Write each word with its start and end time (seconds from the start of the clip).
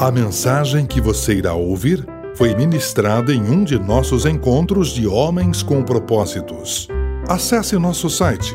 A 0.00 0.12
mensagem 0.12 0.86
que 0.86 1.00
você 1.00 1.34
irá 1.34 1.54
ouvir 1.54 2.06
foi 2.36 2.54
ministrada 2.54 3.34
em 3.34 3.42
um 3.42 3.64
de 3.64 3.76
nossos 3.76 4.24
encontros 4.24 4.90
de 4.90 5.08
Homens 5.08 5.60
com 5.60 5.82
Propósitos. 5.82 6.86
Acesse 7.28 7.76
nosso 7.76 8.08
site 8.08 8.54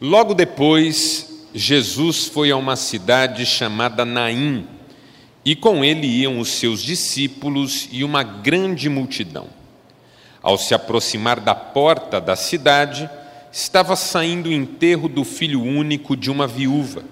Logo 0.00 0.32
depois, 0.32 1.46
Jesus 1.54 2.24
foi 2.24 2.50
a 2.50 2.56
uma 2.56 2.74
cidade 2.74 3.44
chamada 3.44 4.02
Naim, 4.02 4.66
e 5.44 5.54
com 5.54 5.84
ele 5.84 6.06
iam 6.06 6.38
os 6.38 6.48
seus 6.48 6.82
discípulos 6.82 7.86
e 7.92 8.02
uma 8.02 8.22
grande 8.22 8.88
multidão. 8.88 9.46
Ao 10.42 10.56
se 10.56 10.72
aproximar 10.72 11.38
da 11.38 11.54
porta 11.54 12.18
da 12.18 12.34
cidade, 12.34 13.10
estava 13.52 13.94
saindo 13.94 14.48
o 14.48 14.52
enterro 14.54 15.06
do 15.06 15.22
filho 15.22 15.62
único 15.62 16.16
de 16.16 16.30
uma 16.30 16.46
viúva, 16.46 17.04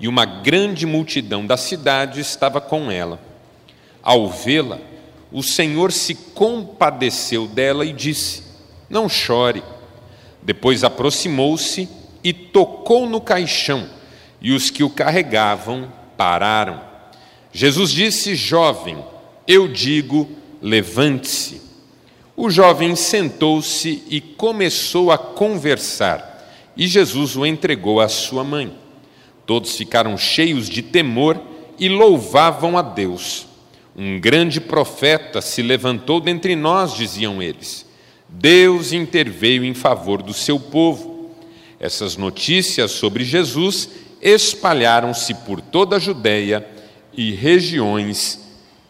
e 0.00 0.08
uma 0.08 0.24
grande 0.24 0.86
multidão 0.86 1.46
da 1.46 1.58
cidade 1.58 2.20
estava 2.20 2.60
com 2.60 2.90
ela. 2.90 3.20
Ao 4.02 4.28
vê-la, 4.28 4.78
o 5.30 5.42
Senhor 5.42 5.92
se 5.92 6.14
compadeceu 6.14 7.46
dela 7.46 7.84
e 7.84 7.92
disse: 7.92 8.42
Não 8.88 9.08
chore. 9.08 9.62
Depois 10.42 10.82
aproximou-se 10.82 11.86
e 12.24 12.32
tocou 12.32 13.06
no 13.06 13.20
caixão, 13.20 13.88
e 14.40 14.52
os 14.52 14.70
que 14.70 14.82
o 14.82 14.88
carregavam 14.88 15.92
pararam. 16.16 16.80
Jesus 17.52 17.90
disse: 17.90 18.34
Jovem, 18.34 19.04
eu 19.46 19.68
digo, 19.68 20.28
levante-se. 20.62 21.60
O 22.34 22.48
jovem 22.48 22.96
sentou-se 22.96 24.02
e 24.08 24.18
começou 24.18 25.12
a 25.12 25.18
conversar, 25.18 26.48
e 26.74 26.88
Jesus 26.88 27.36
o 27.36 27.44
entregou 27.44 28.00
à 28.00 28.08
sua 28.08 28.42
mãe. 28.42 28.74
Todos 29.50 29.74
ficaram 29.74 30.16
cheios 30.16 30.68
de 30.68 30.80
temor 30.80 31.42
e 31.76 31.88
louvavam 31.88 32.78
a 32.78 32.82
Deus. 32.82 33.48
Um 33.96 34.20
grande 34.20 34.60
profeta 34.60 35.40
se 35.40 35.60
levantou 35.60 36.20
dentre 36.20 36.54
nós, 36.54 36.94
diziam 36.94 37.42
eles. 37.42 37.84
Deus 38.28 38.92
interveio 38.92 39.64
em 39.64 39.74
favor 39.74 40.22
do 40.22 40.32
seu 40.32 40.60
povo. 40.60 41.32
Essas 41.80 42.16
notícias 42.16 42.92
sobre 42.92 43.24
Jesus 43.24 43.88
espalharam-se 44.22 45.34
por 45.34 45.60
toda 45.60 45.96
a 45.96 45.98
Judéia 45.98 46.64
e 47.12 47.32
regiões 47.32 48.38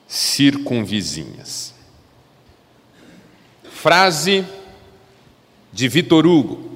circunvizinhas. 0.07 1.73
Frase 3.65 4.45
de 5.73 5.89
Vitor 5.89 6.27
Hugo: 6.27 6.70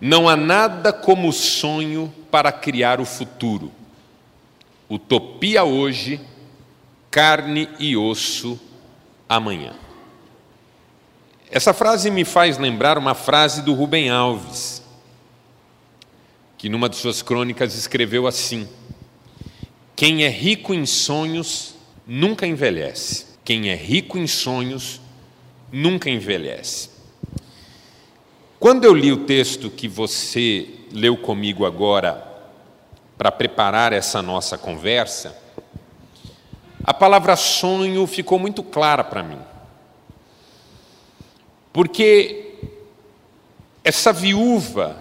Não 0.00 0.28
há 0.28 0.36
nada 0.36 0.92
como 0.92 1.32
sonho 1.32 2.12
para 2.30 2.52
criar 2.52 3.00
o 3.00 3.04
futuro. 3.04 3.72
Utopia 4.88 5.64
hoje, 5.64 6.20
carne 7.10 7.68
e 7.78 7.96
osso 7.96 8.60
amanhã. 9.28 9.74
Essa 11.50 11.72
frase 11.72 12.10
me 12.10 12.24
faz 12.24 12.58
lembrar 12.58 12.98
uma 12.98 13.14
frase 13.14 13.62
do 13.62 13.72
Rubem 13.72 14.10
Alves, 14.10 14.82
que 16.58 16.68
numa 16.68 16.88
de 16.88 16.96
suas 16.96 17.22
crônicas 17.22 17.74
escreveu 17.74 18.26
assim: 18.26 18.68
Quem 19.94 20.24
é 20.24 20.28
rico 20.28 20.74
em 20.74 20.84
sonhos 20.84 21.74
nunca 22.06 22.46
envelhece. 22.46 23.26
Quem 23.44 23.70
é 23.70 23.74
rico 23.74 24.18
em 24.18 24.26
sonhos 24.26 25.00
nunca 25.72 26.10
envelhece. 26.10 26.95
Quando 28.58 28.84
eu 28.84 28.94
li 28.94 29.12
o 29.12 29.24
texto 29.24 29.70
que 29.70 29.86
você 29.86 30.68
leu 30.92 31.16
comigo 31.16 31.66
agora 31.66 32.26
para 33.18 33.30
preparar 33.30 33.92
essa 33.92 34.22
nossa 34.22 34.56
conversa, 34.56 35.36
a 36.82 36.94
palavra 36.94 37.36
sonho 37.36 38.06
ficou 38.06 38.38
muito 38.38 38.62
clara 38.62 39.04
para 39.04 39.22
mim. 39.22 39.40
Porque 41.72 42.54
essa 43.84 44.12
viúva 44.12 44.96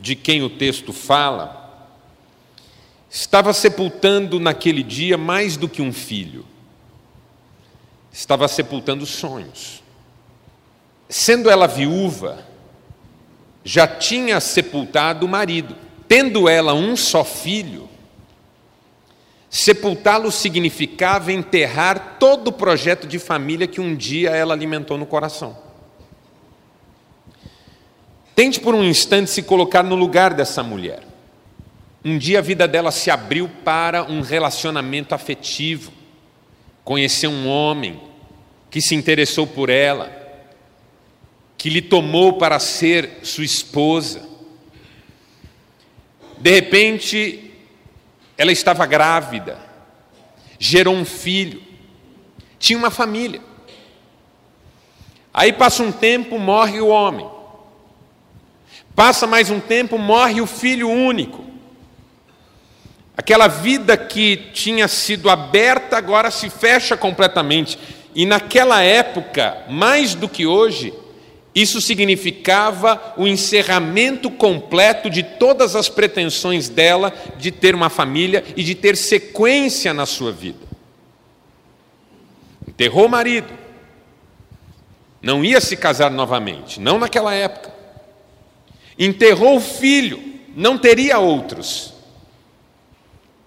de 0.00 0.14
quem 0.14 0.42
o 0.42 0.50
texto 0.50 0.92
fala 0.92 1.88
estava 3.10 3.52
sepultando 3.52 4.38
naquele 4.38 4.82
dia 4.82 5.18
mais 5.18 5.56
do 5.56 5.68
que 5.68 5.82
um 5.82 5.92
filho 5.92 6.46
estava 8.12 8.46
sepultando 8.46 9.06
sonhos. 9.06 9.82
Sendo 11.08 11.50
ela 11.50 11.66
viúva, 11.66 12.51
já 13.64 13.86
tinha 13.86 14.40
sepultado 14.40 15.26
o 15.26 15.28
marido. 15.28 15.76
Tendo 16.08 16.48
ela 16.48 16.74
um 16.74 16.96
só 16.96 17.24
filho, 17.24 17.88
sepultá-lo 19.48 20.30
significava 20.30 21.32
enterrar 21.32 22.16
todo 22.18 22.48
o 22.48 22.52
projeto 22.52 23.06
de 23.06 23.18
família 23.18 23.66
que 23.66 23.80
um 23.80 23.94
dia 23.94 24.30
ela 24.30 24.52
alimentou 24.54 24.98
no 24.98 25.06
coração. 25.06 25.56
Tente 28.34 28.60
por 28.60 28.74
um 28.74 28.84
instante 28.84 29.30
se 29.30 29.42
colocar 29.42 29.82
no 29.82 29.94
lugar 29.94 30.34
dessa 30.34 30.62
mulher. 30.62 31.02
Um 32.04 32.18
dia 32.18 32.40
a 32.40 32.42
vida 32.42 32.66
dela 32.66 32.90
se 32.90 33.10
abriu 33.10 33.48
para 33.64 34.02
um 34.04 34.20
relacionamento 34.20 35.14
afetivo 35.14 35.92
conheceu 36.84 37.30
um 37.30 37.48
homem 37.48 38.00
que 38.70 38.80
se 38.80 38.94
interessou 38.94 39.46
por 39.46 39.70
ela, 39.70 40.10
que 41.62 41.70
lhe 41.70 41.80
tomou 41.80 42.32
para 42.32 42.58
ser 42.58 43.20
sua 43.22 43.44
esposa. 43.44 44.28
De 46.36 46.50
repente, 46.50 47.52
ela 48.36 48.50
estava 48.50 48.84
grávida, 48.84 49.60
gerou 50.58 50.92
um 50.92 51.04
filho, 51.04 51.62
tinha 52.58 52.76
uma 52.76 52.90
família. 52.90 53.40
Aí 55.32 55.52
passa 55.52 55.84
um 55.84 55.92
tempo, 55.92 56.36
morre 56.36 56.80
o 56.80 56.88
homem. 56.88 57.30
Passa 58.92 59.24
mais 59.28 59.48
um 59.48 59.60
tempo, 59.60 59.96
morre 59.96 60.40
o 60.40 60.48
filho 60.48 60.90
único. 60.90 61.44
Aquela 63.16 63.46
vida 63.46 63.96
que 63.96 64.36
tinha 64.52 64.88
sido 64.88 65.30
aberta 65.30 65.96
agora 65.96 66.28
se 66.32 66.50
fecha 66.50 66.96
completamente. 66.96 67.78
E 68.16 68.26
naquela 68.26 68.82
época, 68.82 69.64
mais 69.68 70.16
do 70.16 70.28
que 70.28 70.44
hoje, 70.44 70.92
isso 71.54 71.80
significava 71.80 73.14
o 73.16 73.26
encerramento 73.26 74.30
completo 74.30 75.10
de 75.10 75.22
todas 75.22 75.76
as 75.76 75.88
pretensões 75.88 76.68
dela 76.68 77.12
de 77.36 77.50
ter 77.50 77.74
uma 77.74 77.90
família 77.90 78.42
e 78.56 78.62
de 78.62 78.74
ter 78.74 78.96
sequência 78.96 79.92
na 79.92 80.06
sua 80.06 80.32
vida. 80.32 80.66
Enterrou 82.66 83.06
o 83.06 83.10
marido, 83.10 83.52
não 85.20 85.44
ia 85.44 85.60
se 85.60 85.76
casar 85.76 86.10
novamente, 86.10 86.80
não 86.80 86.98
naquela 86.98 87.34
época. 87.34 87.72
Enterrou 88.98 89.56
o 89.56 89.60
filho, 89.60 90.22
não 90.56 90.78
teria 90.78 91.18
outros 91.18 91.92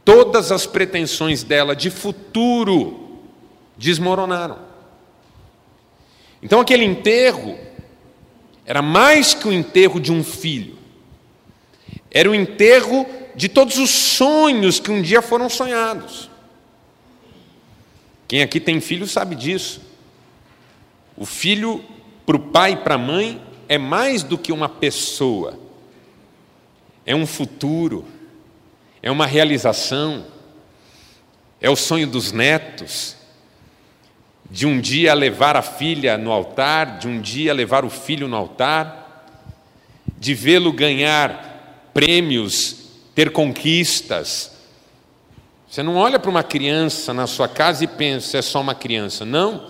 todas 0.05 0.51
as 0.51 0.67
pretensões 0.67 1.41
dela 1.43 1.75
de 1.75 1.89
futuro 1.89 3.19
desmoronaram. 3.75 4.59
Então 6.41 6.61
aquele 6.61 6.85
enterro 6.85 7.57
era 8.65 8.81
mais 8.81 9.33
que 9.33 9.47
o 9.47 9.53
enterro 9.53 9.99
de 9.99 10.11
um 10.11 10.23
filho, 10.23 10.77
era 12.09 12.29
o 12.29 12.35
enterro 12.35 13.05
de 13.35 13.49
todos 13.49 13.77
os 13.77 13.89
sonhos 13.89 14.79
que 14.79 14.91
um 14.91 15.01
dia 15.01 15.21
foram 15.21 15.49
sonhados. 15.49 16.29
Quem 18.27 18.41
aqui 18.41 18.59
tem 18.59 18.81
filho 18.81 19.07
sabe 19.07 19.35
disso. 19.35 19.81
O 21.15 21.25
filho, 21.25 21.83
para 22.25 22.35
o 22.35 22.39
pai 22.39 22.73
e 22.73 22.77
para 22.77 22.95
a 22.95 22.97
mãe, 22.97 23.41
é 23.69 23.77
mais 23.77 24.23
do 24.23 24.37
que 24.37 24.51
uma 24.51 24.67
pessoa, 24.67 25.59
é 27.05 27.15
um 27.15 27.27
futuro. 27.27 28.05
É 29.05 29.11
uma 29.11 29.27
realização, 29.27 30.25
é 31.61 31.69
o 31.69 31.75
sonho 31.75 32.07
dos 32.07 32.31
netos, 32.31 33.15
de 34.49 34.65
um 34.65 34.79
dia 34.79 35.13
levar 35.13 35.55
a 35.55 35.61
filha 35.61 36.17
no 36.17 36.31
altar, 36.31 36.99
de 36.99 37.07
um 37.07 37.19
dia 37.19 37.53
levar 37.53 37.83
o 37.83 37.89
filho 37.89 38.27
no 38.27 38.35
altar, 38.35 39.25
de 40.17 40.33
vê-lo 40.33 40.71
ganhar 40.71 41.89
prêmios, 41.93 42.85
ter 43.13 43.31
conquistas, 43.31 44.51
Você 45.67 45.83
não 45.83 45.95
olha 45.95 46.17
para 46.19 46.29
uma 46.29 46.43
criança 46.43 47.13
na 47.13 47.27
sua 47.27 47.49
casa 47.49 47.83
e 47.83 47.87
pensa, 47.87 48.37
é 48.37 48.41
só 48.41 48.61
uma 48.61 48.75
criança. 48.75 49.25
Não. 49.25 49.67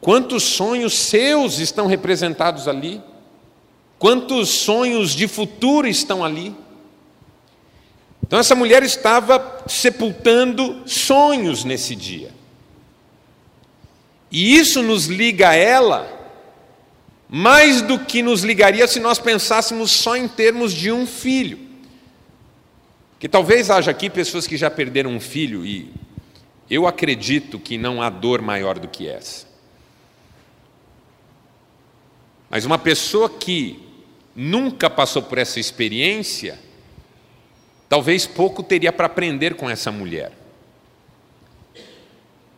Quantos 0.00 0.42
sonhos 0.42 0.92
seus 0.92 1.58
estão 1.58 1.86
representados 1.86 2.68
ali? 2.68 3.00
Quantos 3.98 4.48
sonhos 4.50 5.12
de 5.12 5.26
futuro 5.28 5.86
estão 5.86 6.24
ali? 6.24 6.54
Então, 8.22 8.38
essa 8.38 8.54
mulher 8.54 8.82
estava 8.82 9.62
sepultando 9.66 10.82
sonhos 10.86 11.64
nesse 11.64 11.96
dia. 11.96 12.30
E 14.30 14.56
isso 14.56 14.82
nos 14.82 15.06
liga 15.06 15.50
a 15.50 15.54
ela 15.54 16.18
mais 17.32 17.80
do 17.80 17.98
que 17.98 18.22
nos 18.22 18.42
ligaria 18.42 18.88
se 18.88 18.98
nós 18.98 19.18
pensássemos 19.20 19.92
só 19.92 20.16
em 20.16 20.26
termos 20.26 20.72
de 20.72 20.90
um 20.90 21.06
filho. 21.06 21.58
Que 23.20 23.28
talvez 23.28 23.70
haja 23.70 23.90
aqui 23.90 24.10
pessoas 24.10 24.46
que 24.46 24.56
já 24.56 24.68
perderam 24.68 25.10
um 25.10 25.20
filho 25.20 25.64
e 25.64 25.92
eu 26.68 26.86
acredito 26.86 27.58
que 27.58 27.78
não 27.78 28.02
há 28.02 28.10
dor 28.10 28.42
maior 28.42 28.78
do 28.78 28.88
que 28.88 29.08
essa. 29.08 29.46
Mas 32.48 32.64
uma 32.64 32.78
pessoa 32.78 33.30
que 33.30 33.80
nunca 34.34 34.90
passou 34.90 35.22
por 35.22 35.38
essa 35.38 35.60
experiência, 35.60 36.58
talvez 37.88 38.26
pouco 38.26 38.62
teria 38.62 38.92
para 38.92 39.06
aprender 39.06 39.54
com 39.54 39.70
essa 39.70 39.92
mulher. 39.92 40.32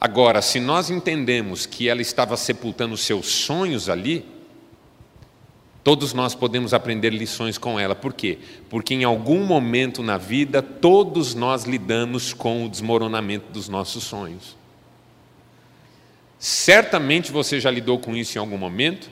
Agora, 0.04 0.43
se 0.43 0.58
nós 0.58 0.90
entendemos 0.90 1.64
que 1.64 1.88
ela 1.88 2.02
estava 2.02 2.37
sepultando 2.37 2.96
seus 2.96 3.26
sonhos 3.26 3.88
ali, 3.88 4.26
todos 5.84 6.12
nós 6.12 6.34
podemos 6.34 6.75
aprender 6.75 7.10
lições 7.10 7.56
com 7.56 7.78
ela. 7.78 7.94
Por 7.94 8.12
quê? 8.12 8.40
Porque 8.69 8.94
em 8.94 9.04
algum 9.04 9.44
momento 9.46 10.02
na 10.02 10.19
vida, 10.19 10.60
todos 10.60 11.37
nós 11.37 11.62
lidamos 11.62 12.32
com 12.32 12.66
o 12.66 12.69
desmoronamento 12.69 13.52
dos 13.52 13.69
nossos 13.69 14.02
sonhos. 14.02 14.56
Certamente 16.37 17.31
você 17.31 17.60
já 17.60 17.70
lidou 17.70 18.00
com 18.00 18.16
isso 18.16 18.37
em 18.37 18.40
algum 18.40 18.58
momento. 18.58 19.08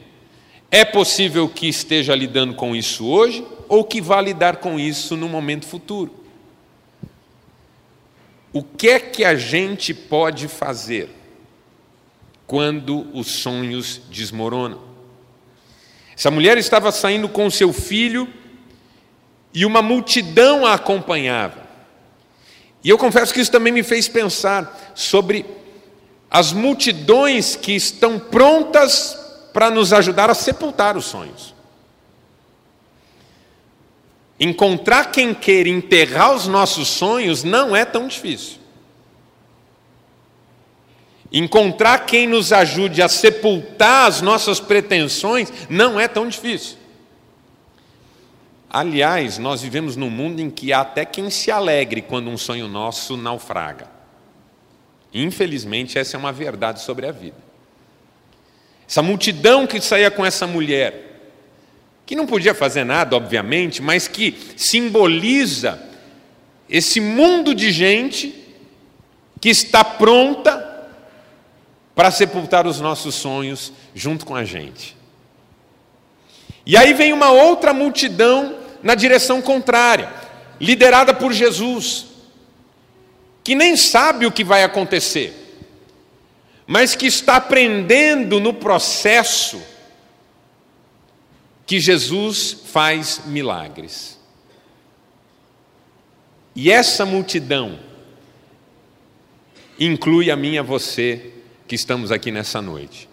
É 0.73 0.85
possível 0.85 1.49
que 1.49 1.69
esteja 1.69 2.17
lidando 2.17 2.55
com 2.55 2.75
isso 2.75 3.07
hoje 3.07 3.47
ou 3.69 3.85
que 3.85 4.01
vá 4.01 4.21
lidar 4.21 4.57
com 4.57 4.77
isso 4.77 5.17
no 5.17 5.29
momento 5.29 5.67
futuro. 5.67 6.20
O 8.53 8.63
que 8.63 8.89
é 8.89 8.99
que 8.99 9.25
a 9.25 9.37
gente 9.37 9.95
pode 9.95 10.49
fazer 10.49 11.09
quando 12.47 13.07
os 13.15 13.29
sonhos 13.29 14.01
desmoronam? 14.11 14.81
Essa 16.17 16.31
mulher 16.31 16.59
estava 16.59 16.91
saindo 16.91 17.29
com 17.29 17.49
seu 17.49 17.73
filho 17.73 18.29
e 19.55 19.65
uma 19.65 19.81
multidão 19.81 20.67
a 20.67 20.75
acompanhava. 20.75 21.69
E 22.83 22.89
eu 22.89 22.99
confesso 22.99 23.33
que 23.33 23.41
isso 23.41 23.53
também 23.53 23.73
me 23.73 23.83
fez 23.83 24.09
pensar 24.09 24.93
sobre 24.95 25.47
as 26.31 26.53
multidões 26.53 27.57
que 27.57 27.73
estão 27.73 28.19
prontas 28.19 29.17
para 29.53 29.71
nos 29.71 29.93
ajudar 29.93 30.31
a 30.31 30.35
sepultar 30.35 30.97
os 30.97 31.05
sonhos. 31.05 31.55
Encontrar 34.41 35.13
quem 35.13 35.35
queira 35.35 35.69
enterrar 35.69 36.35
os 36.35 36.47
nossos 36.47 36.89
sonhos 36.89 37.45
não 37.45 37.77
é 37.77 37.85
tão 37.85 38.09
difícil. 38.09 38.59
Encontrar 41.31 42.07
quem 42.07 42.27
nos 42.27 42.51
ajude 42.51 43.03
a 43.03 43.09
sepultar 43.09 44.09
as 44.09 44.23
nossas 44.23 44.59
pretensões 44.59 45.53
não 45.69 46.01
é 46.01 46.09
tão 46.09 46.27
difícil. 46.27 46.79
Aliás, 48.69 49.37
nós 49.37 49.61
vivemos 49.61 49.95
num 49.95 50.09
mundo 50.09 50.41
em 50.41 50.49
que 50.49 50.73
há 50.73 50.81
até 50.81 51.05
quem 51.05 51.29
se 51.29 51.51
alegre 51.51 52.01
quando 52.01 52.31
um 52.31 52.39
sonho 52.39 52.67
nosso 52.67 53.17
naufraga. 53.17 53.89
Infelizmente, 55.13 55.99
essa 55.99 56.17
é 56.17 56.19
uma 56.19 56.33
verdade 56.33 56.81
sobre 56.81 57.07
a 57.07 57.13
vida. 57.13 57.37
Essa 58.89 59.03
multidão 59.03 59.67
que 59.67 59.81
saía 59.81 60.11
com 60.11 60.25
essa 60.25 60.47
mulher, 60.47 61.10
que 62.11 62.17
não 62.17 62.27
podia 62.27 62.53
fazer 62.53 62.83
nada, 62.83 63.15
obviamente, 63.15 63.81
mas 63.81 64.09
que 64.09 64.37
simboliza 64.57 65.81
esse 66.69 67.01
mundo 67.01 67.55
de 67.55 67.71
gente 67.71 68.35
que 69.41 69.49
está 69.49 69.85
pronta 69.85 70.89
para 71.95 72.11
sepultar 72.11 72.67
os 72.67 72.81
nossos 72.81 73.15
sonhos 73.15 73.73
junto 73.95 74.27
com 74.27 74.35
a 74.35 74.45
gente. 74.45 74.97
E 76.67 76.77
aí 76.77 76.93
vem 76.95 77.13
uma 77.13 77.31
outra 77.31 77.73
multidão 77.73 78.57
na 78.83 78.97
direção 78.97 79.41
contrária, 79.41 80.13
liderada 80.61 81.15
por 81.15 81.33
Jesus, 81.33 82.07
que 83.45 83.55
nem 83.55 83.77
sabe 83.77 84.27
o 84.27 84.33
que 84.33 84.43
vai 84.43 84.65
acontecer, 84.65 85.33
mas 86.67 86.97
que 86.97 87.07
está 87.07 87.37
aprendendo 87.37 88.41
no 88.41 88.53
processo 88.53 89.63
que 91.71 91.79
Jesus 91.79 92.63
faz 92.65 93.27
milagres. 93.27 94.19
E 96.53 96.69
essa 96.69 97.07
multidão 97.07 97.79
inclui 99.79 100.33
a 100.33 100.37
mim 100.37 100.55
e 100.55 100.59
a 100.59 100.65
você 100.65 101.33
que 101.69 101.77
estamos 101.77 102.11
aqui 102.11 102.33
nessa 102.33 102.61
noite. 102.61 103.09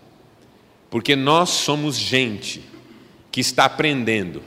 Porque 0.90 1.16
nós 1.16 1.52
somos 1.52 1.96
gente 1.98 2.64
que 3.32 3.42
está 3.42 3.66
aprendendo 3.66 4.42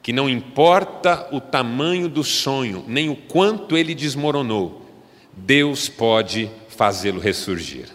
que 0.00 0.12
não 0.12 0.30
importa 0.30 1.28
o 1.32 1.40
tamanho 1.40 2.08
do 2.08 2.22
sonho, 2.22 2.84
nem 2.86 3.08
o 3.08 3.16
quanto 3.16 3.76
ele 3.76 3.92
desmoronou, 3.92 4.88
Deus 5.32 5.88
pode 5.88 6.48
fazê-lo 6.68 7.18
ressurgir. 7.18 7.88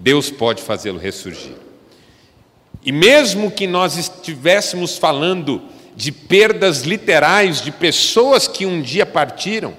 Deus 0.00 0.30
pode 0.30 0.62
fazê-lo 0.62 0.98
ressurgir. 0.98 1.63
E 2.84 2.92
mesmo 2.92 3.50
que 3.50 3.66
nós 3.66 3.96
estivéssemos 3.96 4.98
falando 4.98 5.62
de 5.96 6.12
perdas 6.12 6.82
literais 6.82 7.62
de 7.62 7.72
pessoas 7.72 8.46
que 8.46 8.66
um 8.66 8.82
dia 8.82 9.06
partiram, 9.06 9.74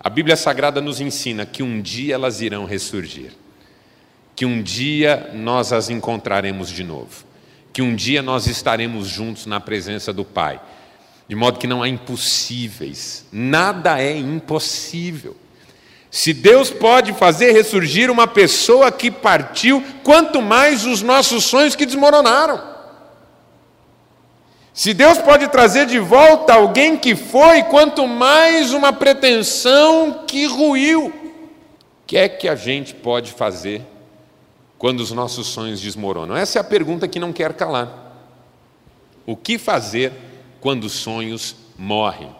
a 0.00 0.10
Bíblia 0.10 0.36
Sagrada 0.36 0.80
nos 0.80 1.00
ensina 1.00 1.46
que 1.46 1.62
um 1.62 1.80
dia 1.80 2.14
elas 2.14 2.40
irão 2.40 2.64
ressurgir, 2.64 3.32
que 4.34 4.44
um 4.44 4.60
dia 4.60 5.30
nós 5.34 5.72
as 5.72 5.88
encontraremos 5.88 6.68
de 6.68 6.82
novo, 6.82 7.24
que 7.72 7.80
um 7.80 7.94
dia 7.94 8.22
nós 8.22 8.46
estaremos 8.46 9.06
juntos 9.06 9.46
na 9.46 9.60
presença 9.60 10.12
do 10.12 10.24
Pai, 10.24 10.60
de 11.28 11.36
modo 11.36 11.58
que 11.58 11.66
não 11.66 11.82
há 11.82 11.88
impossíveis, 11.88 13.24
nada 13.32 14.00
é 14.02 14.16
impossível. 14.16 15.36
Se 16.14 16.32
Deus 16.32 16.70
pode 16.70 17.12
fazer 17.12 17.50
ressurgir 17.50 18.08
uma 18.08 18.28
pessoa 18.28 18.92
que 18.92 19.10
partiu, 19.10 19.82
quanto 20.04 20.40
mais 20.40 20.86
os 20.86 21.02
nossos 21.02 21.42
sonhos 21.42 21.74
que 21.74 21.84
desmoronaram. 21.84 22.62
Se 24.72 24.94
Deus 24.94 25.18
pode 25.18 25.48
trazer 25.48 25.86
de 25.86 25.98
volta 25.98 26.54
alguém 26.54 26.96
que 26.96 27.16
foi, 27.16 27.64
quanto 27.64 28.06
mais 28.06 28.72
uma 28.72 28.92
pretensão 28.92 30.22
que 30.24 30.46
ruiu. 30.46 31.06
O 31.06 31.12
que 32.06 32.16
é 32.16 32.28
que 32.28 32.46
a 32.46 32.54
gente 32.54 32.94
pode 32.94 33.32
fazer 33.32 33.82
quando 34.78 35.00
os 35.00 35.10
nossos 35.10 35.48
sonhos 35.48 35.80
desmoronam? 35.80 36.36
Essa 36.36 36.58
é 36.58 36.60
a 36.60 36.64
pergunta 36.64 37.08
que 37.08 37.18
não 37.18 37.32
quer 37.32 37.54
calar. 37.54 38.22
O 39.26 39.34
que 39.36 39.58
fazer 39.58 40.12
quando 40.60 40.84
os 40.84 40.92
sonhos 40.92 41.56
morrem? 41.76 42.30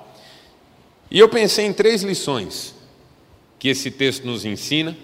E 1.11 1.19
eu 1.19 1.28
pensei 1.28 1.66
em 1.66 1.73
três 1.73 2.04
lições 2.04 2.74
que 3.64 3.71
esse 3.71 3.90
texto 3.90 4.26
nos 4.26 4.44
ensina 4.44 4.94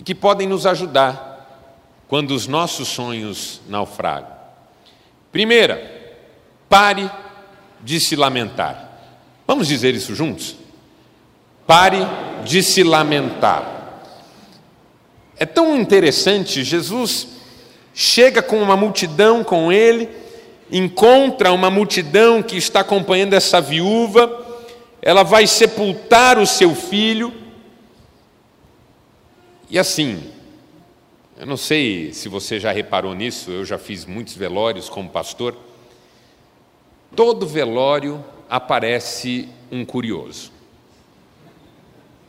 e 0.00 0.02
que 0.02 0.14
podem 0.14 0.48
nos 0.48 0.64
ajudar 0.64 1.68
quando 2.08 2.30
os 2.30 2.46
nossos 2.46 2.88
sonhos 2.88 3.60
naufragam. 3.68 4.30
Primeira, 5.30 6.16
pare 6.66 7.10
de 7.82 8.00
se 8.00 8.16
lamentar. 8.16 8.90
Vamos 9.46 9.68
dizer 9.68 9.94
isso 9.94 10.14
juntos? 10.14 10.56
Pare 11.66 11.98
de 12.42 12.62
se 12.62 12.82
lamentar. 12.82 14.00
É 15.36 15.44
tão 15.44 15.78
interessante, 15.78 16.64
Jesus 16.64 17.28
chega 17.92 18.40
com 18.40 18.62
uma 18.62 18.78
multidão 18.78 19.44
com 19.44 19.70
ele, 19.70 20.08
encontra 20.72 21.52
uma 21.52 21.68
multidão 21.68 22.42
que 22.42 22.56
está 22.56 22.80
acompanhando 22.80 23.34
essa 23.34 23.60
viúva, 23.60 24.42
ela 25.02 25.22
vai 25.22 25.46
sepultar 25.46 26.38
o 26.38 26.46
seu 26.46 26.74
filho, 26.74 27.43
e 29.74 29.78
assim, 29.80 30.22
eu 31.36 31.44
não 31.44 31.56
sei 31.56 32.12
se 32.12 32.28
você 32.28 32.60
já 32.60 32.70
reparou 32.70 33.12
nisso, 33.12 33.50
eu 33.50 33.64
já 33.64 33.76
fiz 33.76 34.04
muitos 34.04 34.36
velórios 34.36 34.88
como 34.88 35.10
pastor. 35.10 35.56
Todo 37.16 37.44
velório 37.44 38.24
aparece 38.48 39.48
um 39.72 39.84
curioso, 39.84 40.52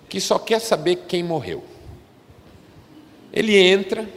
que 0.09 0.19
só 0.19 0.39
quer 0.39 0.57
saber 0.57 1.03
quem 1.07 1.21
morreu. 1.21 1.63
Ele 3.31 3.55
entra 3.55 4.09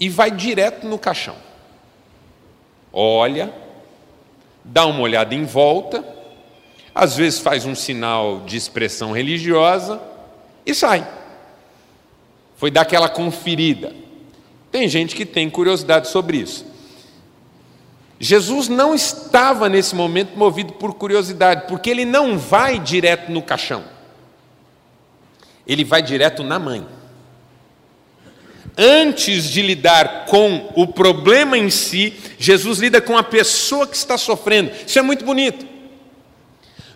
e 0.00 0.08
vai 0.08 0.32
direto 0.32 0.84
no 0.84 0.98
caixão. 0.98 1.36
Olha, 2.92 3.54
dá 4.64 4.84
uma 4.84 5.02
olhada 5.02 5.32
em 5.32 5.44
volta, 5.44 6.04
às 6.92 7.14
vezes 7.14 7.38
faz 7.38 7.64
um 7.64 7.76
sinal 7.76 8.40
de 8.40 8.56
expressão 8.56 9.12
religiosa 9.12 10.02
e 10.66 10.74
sai. 10.74 11.18
Foi 12.58 12.72
dar 12.72 12.82
aquela 12.82 13.08
conferida. 13.08 13.94
Tem 14.70 14.88
gente 14.88 15.14
que 15.14 15.24
tem 15.24 15.48
curiosidade 15.48 16.08
sobre 16.08 16.38
isso. 16.38 16.66
Jesus 18.20 18.68
não 18.68 18.94
estava 18.94 19.68
nesse 19.68 19.94
momento 19.94 20.36
movido 20.36 20.72
por 20.72 20.92
curiosidade, 20.94 21.68
porque 21.68 21.88
ele 21.88 22.04
não 22.04 22.36
vai 22.36 22.80
direto 22.80 23.30
no 23.30 23.40
caixão. 23.40 23.84
Ele 25.64 25.84
vai 25.84 26.02
direto 26.02 26.42
na 26.42 26.58
mãe. 26.58 26.84
Antes 28.76 29.44
de 29.44 29.62
lidar 29.62 30.26
com 30.26 30.72
o 30.74 30.86
problema 30.86 31.56
em 31.56 31.70
si, 31.70 32.14
Jesus 32.38 32.80
lida 32.80 33.00
com 33.00 33.16
a 33.16 33.22
pessoa 33.22 33.86
que 33.86 33.96
está 33.96 34.18
sofrendo. 34.18 34.72
Isso 34.84 34.98
é 34.98 35.02
muito 35.02 35.24
bonito. 35.24 35.64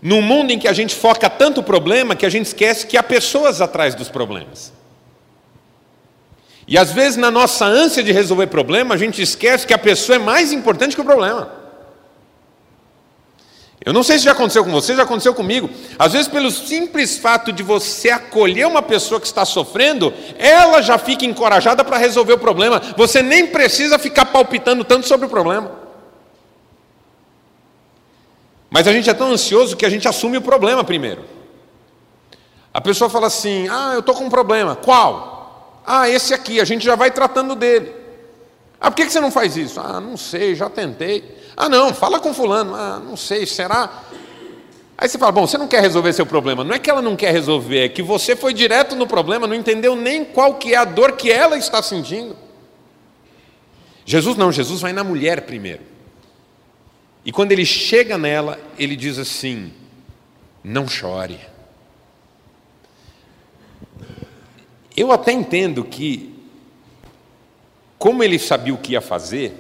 Num 0.01 0.21
mundo 0.21 0.51
em 0.51 0.59
que 0.59 0.67
a 0.67 0.73
gente 0.73 0.93
foca 0.93 1.31
tanto 1.31 1.61
o 1.61 1.65
problema 1.65 2.17
que 2.17 2.27
a 2.27 2.29
gente 2.29 2.47
esquece 2.47 2.85
que 2.85 2.97
há 2.97 3.03
pessoas 3.03 3.61
atrás 3.61 3.95
dos 3.95 4.09
problemas. 4.09 4.82
E 6.67 6.79
às 6.79 6.93
vezes, 6.93 7.17
na 7.17 7.31
nossa 7.31 7.65
ânsia 7.65 8.03
de 8.03 8.13
resolver 8.13 8.47
problema, 8.47 8.95
a 8.95 8.99
gente 8.99 9.21
esquece 9.21 9.67
que 9.67 9.75
a 9.75 9.79
pessoa 9.79 10.17
é 10.17 10.19
mais 10.19 10.53
importante 10.53 10.95
que 10.95 11.01
o 11.01 11.05
problema. 11.05 11.63
Eu 13.85 13.93
não 13.93 14.05
sei 14.05 14.17
se 14.17 14.25
já 14.25 14.33
aconteceu 14.33 14.65
com 14.65 14.71
você, 14.71 14.95
já 14.95 15.03
aconteceu 15.03 15.35
comigo. 15.35 15.69
Às 15.99 16.13
vezes, 16.13 16.29
pelo 16.29 16.53
simples 16.53 17.19
fato 17.19 17.53
de 17.53 17.65
você 17.65 18.11
acolher 18.11 18.65
uma 18.67 18.81
pessoa 18.81 19.21
que 19.21 19.27
está 19.27 19.45
sofrendo, 19.45 20.15
ela 20.39 20.81
já 20.81 20.99
fica 20.99 21.25
encorajada 21.25 21.85
para 21.85 21.97
resolver 21.97 22.35
o 22.35 22.39
problema. 22.39 22.81
Você 22.97 23.23
nem 23.23 23.49
precisa 23.49 23.99
ficar 23.99 24.27
palpitando 24.27 24.85
tanto 24.85 25.09
sobre 25.09 25.27
o 25.27 25.31
problema. 25.31 25.73
Mas 28.71 28.87
a 28.87 28.93
gente 28.93 29.11
é 29.11 29.15
tão 29.15 29.33
ansioso 29.33 29.77
que 29.77 29.85
a 29.85 29.91
gente 29.91 30.07
assume 30.07 30.39
o 30.39 30.43
problema 30.43 30.85
primeiro. 30.85 31.25
A 32.73 32.81
pessoa 32.81 33.11
fala 33.11 33.27
assim: 33.27 33.69
Ah, 33.69 33.91
eu 33.95 34.01
estou 34.01 34.15
com 34.15 34.25
um 34.25 34.31
problema. 34.31 34.77
Qual? 34.77 35.42
Ah, 35.87 36.09
esse 36.09 36.33
aqui, 36.33 36.61
a 36.61 36.65
gente 36.65 36.85
já 36.85 36.95
vai 36.95 37.11
tratando 37.11 37.55
dele. 37.55 37.95
Ah, 38.81 38.91
por 38.91 38.97
que 38.97 39.11
você 39.11 39.21
não 39.21 39.31
faz 39.31 39.57
isso? 39.57 39.81
Ah, 39.81 40.01
não 40.01 40.17
sei, 40.17 40.55
já 40.55 40.69
tentei. 40.69 41.39
Ah, 41.57 41.69
não, 41.69 41.95
fala 41.95 42.19
com 42.19 42.35
fulano. 42.35 42.75
Ah, 42.75 43.01
não 43.05 43.17
sei, 43.17 43.47
será? 43.47 44.03
Aí 44.99 45.09
você 45.09 45.19
fala: 45.19 45.33
Bom, 45.33 45.47
você 45.47 45.59
não 45.59 45.69
quer 45.69 45.81
resolver 45.81 46.13
seu 46.13 46.27
problema. 46.27 46.65
Não 46.65 46.75
é 46.75 46.79
que 46.79 46.91
ela 46.91 47.03
não 47.03 47.17
quer 47.17 47.33
resolver, 47.33 47.85
é 47.85 47.89
que 47.89 48.03
você 48.03 48.37
foi 48.37 48.55
direto 48.55 48.95
no 48.95 49.07
problema, 49.07 49.47
não 49.47 49.55
entendeu 49.55 49.97
nem 49.97 50.25
qual 50.25 50.55
que 50.55 50.75
é 50.75 50.77
a 50.77 50.85
dor 50.85 51.13
que 51.13 51.31
ela 51.31 51.57
está 51.57 51.83
sentindo. 51.83 52.37
Jesus 54.05 54.37
não, 54.37 54.51
Jesus 54.51 54.81
vai 54.81 54.93
na 54.93 55.05
mulher 55.05 55.43
primeiro. 55.43 55.83
E 57.25 57.31
quando 57.31 57.53
ele 57.53 57.65
chega 57.65 58.19
nela, 58.19 58.59
ele 58.79 58.97
diz 58.97 59.19
assim: 59.19 59.73
não 60.63 60.89
chore. 60.89 61.39
Eu 64.97 65.11
até 65.11 65.33
entendo 65.33 65.85
que, 65.85 66.35
como 67.99 68.23
ele 68.23 68.39
sabia 68.39 68.75
o 68.75 68.79
que 68.79 68.93
ia 68.93 69.01
fazer, 69.01 69.55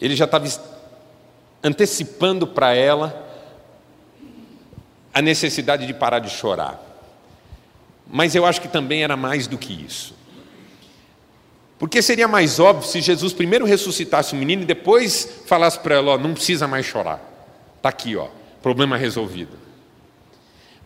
ele 0.00 0.16
já 0.16 0.24
estava 0.24 0.46
antecipando 1.62 2.46
para 2.46 2.74
ela 2.74 3.28
a 5.12 5.20
necessidade 5.20 5.86
de 5.86 5.94
parar 5.94 6.18
de 6.18 6.30
chorar. 6.30 6.80
Mas 8.06 8.34
eu 8.34 8.44
acho 8.44 8.60
que 8.60 8.68
também 8.68 9.04
era 9.04 9.16
mais 9.16 9.46
do 9.46 9.58
que 9.58 9.72
isso. 9.72 10.14
Porque 11.78 12.02
seria 12.02 12.28
mais 12.28 12.58
óbvio 12.58 12.86
se 12.88 13.00
Jesus 13.00 13.32
primeiro 13.32 13.64
ressuscitasse 13.64 14.34
o 14.34 14.36
menino 14.36 14.62
e 14.62 14.66
depois 14.66 15.42
falasse 15.46 15.78
para 15.78 15.94
ela: 15.94 16.12
ó, 16.12 16.18
não 16.18 16.34
precisa 16.34 16.66
mais 16.66 16.84
chorar. 16.84 17.20
Está 17.76 17.88
aqui, 17.88 18.16
ó, 18.16 18.28
problema 18.62 18.96
resolvido. 18.96 19.59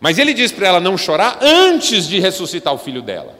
Mas 0.04 0.18
ele 0.18 0.34
diz 0.34 0.52
para 0.52 0.66
ela 0.66 0.80
não 0.80 0.98
chorar 0.98 1.38
antes 1.40 2.06
de 2.06 2.20
ressuscitar 2.20 2.74
o 2.74 2.76
filho 2.76 3.00
dela. 3.00 3.34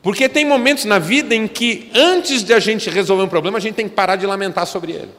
Porque 0.00 0.28
tem 0.28 0.44
momentos 0.44 0.84
na 0.84 1.00
vida 1.00 1.34
em 1.34 1.48
que, 1.48 1.90
antes 1.92 2.44
de 2.44 2.54
a 2.54 2.60
gente 2.60 2.88
resolver 2.88 3.24
um 3.24 3.28
problema, 3.28 3.58
a 3.58 3.60
gente 3.60 3.74
tem 3.74 3.88
que 3.88 3.94
parar 3.96 4.14
de 4.14 4.24
lamentar 4.24 4.68
sobre 4.68 4.92
ele. 4.92 5.10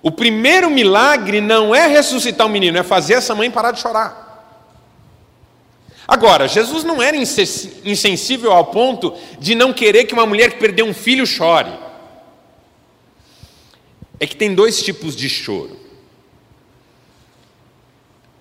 O 0.00 0.12
primeiro 0.12 0.70
milagre 0.70 1.40
não 1.40 1.74
é 1.74 1.88
ressuscitar 1.88 2.46
o 2.46 2.50
menino, 2.50 2.78
é 2.78 2.84
fazer 2.84 3.14
essa 3.14 3.34
mãe 3.34 3.50
parar 3.50 3.72
de 3.72 3.80
chorar. 3.80 4.46
Agora, 6.06 6.46
Jesus 6.46 6.84
não 6.84 7.02
era 7.02 7.16
insensível 7.16 8.52
ao 8.52 8.66
ponto 8.66 9.12
de 9.40 9.56
não 9.56 9.72
querer 9.72 10.04
que 10.04 10.14
uma 10.14 10.24
mulher 10.24 10.52
que 10.52 10.60
perdeu 10.60 10.86
um 10.86 10.94
filho 10.94 11.26
chore. 11.26 11.72
É 14.20 14.26
que 14.28 14.36
tem 14.36 14.54
dois 14.54 14.80
tipos 14.80 15.16
de 15.16 15.28
choro. 15.28 15.79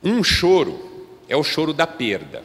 Um 0.04 0.24
choro 0.24 1.08
é 1.28 1.36
o 1.36 1.44
choro 1.44 1.74
da 1.74 1.86
perda. 1.86 2.44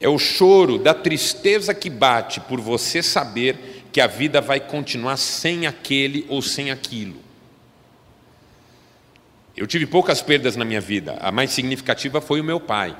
É 0.00 0.08
o 0.08 0.18
choro 0.18 0.78
da 0.78 0.92
tristeza 0.92 1.74
que 1.74 1.88
bate 1.88 2.40
por 2.40 2.60
você 2.60 3.02
saber 3.02 3.84
que 3.92 4.00
a 4.00 4.06
vida 4.06 4.40
vai 4.40 4.60
continuar 4.60 5.16
sem 5.16 5.66
aquele 5.66 6.26
ou 6.28 6.42
sem 6.42 6.70
aquilo. 6.70 7.16
Eu 9.56 9.66
tive 9.66 9.86
poucas 9.86 10.20
perdas 10.20 10.54
na 10.54 10.66
minha 10.66 10.82
vida, 10.82 11.16
a 11.18 11.32
mais 11.32 11.50
significativa 11.50 12.20
foi 12.20 12.42
o 12.42 12.44
meu 12.44 12.60
pai. 12.60 12.94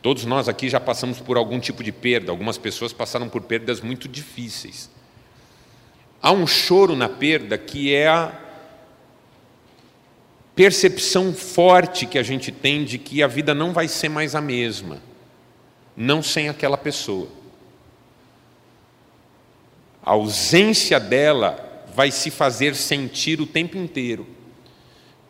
Todos 0.00 0.24
nós 0.24 0.48
aqui 0.48 0.70
já 0.70 0.80
passamos 0.80 1.20
por 1.20 1.36
algum 1.36 1.60
tipo 1.60 1.84
de 1.84 1.92
perda, 1.92 2.30
algumas 2.30 2.56
pessoas 2.56 2.94
passaram 2.94 3.28
por 3.28 3.42
perdas 3.42 3.82
muito 3.82 4.08
difíceis. 4.08 4.90
Há 6.22 6.32
um 6.32 6.46
choro 6.46 6.96
na 6.96 7.08
perda 7.08 7.58
que 7.58 7.94
é 7.94 8.08
a 8.08 8.28
percepção 10.56 11.34
forte 11.34 12.06
que 12.06 12.18
a 12.18 12.22
gente 12.22 12.50
tem 12.50 12.82
de 12.82 12.96
que 12.96 13.22
a 13.22 13.26
vida 13.26 13.54
não 13.54 13.74
vai 13.74 13.86
ser 13.86 14.08
mais 14.08 14.34
a 14.34 14.40
mesma, 14.40 15.02
não 15.94 16.22
sem 16.22 16.48
aquela 16.48 16.78
pessoa. 16.78 17.28
A 20.02 20.12
ausência 20.12 20.98
dela 20.98 21.84
vai 21.94 22.10
se 22.10 22.30
fazer 22.30 22.74
sentir 22.74 23.38
o 23.38 23.46
tempo 23.46 23.76
inteiro. 23.76 24.26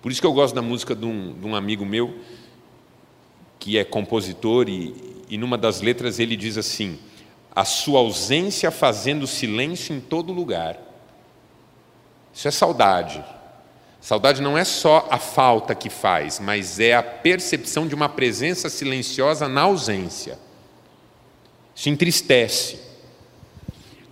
Por 0.01 0.13
isso 0.13 0.21
que 0.21 0.27
eu 0.27 0.33
gosto 0.33 0.55
da 0.55 0.63
música 0.63 0.95
de 0.95 1.05
um, 1.05 1.33
de 1.33 1.45
um 1.45 1.57
amigo 1.57 1.85
meu, 1.85 2.21
que 3.59 3.77
é 3.77 3.83
compositor, 3.83 4.69
e, 4.69 4.95
e 5.29 5.37
numa 5.37 5.59
das 5.59 5.81
letras 5.81 6.21
ele 6.21 6.37
diz 6.37 6.57
assim: 6.57 7.01
a 7.53 7.65
sua 7.65 7.99
ausência 7.99 8.71
fazendo 8.71 9.27
silêncio 9.27 9.93
em 9.93 10.01
todo 10.01 10.33
lugar. 10.33 10.79
Isso 12.33 12.47
é 12.47 12.51
saudade. 12.53 13.25
Saudade 14.07 14.41
não 14.41 14.57
é 14.57 14.63
só 14.63 15.09
a 15.11 15.19
falta 15.19 15.75
que 15.75 15.91
faz, 15.91 16.39
mas 16.39 16.79
é 16.79 16.95
a 16.95 17.03
percepção 17.03 17.89
de 17.89 17.95
uma 17.97 18.09
presença 18.09 18.71
silenciosa 18.71 19.49
na 19.49 19.63
ausência. 19.63 20.39
Isso 21.75 21.89
entristece. 21.89 22.79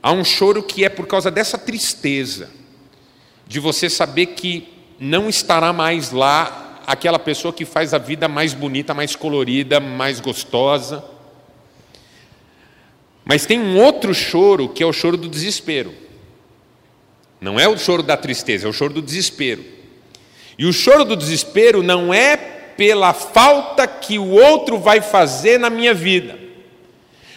Há 0.02 0.10
um 0.10 0.24
choro 0.24 0.64
que 0.64 0.84
é 0.84 0.88
por 0.88 1.06
causa 1.06 1.30
dessa 1.30 1.56
tristeza, 1.56 2.50
de 3.46 3.60
você 3.60 3.88
saber 3.88 4.26
que 4.34 4.66
não 4.98 5.28
estará 5.28 5.72
mais 5.72 6.10
lá 6.10 6.82
aquela 6.88 7.20
pessoa 7.20 7.52
que 7.52 7.64
faz 7.64 7.94
a 7.94 7.98
vida 7.98 8.26
mais 8.26 8.52
bonita, 8.52 8.92
mais 8.94 9.14
colorida, 9.14 9.78
mais 9.78 10.18
gostosa. 10.18 11.04
Mas 13.24 13.46
tem 13.46 13.60
um 13.60 13.80
outro 13.80 14.12
choro 14.12 14.70
que 14.70 14.82
é 14.82 14.86
o 14.86 14.92
choro 14.92 15.16
do 15.16 15.28
desespero. 15.28 15.94
Não 17.40 17.60
é 17.60 17.68
o 17.68 17.78
choro 17.78 18.02
da 18.02 18.16
tristeza, 18.16 18.66
é 18.66 18.68
o 18.68 18.72
choro 18.72 18.94
do 18.94 19.00
desespero. 19.00 19.73
E 20.58 20.66
o 20.66 20.72
choro 20.72 21.04
do 21.04 21.16
desespero 21.16 21.82
não 21.82 22.12
é 22.12 22.36
pela 22.36 23.12
falta 23.12 23.86
que 23.86 24.18
o 24.18 24.30
outro 24.30 24.78
vai 24.78 25.00
fazer 25.00 25.58
na 25.58 25.70
minha 25.70 25.94
vida, 25.94 26.38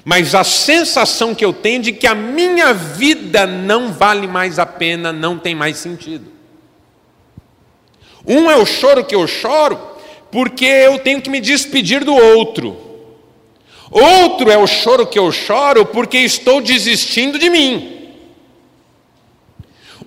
mas 0.03 0.33
a 0.33 0.43
sensação 0.43 1.36
que 1.36 1.43
eu 1.43 1.53
tenho 1.53 1.81
de 1.81 1.91
que 1.91 2.07
a 2.07 2.15
minha 2.15 2.74
vida 2.74 3.45
não 3.45 3.91
vale 3.91 4.27
mais 4.27 4.57
a 4.57 4.65
pena, 4.65 5.12
não 5.12 5.38
tem 5.38 5.53
mais 5.53 5.77
sentido. 5.77 6.31
Um 8.25 8.50
é 8.50 8.55
o 8.55 8.65
choro 8.65 9.03
que 9.03 9.15
eu 9.15 9.25
choro 9.27 9.79
porque 10.31 10.65
eu 10.65 11.00
tenho 11.00 11.21
que 11.21 11.29
me 11.29 11.39
despedir 11.39 12.03
do 12.03 12.13
outro. 12.13 12.77
Outro 13.89 14.51
é 14.51 14.57
o 14.57 14.67
choro 14.67 15.07
que 15.07 15.17
eu 15.17 15.31
choro 15.31 15.86
porque 15.86 16.17
estou 16.17 16.62
desistindo 16.62 17.39
de 17.39 17.50
mim. 17.50 17.97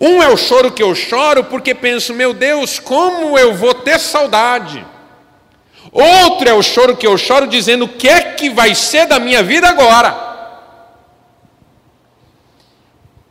Um 0.01 0.23
é 0.23 0.29
o 0.29 0.37
choro 0.37 0.73
que 0.73 0.83
eu 0.83 0.95
choro 0.95 1.45
porque 1.45 1.75
penso, 1.75 2.15
meu 2.15 2.33
Deus, 2.33 2.79
como 2.79 3.39
eu 3.39 3.55
vou 3.55 3.75
ter 3.75 3.99
saudade. 3.99 4.85
Outro 5.93 6.49
é 6.49 6.55
o 6.55 6.63
choro 6.63 6.97
que 6.97 7.07
eu 7.07 7.19
choro 7.19 7.47
dizendo 7.47 7.85
o 7.85 7.89
que 7.89 8.09
é 8.09 8.33
que 8.33 8.49
vai 8.49 8.75
ser 8.75 9.07
da 9.07 9.19
minha 9.19 9.43
vida 9.43 9.69
agora. 9.69 10.29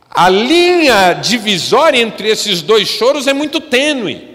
A 0.08 0.28
linha 0.28 1.14
divisória 1.14 1.98
entre 1.98 2.28
esses 2.28 2.62
dois 2.62 2.88
choros 2.88 3.26
é 3.26 3.32
muito 3.32 3.60
tênue. 3.60 4.28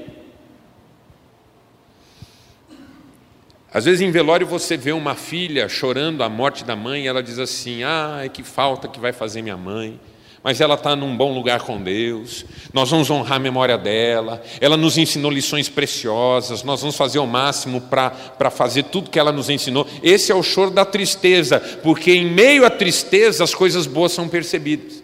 Às 3.74 3.86
vezes 3.86 4.02
em 4.02 4.10
velório 4.10 4.48
você 4.48 4.78
vê 4.78 4.94
uma 4.94 5.16
filha 5.16 5.68
chorando 5.68 6.24
a 6.24 6.30
morte 6.30 6.64
da 6.64 6.78
mãe 6.78 7.04
e 7.04 7.08
ela 7.08 7.22
diz 7.22 7.38
assim: 7.40 7.84
Ah, 7.84 8.22
que 8.32 8.42
falta 8.42 8.88
que 8.88 9.00
vai 9.00 9.12
fazer 9.12 9.42
minha 9.42 9.58
mãe. 9.58 10.00
Mas 10.46 10.62
ela 10.62 10.76
está 10.76 10.96
num 10.96 11.18
bom 11.18 11.34
lugar 11.34 11.62
com 11.62 11.82
Deus, 11.82 12.46
nós 12.72 12.92
vamos 12.92 13.10
honrar 13.10 13.38
a 13.38 13.40
memória 13.40 13.80
dela, 13.80 14.44
ela 14.62 14.78
nos 14.78 14.96
ensinou 14.96 15.32
lições 15.32 15.68
preciosas, 15.68 16.62
nós 16.62 16.82
vamos 16.82 16.96
fazer 16.96 17.18
o 17.18 17.26
máximo 17.26 17.82
para 17.82 18.52
fazer 18.52 18.84
tudo 18.84 19.10
que 19.10 19.18
ela 19.18 19.32
nos 19.32 19.50
ensinou. 19.50 19.88
Esse 20.04 20.32
é 20.32 20.36
o 20.36 20.44
choro 20.44 20.70
da 20.70 20.86
tristeza, 20.86 21.60
porque 21.82 22.12
em 22.12 22.30
meio 22.30 22.64
à 22.64 22.70
tristeza 22.70 23.44
as 23.44 23.56
coisas 23.56 23.88
boas 23.88 24.12
são 24.12 24.30
percebidas. 24.30 25.04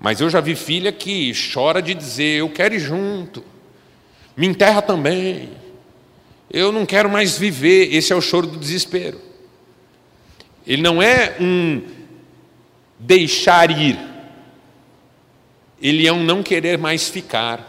Mas 0.00 0.20
eu 0.20 0.28
já 0.28 0.40
vi 0.40 0.56
filha 0.56 0.90
que 0.90 1.32
chora 1.54 1.80
de 1.80 1.94
dizer: 1.94 2.40
Eu 2.40 2.48
quero 2.48 2.74
ir 2.74 2.80
junto, 2.80 3.44
me 4.36 4.48
enterra 4.48 4.82
também, 4.82 5.50
eu 6.52 6.72
não 6.72 6.84
quero 6.84 7.08
mais 7.08 7.38
viver. 7.38 7.94
Esse 7.94 8.12
é 8.12 8.16
o 8.16 8.20
choro 8.20 8.48
do 8.48 8.58
desespero. 8.58 9.20
Ele 10.66 10.82
não 10.82 11.00
é 11.00 11.36
um 11.40 12.01
deixar 13.02 13.70
ir, 13.70 13.98
ele 15.80 16.06
é 16.06 16.12
um 16.12 16.22
não 16.22 16.42
querer 16.42 16.78
mais 16.78 17.08
ficar. 17.08 17.68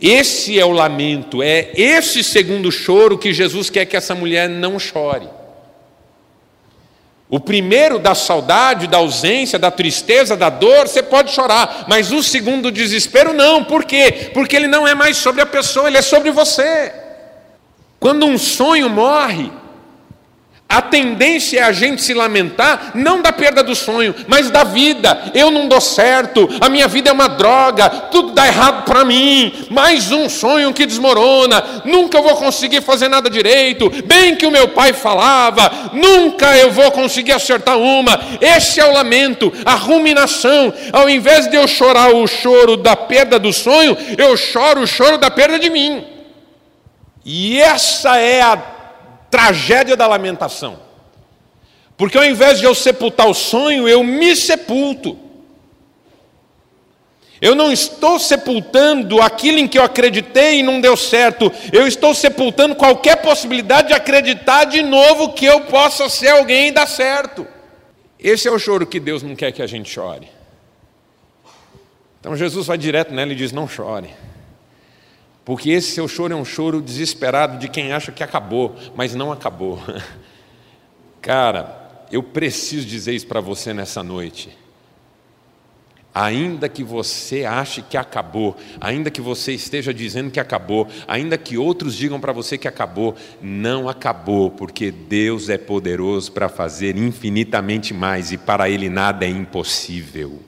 Esse 0.00 0.58
é 0.58 0.64
o 0.64 0.72
lamento, 0.72 1.42
é 1.42 1.70
esse 1.74 2.22
segundo 2.22 2.70
choro 2.70 3.16
que 3.16 3.32
Jesus 3.32 3.70
quer 3.70 3.86
que 3.86 3.96
essa 3.96 4.14
mulher 4.14 4.48
não 4.48 4.78
chore. 4.78 5.26
O 7.28 7.40
primeiro 7.40 7.98
da 7.98 8.14
saudade, 8.14 8.86
da 8.86 8.98
ausência, 8.98 9.58
da 9.58 9.70
tristeza, 9.70 10.36
da 10.36 10.50
dor, 10.50 10.86
você 10.86 11.02
pode 11.02 11.32
chorar, 11.32 11.86
mas 11.88 12.12
o 12.12 12.22
segundo 12.22 12.70
desespero 12.70 13.32
não, 13.32 13.64
por 13.64 13.84
quê? 13.84 14.30
Porque 14.34 14.54
ele 14.54 14.68
não 14.68 14.86
é 14.86 14.94
mais 14.94 15.16
sobre 15.16 15.40
a 15.40 15.46
pessoa, 15.46 15.88
ele 15.88 15.96
é 15.96 16.02
sobre 16.02 16.30
você. 16.30 16.92
Quando 17.98 18.26
um 18.26 18.36
sonho 18.36 18.90
morre, 18.90 19.50
a 20.68 20.82
tendência 20.82 21.60
é 21.60 21.62
a 21.62 21.70
gente 21.70 22.02
se 22.02 22.12
lamentar, 22.12 22.90
não 22.94 23.22
da 23.22 23.32
perda 23.32 23.62
do 23.62 23.74
sonho, 23.74 24.12
mas 24.26 24.50
da 24.50 24.64
vida. 24.64 25.30
Eu 25.32 25.48
não 25.48 25.68
dou 25.68 25.80
certo, 25.80 26.48
a 26.60 26.68
minha 26.68 26.88
vida 26.88 27.08
é 27.08 27.12
uma 27.12 27.28
droga, 27.28 27.88
tudo 27.88 28.32
dá 28.32 28.46
errado 28.46 28.84
para 28.84 29.04
mim. 29.04 29.66
Mais 29.70 30.10
um 30.10 30.28
sonho 30.28 30.74
que 30.74 30.84
desmorona, 30.84 31.82
nunca 31.84 32.20
vou 32.20 32.34
conseguir 32.36 32.82
fazer 32.82 33.08
nada 33.08 33.30
direito. 33.30 33.90
Bem 34.04 34.34
que 34.34 34.44
o 34.44 34.50
meu 34.50 34.68
pai 34.68 34.92
falava, 34.92 35.90
nunca 35.92 36.56
eu 36.56 36.72
vou 36.72 36.90
conseguir 36.90 37.32
acertar 37.32 37.78
uma. 37.78 38.20
Esse 38.40 38.80
é 38.80 38.84
o 38.84 38.92
lamento, 38.92 39.52
a 39.64 39.76
ruminação. 39.76 40.74
Ao 40.92 41.08
invés 41.08 41.48
de 41.48 41.56
eu 41.56 41.68
chorar 41.68 42.12
o 42.12 42.26
choro 42.26 42.76
da 42.76 42.96
perda 42.96 43.38
do 43.38 43.52
sonho, 43.52 43.96
eu 44.18 44.36
choro 44.36 44.82
o 44.82 44.86
choro 44.86 45.16
da 45.16 45.30
perda 45.30 45.60
de 45.60 45.70
mim. 45.70 46.04
E 47.24 47.60
essa 47.60 48.18
é 48.18 48.42
a 48.42 48.75
tragédia 49.36 49.94
da 49.94 50.06
lamentação. 50.06 50.80
Porque 51.94 52.16
ao 52.16 52.24
invés 52.24 52.58
de 52.58 52.64
eu 52.64 52.74
sepultar 52.74 53.28
o 53.28 53.34
sonho, 53.34 53.86
eu 53.86 54.02
me 54.02 54.34
sepulto. 54.34 55.18
Eu 57.38 57.54
não 57.54 57.70
estou 57.70 58.18
sepultando 58.18 59.20
aquilo 59.20 59.58
em 59.58 59.68
que 59.68 59.78
eu 59.78 59.82
acreditei 59.82 60.60
e 60.60 60.62
não 60.62 60.80
deu 60.80 60.96
certo. 60.96 61.52
Eu 61.70 61.86
estou 61.86 62.14
sepultando 62.14 62.74
qualquer 62.74 63.16
possibilidade 63.16 63.88
de 63.88 63.94
acreditar 63.94 64.64
de 64.64 64.82
novo 64.82 65.34
que 65.34 65.44
eu 65.44 65.60
possa 65.62 66.08
ser 66.08 66.28
alguém 66.28 66.68
e 66.68 66.72
dar 66.72 66.86
certo. 66.86 67.46
Esse 68.18 68.48
é 68.48 68.50
o 68.50 68.58
choro 68.58 68.86
que 68.86 68.98
Deus 68.98 69.22
não 69.22 69.36
quer 69.36 69.52
que 69.52 69.60
a 69.60 69.66
gente 69.66 69.90
chore. 69.90 70.30
Então 72.20 72.34
Jesus 72.34 72.66
vai 72.66 72.78
direto 72.78 73.12
nela 73.12 73.32
e 73.32 73.36
diz: 73.36 73.52
Não 73.52 73.68
chore. 73.68 74.08
Porque 75.46 75.70
esse 75.70 75.92
seu 75.92 76.08
choro 76.08 76.32
é 76.32 76.36
um 76.36 76.44
choro 76.44 76.82
desesperado 76.82 77.56
de 77.56 77.68
quem 77.68 77.92
acha 77.92 78.10
que 78.10 78.24
acabou, 78.24 78.74
mas 78.96 79.14
não 79.14 79.30
acabou. 79.30 79.80
Cara, 81.22 82.04
eu 82.10 82.20
preciso 82.20 82.84
dizer 82.84 83.14
isso 83.14 83.28
para 83.28 83.40
você 83.40 83.72
nessa 83.72 84.02
noite. 84.02 84.50
Ainda 86.12 86.68
que 86.68 86.82
você 86.82 87.44
ache 87.44 87.80
que 87.80 87.96
acabou, 87.96 88.56
ainda 88.80 89.08
que 89.08 89.20
você 89.20 89.52
esteja 89.52 89.94
dizendo 89.94 90.32
que 90.32 90.40
acabou, 90.40 90.88
ainda 91.06 91.38
que 91.38 91.56
outros 91.56 91.94
digam 91.94 92.18
para 92.18 92.32
você 92.32 92.58
que 92.58 92.66
acabou, 92.66 93.14
não 93.40 93.88
acabou, 93.88 94.50
porque 94.50 94.90
Deus 94.90 95.48
é 95.48 95.56
poderoso 95.56 96.32
para 96.32 96.48
fazer 96.48 96.96
infinitamente 96.96 97.94
mais 97.94 98.32
e 98.32 98.36
para 98.36 98.68
Ele 98.68 98.88
nada 98.88 99.24
é 99.24 99.28
impossível. 99.28 100.40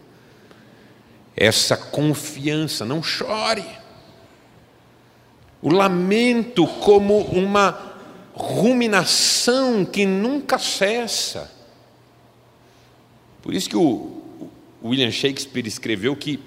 Essa 1.37 1.77
confiança, 1.77 2.85
não 2.85 3.01
chore. 3.01 3.65
O 5.61 5.71
lamento 5.71 6.67
como 6.67 7.19
uma 7.19 7.89
ruminação 8.35 9.85
que 9.85 10.07
nunca 10.07 10.59
cessa. 10.59 11.53
Por 13.43 13.53
isso 13.53 13.69
que 13.69 13.77
o 13.77 14.23
William 14.83 15.11
Shakespeare 15.11 15.67
escreveu 15.67 16.15
que 16.15 16.39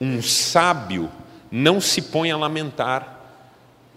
um 0.00 0.22
sábio 0.22 1.10
não 1.50 1.80
se 1.80 2.00
põe 2.00 2.30
a 2.30 2.36
lamentar 2.36 3.20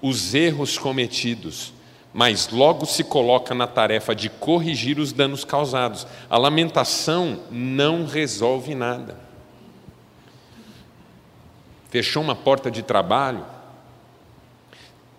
os 0.01 0.35
erros 0.35 0.77
cometidos, 0.77 1.73
mas 2.13 2.49
logo 2.49 2.85
se 2.85 3.03
coloca 3.03 3.55
na 3.55 3.65
tarefa 3.65 4.13
de 4.13 4.29
corrigir 4.29 4.99
os 4.99 5.13
danos 5.13 5.45
causados. 5.45 6.05
A 6.29 6.37
lamentação 6.37 7.39
não 7.49 8.05
resolve 8.05 8.75
nada. 8.75 9.17
Fechou 11.89 12.21
uma 12.21 12.35
porta 12.35 12.69
de 12.69 12.83
trabalho, 12.83 13.45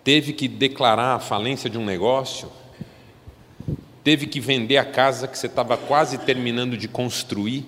teve 0.07 0.31
que 0.31 0.47
declarar 0.47 1.15
a 1.15 1.19
falência 1.19 1.69
de 1.69 1.77
um 1.77 1.83
negócio, 1.83 2.49
teve 4.05 4.25
que 4.25 4.39
vender 4.39 4.77
a 4.77 4.85
casa 4.85 5.27
que 5.27 5.37
você 5.37 5.47
estava 5.47 5.75
quase 5.75 6.17
terminando 6.19 6.77
de 6.77 6.87
construir. 6.87 7.65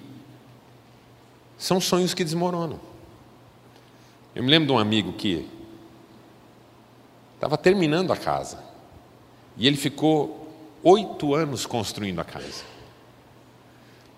São 1.57 1.81
sonhos 1.81 2.13
que 2.13 2.23
desmoronam. 2.23 2.79
Eu 4.33 4.41
me 4.41 4.49
lembro 4.49 4.67
de 4.67 4.71
um 4.71 4.79
amigo 4.79 5.11
que 5.11 5.49
estava 7.35 7.57
terminando 7.57 8.13
a 8.13 8.15
casa 8.15 8.63
e 9.57 9.67
ele 9.67 9.75
ficou 9.75 10.49
oito 10.81 11.35
anos 11.35 11.65
construindo 11.65 12.21
a 12.21 12.23
casa. 12.23 12.63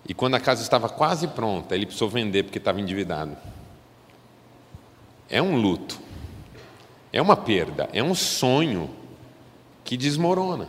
E 0.08 0.14
quando 0.14 0.36
a 0.36 0.40
casa 0.40 0.62
estava 0.62 0.88
quase 0.88 1.26
pronta, 1.26 1.74
ele 1.74 1.86
precisou 1.86 2.08
vender 2.08 2.44
porque 2.44 2.58
estava 2.58 2.80
endividado. 2.80 3.36
É 5.28 5.42
um 5.42 5.56
luto. 5.56 6.01
É 7.12 7.20
uma 7.20 7.36
perda, 7.36 7.88
é 7.92 8.02
um 8.02 8.14
sonho 8.14 8.88
que 9.84 9.96
desmorona. 9.96 10.68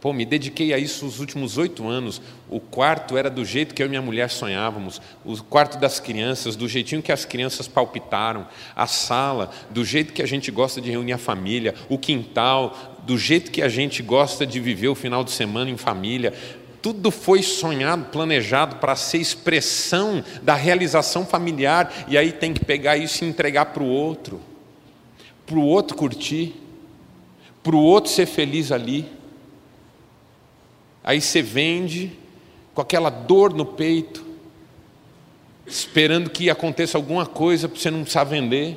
Pô, 0.00 0.12
me 0.12 0.24
dediquei 0.24 0.72
a 0.72 0.78
isso 0.78 1.04
os 1.04 1.18
últimos 1.18 1.58
oito 1.58 1.88
anos. 1.88 2.22
O 2.48 2.60
quarto 2.60 3.16
era 3.16 3.28
do 3.28 3.44
jeito 3.44 3.74
que 3.74 3.82
eu 3.82 3.86
e 3.86 3.88
minha 3.88 4.00
mulher 4.00 4.30
sonhávamos, 4.30 5.02
o 5.24 5.42
quarto 5.42 5.76
das 5.76 5.98
crianças, 5.98 6.54
do 6.54 6.68
jeitinho 6.68 7.02
que 7.02 7.10
as 7.10 7.24
crianças 7.24 7.66
palpitaram, 7.66 8.46
a 8.76 8.86
sala, 8.86 9.50
do 9.70 9.84
jeito 9.84 10.12
que 10.12 10.22
a 10.22 10.26
gente 10.26 10.52
gosta 10.52 10.80
de 10.80 10.88
reunir 10.88 11.14
a 11.14 11.18
família, 11.18 11.74
o 11.88 11.98
quintal, 11.98 12.96
do 13.02 13.18
jeito 13.18 13.50
que 13.50 13.60
a 13.60 13.68
gente 13.68 14.00
gosta 14.00 14.46
de 14.46 14.60
viver 14.60 14.88
o 14.88 14.94
final 14.94 15.24
de 15.24 15.32
semana 15.32 15.68
em 15.68 15.76
família. 15.76 16.32
Tudo 16.80 17.10
foi 17.10 17.42
sonhado, 17.42 18.04
planejado 18.04 18.76
para 18.76 18.94
ser 18.94 19.18
expressão 19.18 20.22
da 20.42 20.54
realização 20.54 21.26
familiar, 21.26 21.92
e 22.06 22.16
aí 22.16 22.30
tem 22.30 22.54
que 22.54 22.64
pegar 22.64 22.96
isso 22.96 23.24
e 23.24 23.28
entregar 23.28 23.66
para 23.66 23.82
o 23.82 23.88
outro 23.88 24.40
para 25.48 25.58
o 25.58 25.64
outro 25.64 25.96
curtir, 25.96 26.54
para 27.62 27.74
o 27.74 27.82
outro 27.82 28.12
ser 28.12 28.26
feliz 28.26 28.70
ali. 28.70 29.10
Aí 31.02 31.22
você 31.22 31.40
vende 31.40 32.12
com 32.74 32.82
aquela 32.82 33.08
dor 33.08 33.54
no 33.54 33.64
peito, 33.64 34.26
esperando 35.66 36.28
que 36.28 36.50
aconteça 36.50 36.98
alguma 36.98 37.24
coisa 37.24 37.66
para 37.66 37.80
você 37.80 37.90
não 37.90 38.02
precisar 38.02 38.24
vender, 38.24 38.76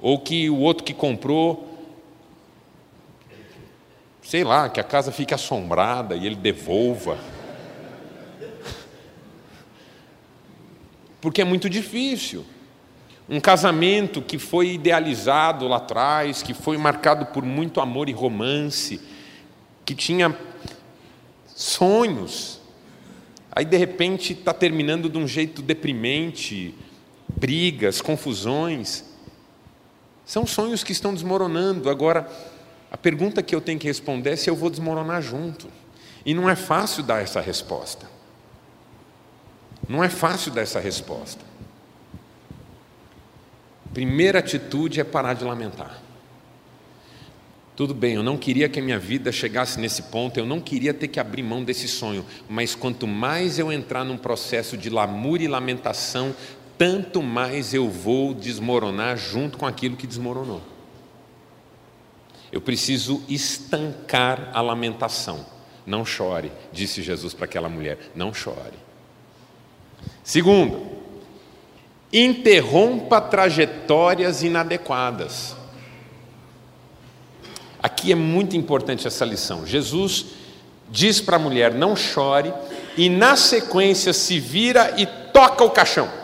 ou 0.00 0.18
que 0.18 0.50
o 0.50 0.58
outro 0.58 0.82
que 0.82 0.92
comprou, 0.92 1.78
sei 4.24 4.42
lá, 4.42 4.68
que 4.68 4.80
a 4.80 4.84
casa 4.84 5.12
fique 5.12 5.32
assombrada 5.32 6.16
e 6.16 6.26
ele 6.26 6.34
devolva. 6.34 7.16
Porque 11.20 11.40
é 11.40 11.44
muito 11.44 11.70
difícil. 11.70 12.44
Um 13.32 13.40
casamento 13.40 14.20
que 14.20 14.38
foi 14.38 14.74
idealizado 14.74 15.66
lá 15.66 15.78
atrás, 15.78 16.42
que 16.42 16.52
foi 16.52 16.76
marcado 16.76 17.24
por 17.24 17.42
muito 17.42 17.80
amor 17.80 18.10
e 18.10 18.12
romance, 18.12 19.00
que 19.86 19.94
tinha 19.94 20.36
sonhos, 21.46 22.60
aí 23.50 23.64
de 23.64 23.78
repente 23.78 24.34
está 24.34 24.52
terminando 24.52 25.08
de 25.08 25.16
um 25.16 25.26
jeito 25.26 25.62
deprimente, 25.62 26.74
brigas, 27.26 28.02
confusões. 28.02 29.02
São 30.26 30.46
sonhos 30.46 30.84
que 30.84 30.92
estão 30.92 31.14
desmoronando. 31.14 31.88
Agora, 31.88 32.30
a 32.90 32.98
pergunta 32.98 33.42
que 33.42 33.54
eu 33.54 33.62
tenho 33.62 33.78
que 33.78 33.86
responder 33.86 34.32
é 34.32 34.36
se 34.36 34.50
eu 34.50 34.54
vou 34.54 34.68
desmoronar 34.68 35.22
junto. 35.22 35.68
E 36.26 36.34
não 36.34 36.50
é 36.50 36.54
fácil 36.54 37.02
dar 37.02 37.22
essa 37.22 37.40
resposta. 37.40 38.06
Não 39.88 40.04
é 40.04 40.10
fácil 40.10 40.52
dar 40.52 40.60
essa 40.60 40.80
resposta. 40.80 41.51
Primeira 43.92 44.38
atitude 44.38 45.00
é 45.00 45.04
parar 45.04 45.34
de 45.34 45.44
lamentar. 45.44 46.00
Tudo 47.74 47.94
bem, 47.94 48.14
eu 48.14 48.22
não 48.22 48.36
queria 48.36 48.68
que 48.68 48.78
a 48.78 48.82
minha 48.82 48.98
vida 48.98 49.32
chegasse 49.32 49.80
nesse 49.80 50.02
ponto, 50.04 50.38
eu 50.38 50.44
não 50.44 50.60
queria 50.60 50.92
ter 50.92 51.08
que 51.08 51.18
abrir 51.18 51.42
mão 51.42 51.64
desse 51.64 51.88
sonho, 51.88 52.24
mas 52.48 52.74
quanto 52.74 53.06
mais 53.06 53.58
eu 53.58 53.72
entrar 53.72 54.04
num 54.04 54.18
processo 54.18 54.76
de 54.76 54.90
lamúria 54.90 55.46
e 55.46 55.48
lamentação, 55.48 56.34
tanto 56.76 57.22
mais 57.22 57.72
eu 57.72 57.88
vou 57.88 58.34
desmoronar 58.34 59.16
junto 59.16 59.56
com 59.56 59.66
aquilo 59.66 59.96
que 59.96 60.06
desmoronou. 60.06 60.60
Eu 62.52 62.60
preciso 62.60 63.22
estancar 63.26 64.50
a 64.52 64.60
lamentação. 64.60 65.46
Não 65.86 66.04
chore, 66.04 66.52
disse 66.72 67.02
Jesus 67.02 67.32
para 67.32 67.46
aquela 67.46 67.68
mulher, 67.68 67.98
não 68.14 68.34
chore. 68.34 68.76
Segundo, 70.22 70.91
interrompa 72.12 73.20
trajetórias 73.20 74.42
inadequadas. 74.42 75.56
Aqui 77.82 78.12
é 78.12 78.14
muito 78.14 78.56
importante 78.56 79.06
essa 79.06 79.24
lição. 79.24 79.66
Jesus 79.66 80.26
diz 80.90 81.20
para 81.20 81.36
a 81.36 81.40
mulher: 81.40 81.74
não 81.74 81.96
chore, 81.96 82.52
e 82.96 83.08
na 83.08 83.36
sequência 83.36 84.12
se 84.12 84.38
vira 84.38 84.94
e 84.98 85.06
toca 85.06 85.64
o 85.64 85.70
caixão. 85.70 86.21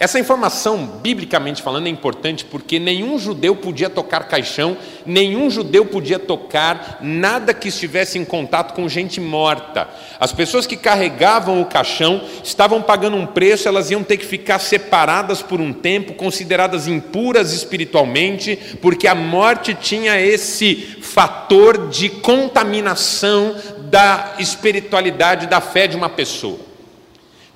Essa 0.00 0.18
informação, 0.18 0.86
biblicamente 1.02 1.60
falando, 1.60 1.86
é 1.86 1.90
importante 1.90 2.42
porque 2.46 2.78
nenhum 2.78 3.18
judeu 3.18 3.54
podia 3.54 3.90
tocar 3.90 4.26
caixão, 4.28 4.74
nenhum 5.04 5.50
judeu 5.50 5.84
podia 5.84 6.18
tocar 6.18 6.96
nada 7.02 7.52
que 7.52 7.68
estivesse 7.68 8.18
em 8.18 8.24
contato 8.24 8.72
com 8.72 8.88
gente 8.88 9.20
morta. 9.20 9.86
As 10.18 10.32
pessoas 10.32 10.66
que 10.66 10.74
carregavam 10.74 11.60
o 11.60 11.66
caixão 11.66 12.24
estavam 12.42 12.80
pagando 12.80 13.18
um 13.18 13.26
preço, 13.26 13.68
elas 13.68 13.90
iam 13.90 14.02
ter 14.02 14.16
que 14.16 14.24
ficar 14.24 14.58
separadas 14.58 15.42
por 15.42 15.60
um 15.60 15.70
tempo, 15.70 16.14
consideradas 16.14 16.88
impuras 16.88 17.52
espiritualmente, 17.52 18.58
porque 18.80 19.06
a 19.06 19.14
morte 19.14 19.74
tinha 19.74 20.18
esse 20.18 20.76
fator 21.02 21.88
de 21.88 22.08
contaminação 22.08 23.54
da 23.90 24.36
espiritualidade, 24.38 25.46
da 25.46 25.60
fé 25.60 25.86
de 25.86 25.94
uma 25.94 26.08
pessoa. 26.08 26.69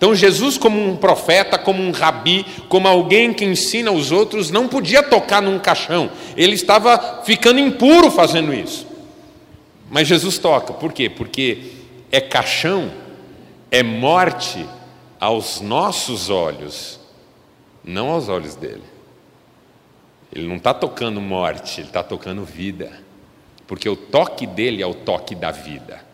Então, 0.05 0.15
Jesus, 0.15 0.59
como 0.59 0.79
um 0.79 0.99
profeta, 0.99 1.57
como 1.57 1.83
um 1.83 1.91
rabi, 1.91 2.45
como 2.69 2.87
alguém 2.87 3.33
que 3.33 3.43
ensina 3.43 3.91
os 3.91 4.13
outros, 4.13 4.51
não 4.51 4.69
podia 4.69 5.03
tocar 5.03 5.41
num 5.41 5.59
caixão, 5.59 6.11
ele 6.37 6.53
estava 6.53 7.23
ficando 7.25 7.59
impuro 7.59 8.11
fazendo 8.11 8.53
isso. 8.53 8.87
Mas 9.91 10.07
Jesus 10.07 10.37
toca, 10.37 10.75
por 10.75 10.93
quê? 10.93 11.09
Porque 11.09 11.73
é 12.13 12.21
caixão, 12.21 12.93
é 13.71 13.83
morte 13.83 14.67
aos 15.19 15.63
nossos 15.63 16.29
olhos, 16.29 17.01
não 17.83 18.11
aos 18.11 18.29
olhos 18.29 18.55
dele. 18.57 18.85
Ele 20.31 20.47
não 20.47 20.57
está 20.57 20.75
tocando 20.75 21.19
morte, 21.19 21.81
ele 21.81 21.89
está 21.89 22.03
tocando 22.03 22.45
vida, 22.45 22.93
porque 23.67 23.89
o 23.89 23.97
toque 23.97 24.47
dele 24.47 24.83
é 24.83 24.87
o 24.87 24.93
toque 24.93 25.35
da 25.35 25.51
vida. 25.51 26.05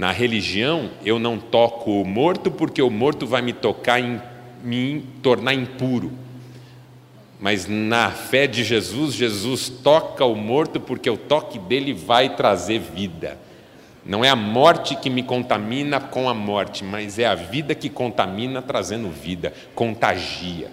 Na 0.00 0.12
religião, 0.12 0.88
eu 1.04 1.18
não 1.18 1.38
toco 1.38 2.00
o 2.00 2.06
morto 2.06 2.50
porque 2.50 2.80
o 2.80 2.88
morto 2.88 3.26
vai 3.26 3.42
me 3.42 3.52
tocar 3.52 4.00
em 4.00 4.18
me 4.64 5.04
tornar 5.22 5.52
impuro. 5.52 6.10
Mas 7.38 7.66
na 7.68 8.10
fé 8.10 8.46
de 8.46 8.64
Jesus, 8.64 9.12
Jesus 9.12 9.68
toca 9.68 10.24
o 10.24 10.34
morto 10.34 10.80
porque 10.80 11.10
o 11.10 11.18
toque 11.18 11.58
dele 11.58 11.92
vai 11.92 12.34
trazer 12.34 12.78
vida. 12.78 13.36
Não 14.02 14.24
é 14.24 14.30
a 14.30 14.34
morte 14.34 14.96
que 14.96 15.10
me 15.10 15.22
contamina 15.22 16.00
com 16.00 16.30
a 16.30 16.32
morte, 16.32 16.82
mas 16.82 17.18
é 17.18 17.26
a 17.26 17.34
vida 17.34 17.74
que 17.74 17.90
contamina 17.90 18.62
trazendo 18.62 19.10
vida, 19.10 19.52
contagia. 19.74 20.70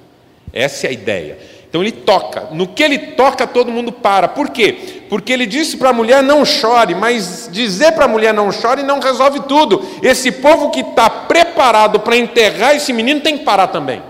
Essa 0.54 0.88
é 0.88 0.90
a 0.90 0.94
ideia. 0.94 1.38
Então 1.70 1.82
ele 1.82 1.92
toca. 1.92 2.48
No 2.52 2.68
que 2.68 2.82
ele 2.82 2.98
toca, 2.98 3.46
todo 3.46 3.72
mundo 3.72 3.92
para. 3.92 4.28
Por 4.28 4.50
quê? 4.50 5.04
Porque 5.10 5.34
ele 5.34 5.46
disse 5.46 5.78
para 5.78 5.90
a 5.90 5.94
mulher 5.94 6.24
não 6.24 6.46
chore, 6.46 6.96
mas 6.96 7.50
dizer 7.52 7.92
para 7.92 8.06
a 8.06 8.08
mulher 8.08 8.34
não 8.34 8.52
chore 8.52 8.84
não 8.84 9.00
resolve 9.00 9.42
tudo. 9.42 9.86
Esse 10.02 10.32
povo 10.32 10.72
que 10.72 10.80
está 10.80 11.10
preparado 11.10 12.00
para 12.00 12.16
enterrar 12.16 12.76
esse 12.76 12.94
menino 12.94 13.20
tem 13.20 13.38
que 13.38 13.44
parar 13.44 13.68
também. 13.68 14.02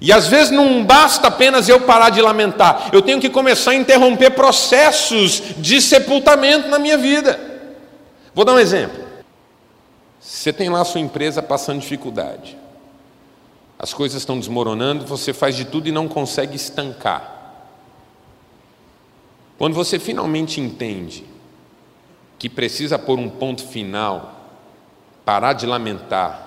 E 0.00 0.12
às 0.12 0.28
vezes 0.28 0.50
não 0.50 0.84
basta 0.84 1.26
apenas 1.26 1.68
eu 1.68 1.80
parar 1.80 2.10
de 2.10 2.22
lamentar, 2.22 2.88
eu 2.92 3.02
tenho 3.02 3.20
que 3.20 3.28
começar 3.28 3.72
a 3.72 3.74
interromper 3.74 4.30
processos 4.30 5.42
de 5.56 5.82
sepultamento 5.82 6.68
na 6.68 6.78
minha 6.78 6.96
vida. 6.96 7.40
Vou 8.32 8.44
dar 8.44 8.52
um 8.52 8.60
exemplo. 8.60 9.04
Você 10.20 10.52
tem 10.52 10.68
lá 10.68 10.82
a 10.82 10.84
sua 10.84 11.00
empresa 11.00 11.42
passando 11.42 11.80
dificuldade 11.80 12.56
as 13.78 13.94
coisas 13.94 14.20
estão 14.20 14.38
desmoronando, 14.38 15.06
você 15.06 15.32
faz 15.32 15.54
de 15.54 15.64
tudo 15.64 15.88
e 15.88 15.92
não 15.92 16.08
consegue 16.08 16.56
estancar. 16.56 17.36
Quando 19.56 19.74
você 19.74 19.98
finalmente 19.98 20.60
entende 20.60 21.24
que 22.38 22.48
precisa 22.48 22.98
pôr 22.98 23.18
um 23.18 23.28
ponto 23.28 23.64
final, 23.66 24.50
parar 25.24 25.52
de 25.52 25.66
lamentar, 25.66 26.46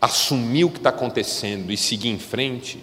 assumir 0.00 0.64
o 0.64 0.70
que 0.70 0.78
está 0.78 0.90
acontecendo 0.90 1.72
e 1.72 1.76
seguir 1.76 2.10
em 2.10 2.18
frente, 2.18 2.82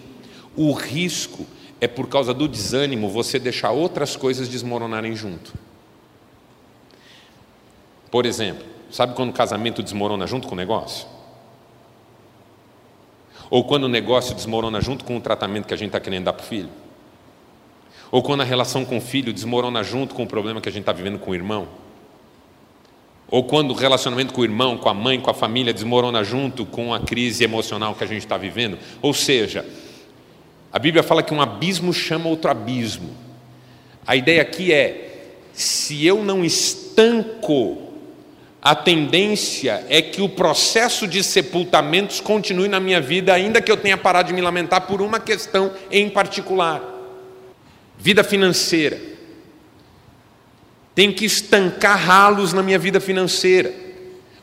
o 0.56 0.72
risco 0.72 1.46
é 1.80 1.86
por 1.86 2.08
causa 2.08 2.34
do 2.34 2.48
desânimo 2.48 3.08
você 3.08 3.38
deixar 3.38 3.70
outras 3.70 4.16
coisas 4.16 4.48
desmoronarem 4.48 5.14
junto. 5.14 5.52
Por 8.10 8.26
exemplo, 8.26 8.64
sabe 8.90 9.14
quando 9.14 9.30
o 9.30 9.34
casamento 9.34 9.82
desmorona 9.82 10.26
junto 10.26 10.48
com 10.48 10.54
o 10.54 10.56
negócio? 10.56 11.13
Ou 13.54 13.62
quando 13.62 13.84
o 13.84 13.88
negócio 13.88 14.34
desmorona 14.34 14.80
junto 14.80 15.04
com 15.04 15.16
o 15.16 15.20
tratamento 15.20 15.68
que 15.68 15.74
a 15.74 15.76
gente 15.76 15.90
está 15.90 16.00
querendo 16.00 16.24
dar 16.24 16.32
para 16.32 16.42
o 16.42 16.44
filho? 16.44 16.70
Ou 18.10 18.20
quando 18.20 18.40
a 18.40 18.44
relação 18.44 18.84
com 18.84 18.98
o 18.98 19.00
filho 19.00 19.32
desmorona 19.32 19.80
junto 19.84 20.12
com 20.12 20.24
o 20.24 20.26
problema 20.26 20.60
que 20.60 20.68
a 20.68 20.72
gente 20.72 20.80
está 20.80 20.90
vivendo 20.90 21.20
com 21.20 21.30
o 21.30 21.34
irmão? 21.36 21.68
Ou 23.28 23.44
quando 23.44 23.70
o 23.70 23.74
relacionamento 23.74 24.34
com 24.34 24.40
o 24.40 24.44
irmão, 24.44 24.76
com 24.76 24.88
a 24.88 24.92
mãe, 24.92 25.20
com 25.20 25.30
a 25.30 25.34
família 25.34 25.72
desmorona 25.72 26.24
junto 26.24 26.66
com 26.66 26.92
a 26.92 26.98
crise 26.98 27.44
emocional 27.44 27.94
que 27.94 28.02
a 28.02 28.08
gente 28.08 28.24
está 28.24 28.36
vivendo? 28.36 28.76
Ou 29.00 29.14
seja, 29.14 29.64
a 30.72 30.78
Bíblia 30.80 31.04
fala 31.04 31.22
que 31.22 31.32
um 31.32 31.40
abismo 31.40 31.92
chama 31.92 32.28
outro 32.28 32.50
abismo. 32.50 33.10
A 34.04 34.16
ideia 34.16 34.42
aqui 34.42 34.72
é: 34.72 35.28
se 35.52 36.04
eu 36.04 36.24
não 36.24 36.44
estanco 36.44 37.83
a 38.64 38.74
tendência 38.74 39.84
é 39.90 40.00
que 40.00 40.22
o 40.22 40.28
processo 40.28 41.06
de 41.06 41.22
sepultamentos 41.22 42.18
continue 42.18 42.66
na 42.66 42.80
minha 42.80 42.98
vida, 42.98 43.34
ainda 43.34 43.60
que 43.60 43.70
eu 43.70 43.76
tenha 43.76 43.98
parado 43.98 44.28
de 44.28 44.34
me 44.34 44.40
lamentar 44.40 44.86
por 44.86 45.02
uma 45.02 45.20
questão 45.20 45.70
em 45.90 46.08
particular. 46.08 46.82
Vida 47.98 48.24
financeira. 48.24 48.98
Tem 50.94 51.12
que 51.12 51.26
estancar 51.26 51.98
ralos 51.98 52.54
na 52.54 52.62
minha 52.62 52.78
vida 52.78 53.00
financeira. 53.00 53.70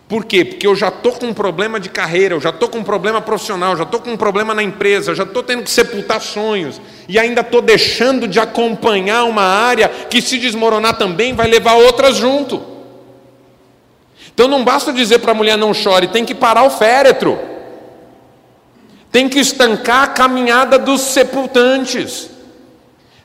Por 0.07 0.23
quê? 0.25 0.45
Porque 0.45 0.67
eu 0.67 0.75
já 0.75 0.89
estou 0.89 1.13
com 1.13 1.25
um 1.27 1.33
problema 1.33 1.79
de 1.79 1.89
carreira, 1.89 2.35
eu 2.35 2.41
já 2.41 2.49
estou 2.49 2.69
com 2.69 2.77
um 2.77 2.83
problema 2.83 3.21
profissional, 3.21 3.75
já 3.75 3.83
estou 3.83 4.01
com 4.01 4.11
um 4.11 4.17
problema 4.17 4.53
na 4.53 4.61
empresa, 4.61 5.15
já 5.15 5.23
estou 5.23 5.41
tendo 5.41 5.63
que 5.63 5.71
sepultar 5.71 6.21
sonhos, 6.21 6.79
e 7.09 7.17
ainda 7.17 7.41
estou 7.41 7.61
deixando 7.61 8.27
de 8.27 8.39
acompanhar 8.39 9.23
uma 9.23 9.41
área 9.41 9.89
que, 9.89 10.21
se 10.21 10.37
desmoronar 10.37 10.95
também, 10.97 11.33
vai 11.33 11.47
levar 11.47 11.73
outras 11.73 12.17
junto. 12.17 12.70
Então 14.33 14.47
não 14.47 14.63
basta 14.63 14.93
dizer 14.93 15.19
para 15.19 15.31
a 15.31 15.35
mulher 15.35 15.57
não 15.57 15.73
chore, 15.73 16.07
tem 16.07 16.25
que 16.25 16.33
parar 16.33 16.63
o 16.63 16.69
féretro. 16.69 17.39
Tem 19.11 19.27
que 19.27 19.39
estancar 19.39 20.03
a 20.03 20.07
caminhada 20.07 20.79
dos 20.79 21.01
sepultantes. 21.01 22.29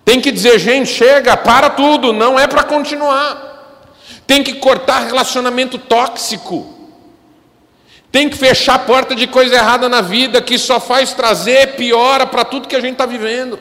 Tem 0.04 0.20
que 0.20 0.32
dizer, 0.32 0.58
gente, 0.58 0.88
chega, 0.90 1.36
para 1.36 1.70
tudo, 1.70 2.12
não 2.12 2.38
é 2.38 2.46
para 2.46 2.64
continuar. 2.64 3.94
Tem 4.26 4.42
que 4.42 4.54
cortar 4.54 5.06
relacionamento 5.06 5.78
tóxico. 5.78 6.74
Tem 8.10 8.28
que 8.28 8.36
fechar 8.36 8.74
a 8.74 8.78
porta 8.78 9.14
de 9.14 9.26
coisa 9.26 9.54
errada 9.54 9.88
na 9.88 10.00
vida 10.00 10.40
que 10.40 10.58
só 10.58 10.80
faz 10.80 11.12
trazer 11.12 11.74
piora 11.76 12.26
para 12.26 12.44
tudo 12.44 12.68
que 12.68 12.74
a 12.74 12.80
gente 12.80 12.92
está 12.92 13.06
vivendo. 13.06 13.58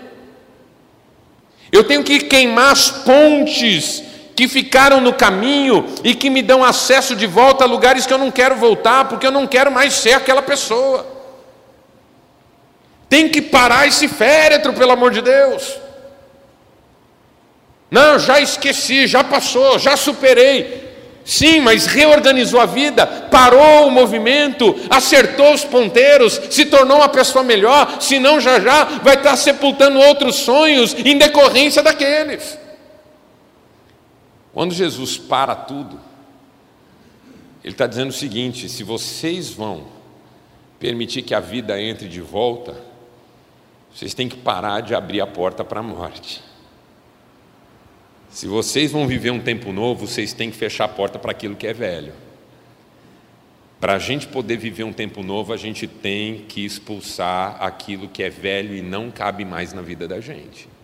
Eu 1.71 1.84
tenho 1.84 2.03
que 2.03 2.21
queimar 2.21 2.71
as 2.71 2.89
pontes 2.89 4.04
que 4.35 4.47
ficaram 4.47 4.99
no 4.99 5.13
caminho 5.13 5.85
e 6.03 6.13
que 6.13 6.29
me 6.29 6.41
dão 6.41 6.63
acesso 6.63 7.15
de 7.15 7.25
volta 7.25 7.63
a 7.63 7.67
lugares 7.67 8.05
que 8.05 8.13
eu 8.13 8.17
não 8.17 8.29
quero 8.29 8.55
voltar, 8.55 9.05
porque 9.05 9.25
eu 9.25 9.31
não 9.31 9.47
quero 9.47 9.71
mais 9.71 9.93
ser 9.93 10.13
aquela 10.13 10.41
pessoa. 10.41 11.07
Tem 13.07 13.29
que 13.29 13.41
parar 13.41 13.87
esse 13.87 14.07
féretro, 14.07 14.73
pelo 14.73 14.91
amor 14.91 15.11
de 15.11 15.21
Deus. 15.21 15.77
Não, 17.89 18.19
já 18.19 18.41
esqueci, 18.41 19.07
já 19.07 19.23
passou, 19.23 19.79
já 19.79 19.95
superei. 19.95 20.83
Sim, 21.23 21.61
mas 21.61 21.87
reorganizou 21.87 22.59
a 22.59 22.65
vida, 22.65 23.07
parou 23.31 23.87
o 23.87 23.91
movimento, 23.91 24.75
acertou 24.89 25.53
os 25.53 25.63
ponteiros, 25.63 26.39
se 26.51 26.65
tornou 26.65 26.97
uma 26.97 27.09
pessoa 27.09 27.43
melhor, 27.43 27.97
senão 27.99 28.39
já 28.39 28.59
já 28.59 28.83
vai 29.01 29.15
estar 29.15 29.35
sepultando 29.35 29.97
outros 29.97 30.35
sonhos 30.35 30.93
em 30.93 31.17
decorrência 31.17 31.81
daqueles. 31.81 32.64
Quando 34.55 34.73
Jesus 34.73 35.17
para 35.17 35.53
tudo, 35.53 35.99
Ele 37.61 37.73
está 37.73 37.85
dizendo 37.85 38.11
o 38.11 38.13
seguinte: 38.13 38.69
se 38.69 38.85
vocês 38.85 39.49
vão 39.49 39.85
permitir 40.79 41.23
que 41.23 41.35
a 41.35 41.41
vida 41.41 41.79
entre 41.79 42.07
de 42.07 42.21
volta, 42.21 42.81
vocês 43.93 44.13
têm 44.13 44.29
que 44.29 44.37
parar 44.37 44.79
de 44.79 44.95
abrir 44.95 45.19
a 45.19 45.27
porta 45.27 45.61
para 45.61 45.81
a 45.81 45.83
morte. 45.83 46.41
Se 48.29 48.47
vocês 48.47 48.93
vão 48.93 49.05
viver 49.05 49.31
um 49.31 49.41
tempo 49.41 49.73
novo, 49.73 50.07
vocês 50.07 50.31
têm 50.31 50.49
que 50.49 50.55
fechar 50.55 50.85
a 50.85 50.89
porta 50.89 51.19
para 51.19 51.31
aquilo 51.31 51.57
que 51.57 51.67
é 51.67 51.73
velho. 51.73 52.13
Para 53.77 53.95
a 53.95 53.99
gente 53.99 54.25
poder 54.25 54.55
viver 54.55 54.85
um 54.85 54.93
tempo 54.93 55.21
novo, 55.21 55.51
a 55.51 55.57
gente 55.57 55.85
tem 55.85 56.45
que 56.47 56.63
expulsar 56.63 57.57
aquilo 57.59 58.07
que 58.07 58.23
é 58.23 58.29
velho 58.29 58.73
e 58.73 58.81
não 58.81 59.11
cabe 59.11 59.43
mais 59.43 59.73
na 59.73 59.81
vida 59.81 60.07
da 60.07 60.21
gente. 60.21 60.74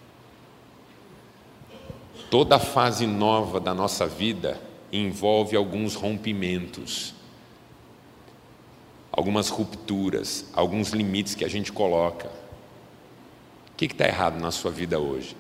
Toda 2.32 2.58
fase 2.58 3.06
nova 3.06 3.60
da 3.60 3.74
nossa 3.74 4.08
vida 4.08 4.58
envolve 4.90 5.58
alguns 5.58 5.96
rompimentos, 5.96 7.14
algumas 9.12 9.50
rupturas, 9.50 10.46
alguns 10.54 10.92
limites 10.92 11.36
que 11.36 11.44
a 11.44 11.50
gente 11.50 11.74
coloca. 11.74 12.30
O 13.74 13.76
que 13.76 13.84
está 13.84 14.08
errado 14.08 14.40
na 14.40 14.50
sua 14.50 14.72
vida 14.72 14.98
hoje? 14.98 15.36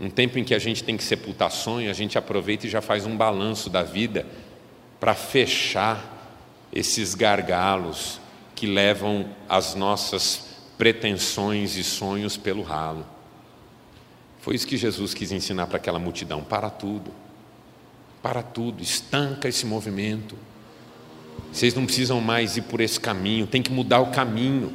Um 0.00 0.10
tempo 0.10 0.40
em 0.40 0.44
que 0.44 0.56
a 0.56 0.58
gente 0.58 0.82
tem 0.82 0.96
que 0.96 1.04
sepultar 1.04 1.52
sonho, 1.52 1.88
a 1.88 1.94
gente 1.94 2.18
aproveita 2.18 2.66
e 2.66 2.70
já 2.70 2.80
faz 2.80 3.06
um 3.06 3.16
balanço 3.16 3.70
da 3.70 3.84
vida 3.84 4.26
para 4.98 5.14
fechar 5.14 6.34
esses 6.72 7.14
gargalos 7.14 8.18
que 8.56 8.66
levam 8.66 9.30
as 9.48 9.76
nossas 9.76 10.48
pretensões 10.76 11.76
e 11.76 11.84
sonhos 11.84 12.36
pelo 12.36 12.62
ralo. 12.64 13.06
Foi 14.40 14.54
isso 14.54 14.66
que 14.66 14.76
Jesus 14.76 15.12
quis 15.12 15.32
ensinar 15.32 15.66
para 15.66 15.76
aquela 15.76 15.98
multidão: 15.98 16.42
para 16.42 16.70
tudo, 16.70 17.10
para 18.22 18.42
tudo, 18.42 18.82
estanca 18.82 19.48
esse 19.48 19.66
movimento. 19.66 20.36
Vocês 21.52 21.74
não 21.74 21.84
precisam 21.84 22.20
mais 22.20 22.56
ir 22.56 22.62
por 22.62 22.80
esse 22.80 22.98
caminho, 22.98 23.46
tem 23.46 23.62
que 23.62 23.72
mudar 23.72 24.00
o 24.00 24.10
caminho, 24.10 24.74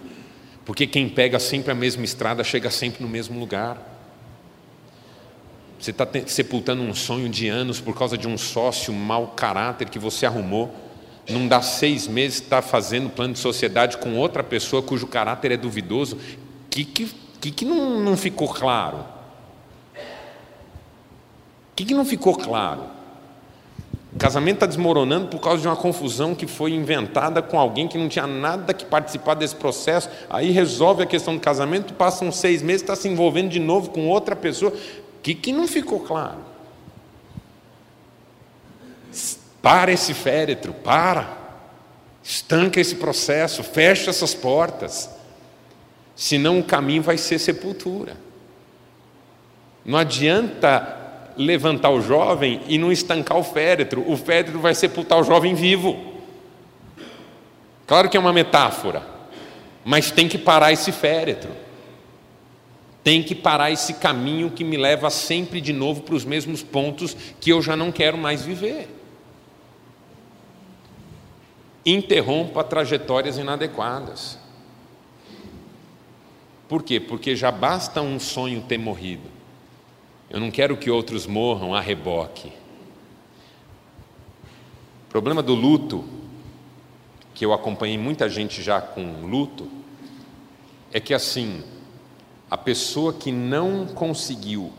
porque 0.65 0.86
quem 0.86 1.08
pega 1.08 1.39
sempre 1.39 1.71
a 1.71 1.75
mesma 1.75 2.04
estrada 2.04 2.43
chega 2.43 2.69
sempre 2.69 3.01
no 3.04 3.10
mesmo 3.10 3.39
lugar. 3.39 3.93
Você 5.80 5.91
está 5.91 6.08
sepultando 6.25 6.82
um 6.82 6.93
sonho 6.93 7.30
de 7.30 7.47
anos 7.47 7.80
por 7.80 7.97
causa 7.97 8.17
de 8.17 8.28
um 8.28 8.38
sócio 8.38 8.93
mau 8.93 9.28
caráter 9.28 9.89
que 9.89 9.99
você 9.99 10.25
arrumou. 10.25 10.73
Não 11.30 11.47
dá 11.47 11.62
seis 11.62 12.08
meses 12.08 12.41
está 12.41 12.62
fazendo 12.62 13.10
plano 13.10 13.34
de 13.34 13.39
sociedade 13.39 13.97
com 13.97 14.15
outra 14.15 14.43
pessoa 14.43 14.82
cujo 14.82 15.08
caráter 15.08 15.51
é 15.51 15.58
duvidoso. 15.58 16.15
O 16.15 16.69
que, 16.69 16.86
que, 16.86 17.51
que 17.51 17.65
não, 17.65 17.99
não 17.99 18.17
ficou 18.17 18.47
claro? 18.47 19.14
O 21.76 21.78
que, 21.78 21.84
que 21.84 21.94
não 21.94 22.06
ficou 22.06 22.34
claro? 22.38 22.84
O 24.14 24.18
casamento 24.18 24.56
está 24.56 24.66
desmoronando 24.66 25.28
por 25.28 25.42
causa 25.42 25.62
de 25.62 25.68
uma 25.68 25.76
confusão 25.76 26.34
que 26.34 26.48
foi 26.48 26.72
inventada 26.72 27.42
com 27.42 27.60
alguém 27.60 27.86
que 27.86 27.98
não 27.98 28.08
tinha 28.08 28.26
nada 28.26 28.74
que 28.74 28.86
participar 28.86 29.34
desse 29.34 29.56
processo. 29.58 30.10
Aí 30.30 30.52
resolve 30.52 31.04
a 31.04 31.06
questão 31.06 31.34
do 31.36 31.42
casamento, 31.42 31.94
passam 31.94 32.32
seis 32.32 32.62
meses, 32.62 32.82
está 32.82 32.96
se 32.96 33.10
envolvendo 33.10 33.50
de 33.50 33.60
novo 33.60 33.90
com 33.90 34.08
outra 34.08 34.34
pessoa 34.34 34.72
que, 35.22 35.36
que 35.36 35.52
não 35.52 35.68
ficou 35.68 36.00
claro? 36.00 36.38
Para 39.62 39.92
esse 39.92 40.14
féretro, 40.14 40.72
para. 40.72 41.38
Estanca 42.24 42.80
esse 42.80 42.96
processo, 42.96 43.64
fecha 43.64 44.12
essas 44.12 44.34
portas. 44.34 45.10
Senão 46.16 46.60
o 46.60 46.64
caminho 46.64 47.04
vai 47.04 47.18
ser 47.18 47.38
sepultura. 47.38 48.16
Não 49.84 49.98
adianta 49.98 51.05
levantar 51.38 51.89
o 51.89 52.02
jovem 52.02 52.62
e 52.67 52.78
não 52.78 52.91
estancar 52.91 53.38
o 53.38 53.43
féretro. 53.43 54.04
O 54.10 54.17
féretro 54.17 54.60
vai 54.60 54.76
sepultar 54.76 55.19
o 55.19 55.24
jovem 55.24 55.54
vivo. 55.54 56.13
Claro 57.88 58.10
que 58.10 58.17
é 58.17 58.19
uma 58.19 58.34
metáfora, 58.34 59.04
mas 59.84 60.12
tem 60.12 60.28
que 60.28 60.38
parar 60.38 60.71
esse 60.71 60.91
féretro. 60.91 61.52
Tem 63.04 63.21
que 63.21 63.36
parar 63.36 63.69
esse 63.69 63.93
caminho 63.93 64.50
que 64.50 64.63
me 64.63 64.78
leva 64.78 65.12
sempre 65.12 65.62
de 65.62 65.71
novo 65.71 66.02
para 66.02 66.15
os 66.15 66.26
mesmos 66.26 66.63
pontos 66.63 67.15
que 67.39 67.52
eu 67.52 67.62
já 67.62 67.76
não 67.76 67.91
quero 67.91 68.17
mais 68.17 68.41
viver. 68.41 68.89
Interrompa 71.86 72.63
trajetórias 72.63 73.38
inadequadas. 73.38 74.39
Por 76.67 76.82
quê? 76.82 77.00
Porque 77.00 77.36
já 77.36 77.52
basta 77.52 78.02
um 78.02 78.19
sonho 78.19 78.63
ter 78.63 78.80
morrido. 78.80 79.35
Eu 80.36 80.41
não 80.41 80.52
quero 80.52 80.76
que 80.76 80.91
outros 80.91 81.26
morram 81.26 81.74
a 81.74 81.80
reboque. 81.80 82.52
O 85.06 85.10
problema 85.10 85.41
do 85.41 85.56
luto, 85.56 86.04
que 87.34 87.45
eu 87.45 87.54
acompanhei 87.54 87.98
muita 87.98 88.30
gente 88.30 88.62
já 88.62 88.82
com 88.82 89.26
luto, 89.26 89.65
é 90.91 91.00
que 91.00 91.13
assim, 91.13 91.63
a 92.52 92.58
pessoa 92.58 93.13
que 93.13 93.32
não 93.32 93.86
conseguiu 93.86 94.74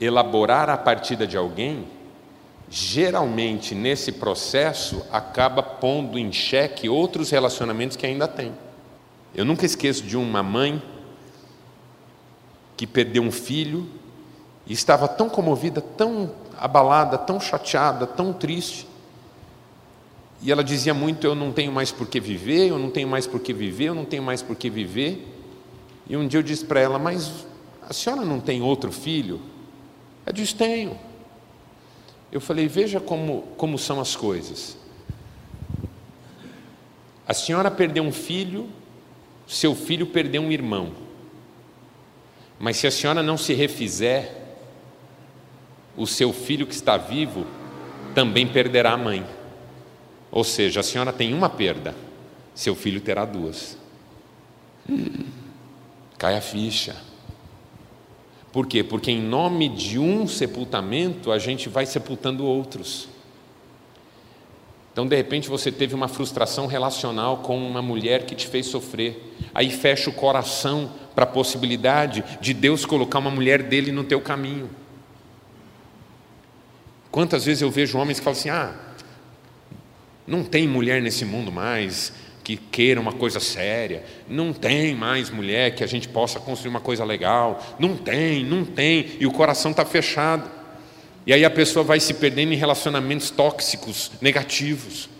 elaborar 0.00 0.68
a 0.68 0.76
partida 0.76 1.28
de 1.28 1.36
alguém, 1.36 1.86
geralmente 2.68 3.76
nesse 3.76 4.10
processo 4.10 5.06
acaba 5.12 5.62
pondo 5.62 6.18
em 6.18 6.32
xeque 6.32 6.88
outros 6.88 7.30
relacionamentos 7.30 7.96
que 7.96 8.04
ainda 8.04 8.26
tem. 8.26 8.52
Eu 9.32 9.44
nunca 9.44 9.64
esqueço 9.64 10.02
de 10.02 10.16
uma 10.16 10.42
mãe 10.42 10.82
que 12.76 12.84
perdeu 12.84 13.22
um 13.22 13.30
filho 13.30 13.97
e 14.68 14.72
estava 14.74 15.08
tão 15.08 15.30
comovida, 15.30 15.80
tão 15.80 16.30
abalada, 16.58 17.16
tão 17.16 17.40
chateada, 17.40 18.06
tão 18.06 18.34
triste. 18.34 18.86
E 20.42 20.52
ela 20.52 20.62
dizia 20.62 20.92
muito: 20.92 21.26
Eu 21.26 21.34
não 21.34 21.50
tenho 21.50 21.72
mais 21.72 21.90
por 21.90 22.06
que 22.06 22.20
viver, 22.20 22.68
eu 22.68 22.78
não 22.78 22.90
tenho 22.90 23.08
mais 23.08 23.26
por 23.26 23.40
que 23.40 23.54
viver, 23.54 23.86
eu 23.86 23.94
não 23.94 24.04
tenho 24.04 24.22
mais 24.22 24.42
por 24.42 24.54
que 24.54 24.68
viver. 24.68 25.26
E 26.06 26.16
um 26.16 26.28
dia 26.28 26.38
eu 26.38 26.42
disse 26.42 26.64
para 26.64 26.80
ela: 26.80 26.98
Mas 26.98 27.46
a 27.82 27.94
senhora 27.94 28.24
não 28.24 28.38
tem 28.38 28.60
outro 28.60 28.92
filho? 28.92 29.40
Ela 30.26 30.34
disse: 30.34 30.54
Tenho. 30.54 30.98
Eu 32.30 32.40
falei: 32.40 32.68
Veja 32.68 33.00
como, 33.00 33.44
como 33.56 33.78
são 33.78 34.00
as 34.00 34.14
coisas. 34.14 34.76
A 37.26 37.32
senhora 37.32 37.70
perdeu 37.70 38.02
um 38.02 38.12
filho, 38.12 38.68
seu 39.46 39.74
filho 39.74 40.06
perdeu 40.06 40.42
um 40.42 40.52
irmão. 40.52 40.92
Mas 42.58 42.76
se 42.76 42.86
a 42.86 42.90
senhora 42.90 43.22
não 43.22 43.36
se 43.38 43.54
refizer, 43.54 44.37
o 45.98 46.06
seu 46.06 46.32
filho 46.32 46.66
que 46.66 46.74
está 46.74 46.96
vivo 46.96 47.44
também 48.14 48.46
perderá 48.46 48.92
a 48.92 48.96
mãe. 48.96 49.26
Ou 50.30 50.44
seja, 50.44 50.80
a 50.80 50.82
senhora 50.82 51.12
tem 51.12 51.34
uma 51.34 51.50
perda, 51.50 51.94
seu 52.54 52.74
filho 52.74 53.00
terá 53.00 53.24
duas. 53.24 53.76
Cai 56.16 56.36
a 56.36 56.40
ficha. 56.40 56.96
Por 58.52 58.66
quê? 58.66 58.82
Porque 58.82 59.10
em 59.10 59.20
nome 59.20 59.68
de 59.68 59.98
um 59.98 60.26
sepultamento 60.26 61.30
a 61.30 61.38
gente 61.38 61.68
vai 61.68 61.84
sepultando 61.84 62.46
outros. 62.46 63.08
Então, 64.92 65.06
de 65.06 65.14
repente, 65.14 65.48
você 65.48 65.70
teve 65.70 65.94
uma 65.94 66.08
frustração 66.08 66.66
relacional 66.66 67.38
com 67.38 67.56
uma 67.56 67.80
mulher 67.80 68.24
que 68.24 68.34
te 68.34 68.48
fez 68.48 68.66
sofrer. 68.66 69.36
Aí 69.54 69.70
fecha 69.70 70.10
o 70.10 70.12
coração 70.12 70.90
para 71.14 71.24
a 71.24 71.26
possibilidade 71.26 72.24
de 72.40 72.52
Deus 72.52 72.84
colocar 72.84 73.20
uma 73.20 73.30
mulher 73.30 73.62
dele 73.62 73.92
no 73.92 74.02
teu 74.02 74.20
caminho. 74.20 74.68
Quantas 77.10 77.44
vezes 77.44 77.62
eu 77.62 77.70
vejo 77.70 77.98
homens 77.98 78.18
que 78.18 78.24
falam 78.24 78.38
assim: 78.38 78.50
ah, 78.50 78.74
não 80.26 80.44
tem 80.44 80.68
mulher 80.68 81.00
nesse 81.00 81.24
mundo 81.24 81.50
mais, 81.50 82.12
que 82.44 82.56
queira 82.56 83.00
uma 83.00 83.12
coisa 83.12 83.40
séria, 83.40 84.04
não 84.28 84.52
tem 84.52 84.94
mais 84.94 85.30
mulher 85.30 85.74
que 85.74 85.84
a 85.84 85.86
gente 85.86 86.08
possa 86.08 86.40
construir 86.40 86.70
uma 86.70 86.80
coisa 86.80 87.04
legal, 87.04 87.62
não 87.78 87.96
tem, 87.96 88.44
não 88.44 88.64
tem, 88.64 89.06
e 89.20 89.26
o 89.26 89.32
coração 89.32 89.70
está 89.70 89.84
fechado. 89.84 90.50
E 91.26 91.32
aí 91.34 91.44
a 91.44 91.50
pessoa 91.50 91.84
vai 91.84 92.00
se 92.00 92.14
perdendo 92.14 92.54
em 92.54 92.56
relacionamentos 92.56 93.30
tóxicos, 93.30 94.12
negativos. 94.20 95.10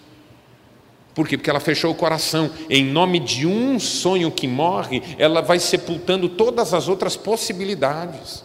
Por 1.14 1.28
quê? 1.28 1.36
Porque 1.36 1.50
ela 1.50 1.60
fechou 1.60 1.90
o 1.90 1.94
coração. 1.94 2.50
Em 2.70 2.82
nome 2.82 3.18
de 3.18 3.46
um 3.46 3.78
sonho 3.78 4.30
que 4.30 4.48
morre, 4.48 5.02
ela 5.18 5.42
vai 5.42 5.58
sepultando 5.58 6.28
todas 6.28 6.72
as 6.72 6.88
outras 6.88 7.14
possibilidades. 7.14 8.42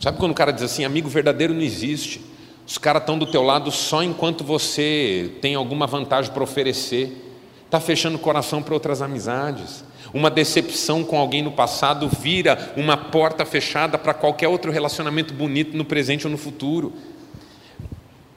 Sabe 0.00 0.16
quando 0.16 0.32
o 0.32 0.34
cara 0.34 0.50
diz 0.50 0.62
assim: 0.62 0.84
amigo 0.84 1.08
verdadeiro 1.08 1.52
não 1.52 1.60
existe? 1.60 2.22
Os 2.66 2.78
caras 2.78 3.02
estão 3.02 3.18
do 3.18 3.26
teu 3.26 3.42
lado 3.42 3.70
só 3.70 4.02
enquanto 4.02 4.42
você 4.42 5.32
tem 5.42 5.54
alguma 5.54 5.86
vantagem 5.86 6.32
para 6.32 6.42
oferecer. 6.42 7.26
Está 7.66 7.78
fechando 7.78 8.16
o 8.16 8.20
coração 8.20 8.62
para 8.62 8.74
outras 8.74 9.02
amizades. 9.02 9.84
Uma 10.12 10.30
decepção 10.30 11.04
com 11.04 11.18
alguém 11.18 11.42
no 11.42 11.52
passado 11.52 12.08
vira 12.08 12.72
uma 12.76 12.96
porta 12.96 13.44
fechada 13.44 13.98
para 13.98 14.14
qualquer 14.14 14.48
outro 14.48 14.72
relacionamento 14.72 15.34
bonito 15.34 15.76
no 15.76 15.84
presente 15.84 16.26
ou 16.26 16.30
no 16.30 16.38
futuro. 16.38 16.92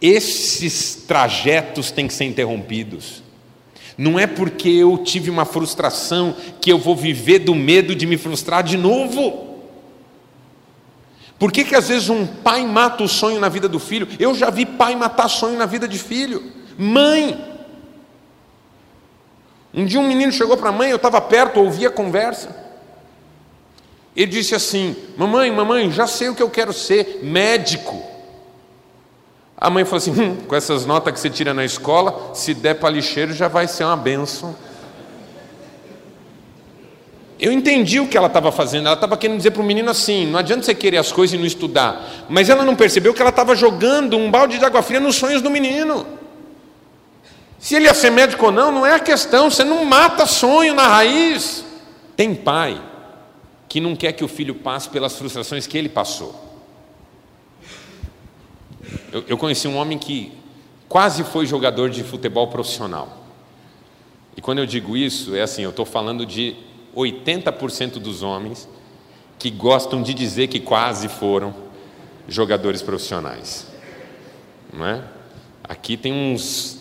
Esses 0.02 1.06
trajetos 1.08 1.92
têm 1.92 2.08
que 2.08 2.14
ser 2.14 2.26
interrompidos. 2.26 3.24
Não 3.98 4.20
é 4.20 4.28
porque 4.28 4.70
eu 4.70 4.98
tive 4.98 5.30
uma 5.30 5.46
frustração 5.46 6.36
que 6.60 6.72
eu 6.72 6.78
vou 6.78 6.96
viver 6.96 7.40
do 7.40 7.56
medo 7.56 7.96
de 7.96 8.06
me 8.06 8.18
frustrar 8.18 8.64
de 8.64 8.78
novo. 8.78 9.53
Por 11.44 11.52
que, 11.52 11.66
que 11.66 11.76
às 11.76 11.90
vezes 11.90 12.08
um 12.08 12.26
pai 12.26 12.66
mata 12.66 13.04
o 13.04 13.08
sonho 13.10 13.38
na 13.38 13.50
vida 13.50 13.68
do 13.68 13.78
filho? 13.78 14.08
Eu 14.18 14.34
já 14.34 14.50
vi 14.50 14.66
pai 14.66 14.96
matar 14.96 15.28
sonho 15.28 15.58
na 15.58 15.66
vida 15.66 15.86
de 15.90 16.00
filho. 16.00 16.42
Mãe. 16.78 17.38
Um 19.74 19.84
dia 19.84 20.00
um 20.00 20.08
menino 20.08 20.32
chegou 20.32 20.56
para 20.56 20.70
a 20.70 20.72
mãe, 20.72 20.90
eu 20.90 20.96
estava 20.96 21.20
perto, 21.20 21.60
ouvi 21.60 21.86
a 21.86 21.92
conversa. 21.92 22.56
Ele 24.16 24.32
disse 24.32 24.56
assim: 24.56 24.96
Mamãe, 25.18 25.52
mamãe, 25.52 25.92
já 25.92 26.08
sei 26.08 26.30
o 26.30 26.34
que 26.34 26.42
eu 26.42 26.50
quero 26.50 26.72
ser, 26.72 27.20
médico. 27.24 28.02
A 29.58 29.70
mãe 29.70 29.84
falou 29.84 29.98
assim: 29.98 30.12
hum, 30.12 30.38
com 30.48 30.56
essas 30.56 30.86
notas 30.86 31.12
que 31.14 31.20
você 31.20 31.30
tira 31.30 31.54
na 31.54 31.66
escola, 31.66 32.34
se 32.34 32.54
der 32.54 32.76
para 32.76 32.90
lixeiro 32.90 33.34
já 33.34 33.50
vai 33.50 33.68
ser 33.68 33.84
uma 33.84 33.98
benção. 33.98 34.56
Eu 37.40 37.52
entendi 37.52 38.00
o 38.00 38.08
que 38.08 38.18
ela 38.18 38.28
estava 38.28 38.52
fazendo, 38.52 38.86
ela 38.86 38.96
estava 38.96 39.18
querendo 39.18 39.38
dizer 39.38 39.52
para 39.52 39.62
o 39.62 39.66
menino 39.66 39.90
assim: 39.90 40.26
não 40.26 40.40
adianta 40.40 40.64
você 40.64 40.76
querer 40.76 40.98
as 40.98 41.12
coisas 41.12 41.34
e 41.34 41.38
não 41.38 41.46
estudar. 41.46 42.26
Mas 42.30 42.50
ela 42.50 42.64
não 42.64 42.76
percebeu 42.76 43.14
que 43.14 43.22
ela 43.22 43.30
estava 43.30 43.56
jogando 43.56 44.18
um 44.18 44.30
balde 44.30 44.58
de 44.58 44.66
água 44.66 44.82
fria 44.82 45.00
nos 45.00 45.16
sonhos 45.16 45.42
do 45.42 45.50
menino. 45.50 46.06
Se 47.60 47.76
ele 47.76 47.86
ia 47.86 47.94
ser 47.94 48.10
médico 48.10 48.46
ou 48.46 48.52
não, 48.52 48.72
não 48.72 48.86
é 48.86 48.94
a 48.94 49.00
questão, 49.00 49.50
você 49.50 49.64
não 49.64 49.86
mata 49.86 50.26
sonho 50.26 50.74
na 50.74 50.88
raiz. 50.88 51.66
Tem 52.16 52.36
pai 52.36 52.82
que 53.70 53.80
não 53.80 53.96
quer 53.96 54.12
que 54.12 54.24
o 54.24 54.28
filho 54.28 54.54
passe 54.54 54.90
pelas 54.90 55.18
frustrações 55.18 55.66
que 55.66 55.78
ele 55.78 55.90
passou. 55.90 56.36
Eu, 59.12 59.24
eu 59.30 59.38
conheci 59.38 59.68
um 59.68 59.78
homem 59.78 59.98
que 59.98 60.32
quase 60.90 61.24
foi 61.24 61.46
jogador 61.46 61.90
de 61.90 62.04
futebol 62.04 62.48
profissional. 62.48 63.24
E 64.36 64.42
quando 64.42 64.60
eu 64.60 64.66
digo 64.66 64.96
isso, 64.98 65.36
é 65.36 65.42
assim: 65.42 65.64
eu 65.64 65.70
estou 65.70 65.86
falando 65.86 66.26
de 66.26 66.56
80% 66.96 67.94
dos 67.94 68.22
homens 68.24 68.68
que 69.40 69.50
gostam 69.50 70.02
de 70.02 70.14
dizer 70.14 70.48
que 70.48 70.60
quase 70.60 71.08
foram 71.08 71.54
jogadores 72.28 72.82
profissionais. 72.82 73.68
Não 74.72 74.86
é? 74.86 75.04
Aqui 75.64 75.98
tem 75.98 76.14
uns 76.14 76.80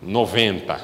90 0.00 0.80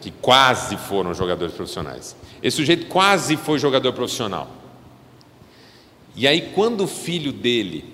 que 0.00 0.10
quase 0.10 0.76
foram 0.76 1.14
jogadores 1.14 1.54
profissionais. 1.54 2.14
Esse 2.42 2.56
sujeito 2.58 2.86
quase 2.86 3.36
foi 3.36 3.58
jogador 3.58 3.92
profissional. 3.92 4.48
E 6.14 6.26
aí, 6.26 6.52
quando 6.54 6.84
o 6.84 6.86
filho 6.86 7.32
dele 7.32 7.84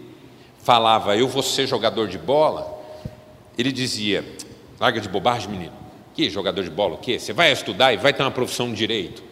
falava, 0.59 1.17
eu 1.17 1.27
vou 1.27 1.43
ser 1.43 1.67
jogador 1.67 2.07
de 2.07 2.19
bola, 2.19 2.81
ele 3.59 3.73
dizia, 3.73 4.25
larga 4.79 5.01
de 5.01 5.09
bobagem, 5.09 5.51
menino. 5.51 5.82
Que 6.23 6.31
jogador 6.31 6.63
de 6.63 6.71
bola, 6.71 6.95
o 6.95 6.99
quê? 6.99 7.19
Você 7.19 7.33
vai 7.33 7.51
estudar 7.51 7.93
e 7.93 7.97
vai 7.97 8.13
ter 8.13 8.23
uma 8.23 8.31
profissão 8.31 8.71
de 8.71 8.77
direito. 8.77 9.25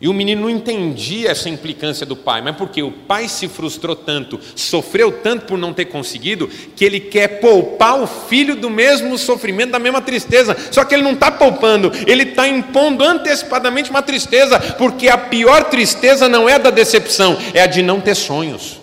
E 0.00 0.08
o 0.08 0.12
menino 0.12 0.42
não 0.42 0.50
entendia 0.50 1.30
essa 1.30 1.48
implicância 1.48 2.04
do 2.04 2.16
pai, 2.16 2.42
mas 2.42 2.56
porque 2.56 2.82
o 2.82 2.90
pai 2.90 3.28
se 3.28 3.46
frustrou 3.46 3.94
tanto, 3.94 4.40
sofreu 4.56 5.12
tanto 5.12 5.46
por 5.46 5.56
não 5.56 5.72
ter 5.72 5.84
conseguido, 5.84 6.48
que 6.74 6.84
ele 6.84 6.98
quer 6.98 7.38
poupar 7.38 8.02
o 8.02 8.08
filho 8.08 8.56
do 8.56 8.68
mesmo 8.68 9.16
sofrimento, 9.16 9.70
da 9.70 9.78
mesma 9.78 10.02
tristeza. 10.02 10.56
Só 10.72 10.84
que 10.84 10.96
ele 10.96 11.04
não 11.04 11.12
está 11.12 11.30
poupando, 11.30 11.92
ele 12.08 12.24
está 12.24 12.48
impondo 12.48 13.04
antecipadamente 13.04 13.88
uma 13.88 14.02
tristeza, 14.02 14.58
porque 14.58 15.08
a 15.08 15.16
pior 15.16 15.66
tristeza 15.70 16.28
não 16.28 16.48
é 16.48 16.54
a 16.54 16.58
da 16.58 16.70
decepção, 16.70 17.38
é 17.54 17.62
a 17.62 17.66
de 17.68 17.84
não 17.84 18.00
ter 18.00 18.16
sonhos. 18.16 18.80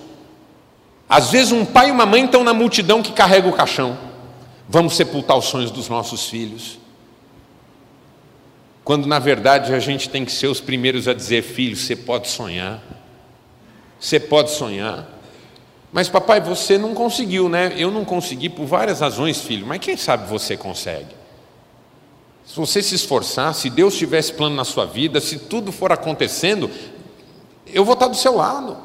Às 1.10 1.30
vezes 1.30 1.52
um 1.52 1.66
pai 1.66 1.90
e 1.90 1.92
uma 1.92 2.06
mãe 2.06 2.24
estão 2.24 2.42
na 2.42 2.54
multidão 2.54 3.04
que 3.04 3.12
carrega 3.12 3.50
o 3.50 3.54
caixão. 3.54 3.98
Vamos 4.70 4.96
sepultar 4.96 5.38
os 5.38 5.44
sonhos 5.44 5.72
dos 5.72 5.90
nossos 5.90 6.30
filhos 6.30 6.82
quando 8.84 9.08
na 9.08 9.20
verdade 9.20 9.74
a 9.74 9.80
gente 9.80 10.10
tem 10.10 10.26
que 10.26 10.32
ser 10.32 10.48
os 10.48 10.60
primeiros 10.60 11.08
a 11.08 11.14
dizer: 11.14 11.42
filho, 11.42 11.76
você 11.76 11.96
pode 11.96 12.30
sonhar, 12.30 12.82
você 14.00 14.20
pode 14.20 14.52
sonhar. 14.52 15.08
Mas 15.92 16.10
papai, 16.10 16.42
você 16.42 16.78
não 16.78 16.94
conseguiu, 16.94 17.48
né? 17.48 17.74
Eu 17.78 17.92
não 17.92 18.04
consegui 18.04 18.50
por 18.50 18.66
várias 18.66 19.00
razões, 19.00 19.40
filho, 19.42 19.66
mas 19.66 19.80
quem 19.80 19.96
sabe 19.96 20.28
você 20.28 20.58
consegue? 20.58 21.24
Se 22.46 22.56
você 22.58 22.82
se 22.82 22.96
esforçar, 22.96 23.54
se 23.54 23.70
Deus 23.70 23.96
tivesse 23.96 24.34
plano 24.34 24.56
na 24.56 24.66
sua 24.66 24.86
vida, 24.86 25.22
se 25.22 25.40
tudo 25.40 25.72
for 25.72 25.92
acontecendo, 25.92 26.70
eu 27.68 27.86
vou 27.86 27.94
estar 27.94 28.08
do 28.08 28.18
seu 28.18 28.36
lado. 28.36 28.76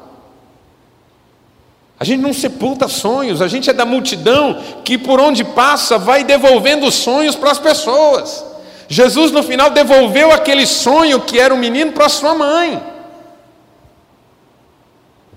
A 1.99 2.05
gente 2.05 2.21
não 2.21 2.33
sepulta 2.33 2.87
sonhos, 2.87 3.41
a 3.41 3.47
gente 3.49 3.69
é 3.69 3.73
da 3.73 3.85
multidão 3.85 4.63
que 4.85 4.97
por 4.97 5.19
onde 5.19 5.43
passa 5.43 5.97
vai 5.97 6.23
devolvendo 6.23 6.89
sonhos 6.89 7.35
para 7.35 7.51
as 7.51 7.59
pessoas. 7.59 8.45
Jesus 8.91 9.31
no 9.31 9.43
final 9.43 9.69
devolveu 9.69 10.31
aquele 10.31 10.65
sonho 10.65 11.21
que 11.21 11.39
era 11.39 11.53
o 11.53 11.57
um 11.57 11.59
menino 11.59 11.91
para 11.91 12.09
sua 12.09 12.33
mãe. 12.33 12.83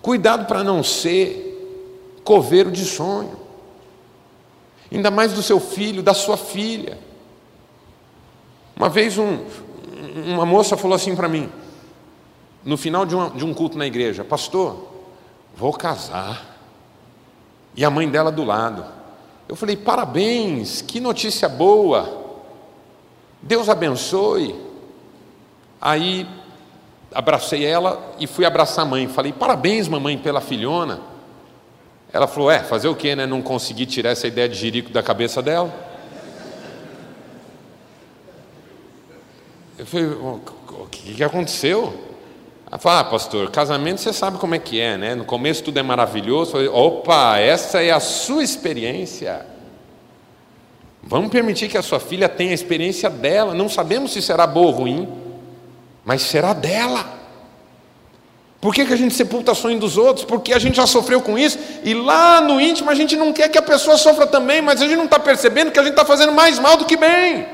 Cuidado 0.01 0.47
para 0.47 0.65
não 0.65 0.83
ser 0.83 1.51
coveiro 2.25 2.71
de 2.71 2.85
sonho, 2.87 3.39
ainda 4.91 5.11
mais 5.11 5.35
do 5.35 5.43
seu 5.43 5.61
filho, 5.61 6.03
da 6.03 6.15
sua 6.15 6.39
filha. 6.39 6.99
Uma 8.75 8.89
vez 8.89 9.19
um, 9.19 9.45
uma 10.27 10.47
moça 10.47 10.75
falou 10.75 10.97
assim 10.97 11.15
para 11.15 11.29
mim, 11.29 11.53
no 12.65 12.79
final 12.79 13.05
de, 13.05 13.15
uma, 13.15 13.31
de 13.31 13.45
um 13.45 13.53
culto 13.53 13.77
na 13.77 13.87
igreja: 13.87 14.25
Pastor, 14.25 14.89
vou 15.55 15.75
casar. 15.75 16.51
E 17.77 17.85
a 17.85 17.91
mãe 17.91 18.09
dela 18.09 18.33
do 18.33 18.45
lado. 18.45 18.85
Eu 19.47 19.57
falei: 19.57 19.77
Parabéns, 19.77 20.81
que 20.81 20.99
notícia 21.01 21.51
boa. 21.51 22.22
Deus 23.43 23.69
abençoe. 23.69 24.55
Aí 25.81 26.27
abracei 27.13 27.65
ela 27.65 28.15
e 28.19 28.27
fui 28.27 28.45
abraçar 28.45 28.87
a 28.87 28.89
mãe. 28.89 29.09
Falei, 29.09 29.33
parabéns, 29.33 29.89
mamãe, 29.89 30.17
pela 30.17 30.41
filhona. 30.41 31.01
Ela 32.13 32.27
falou, 32.27 32.51
é, 32.51 32.61
fazer 32.61 32.89
o 32.89 32.95
quê, 32.95 33.17
né? 33.17 33.27
Não 33.27 33.43
consegui 33.43 33.85
tirar 33.87 34.11
essa 34.11 34.27
ideia 34.27 34.49
de 34.49 34.55
jirico 34.55 34.91
da 34.91 35.03
cabeça 35.03 35.43
dela. 35.43 35.73
Eu 39.79 39.87
falei, 39.87 40.07
o 40.07 40.87
que, 40.91 41.15
que 41.15 41.25
aconteceu? 41.25 41.93
Ela 42.71 42.79
falou, 42.79 42.99
ah, 43.01 43.05
pastor, 43.05 43.51
casamento 43.51 44.01
você 44.01 44.13
sabe 44.13 44.39
como 44.39 44.55
é 44.55 44.59
que 44.59 44.81
é, 44.81 44.97
né? 44.97 45.15
No 45.15 45.25
começo 45.25 45.65
tudo 45.65 45.79
é 45.79 45.83
maravilhoso. 45.83 46.53
Falei, 46.53 46.69
opa, 46.69 47.39
essa 47.39 47.83
é 47.83 47.91
a 47.91 47.99
sua 47.99 48.45
experiência. 48.45 49.52
Vamos 51.03 51.31
permitir 51.31 51.69
que 51.69 51.77
a 51.77 51.83
sua 51.83 51.99
filha 51.99 52.29
tenha 52.29 52.53
a 52.53 52.55
experiência 52.55 53.11
dela. 53.11 53.55
Não 53.55 53.69
sabemos 53.69 54.13
se 54.13 54.23
será 54.23 54.47
boa 54.47 54.69
ou 54.69 54.73
ruim, 54.73 55.09
mas 56.05 56.23
será 56.23 56.53
dela. 56.53 57.21
Por 58.61 58.73
que, 58.73 58.87
que 58.87 58.93
a 58.93 58.97
gente 58.97 59.13
sepulta 59.13 59.55
sonho 59.55 59.81
dos 59.81 59.99
outros? 59.99 60.25
Porque 60.25 60.53
a 60.53 60.59
gente 60.59 60.77
já 60.77 60.87
sofreu 60.87 61.21
com 61.21 61.37
isso 61.37 61.59
e 61.83 61.95
lá 61.95 62.41
no 62.41 62.61
íntimo 62.61 62.89
a 62.91 62.95
gente 62.95 63.17
não 63.17 63.33
quer 63.33 63.49
que 63.49 63.59
a 63.59 63.63
pessoa 63.63 63.97
sofra 63.97 64.25
também, 64.25 64.63
mas 64.63 64.81
a 64.81 64.85
gente 64.85 64.97
não 64.97 65.07
está 65.07 65.19
percebendo 65.19 65.73
que 65.73 65.81
a 65.81 65.83
gente 65.83 65.95
está 65.95 66.05
fazendo 66.05 66.31
mais 66.31 66.61
mal 66.61 66.77
do 66.77 66.85
que 66.85 66.97
bem. 66.97 67.45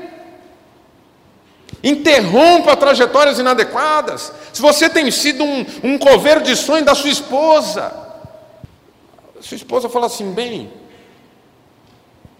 Interrompa 1.83 2.75
trajetórias 2.77 3.39
inadequadas. 3.39 4.31
Se 4.53 4.61
você 4.61 4.87
tem 4.87 5.09
sido 5.09 5.43
um, 5.43 5.65
um 5.83 5.97
coveiro 5.97 6.43
de 6.43 6.55
sonho 6.55 6.85
da 6.85 6.93
sua 6.93 7.09
esposa, 7.09 7.91
sua 9.39 9.55
esposa 9.55 9.89
fala 9.89 10.05
assim: 10.05 10.31
bem, 10.31 10.71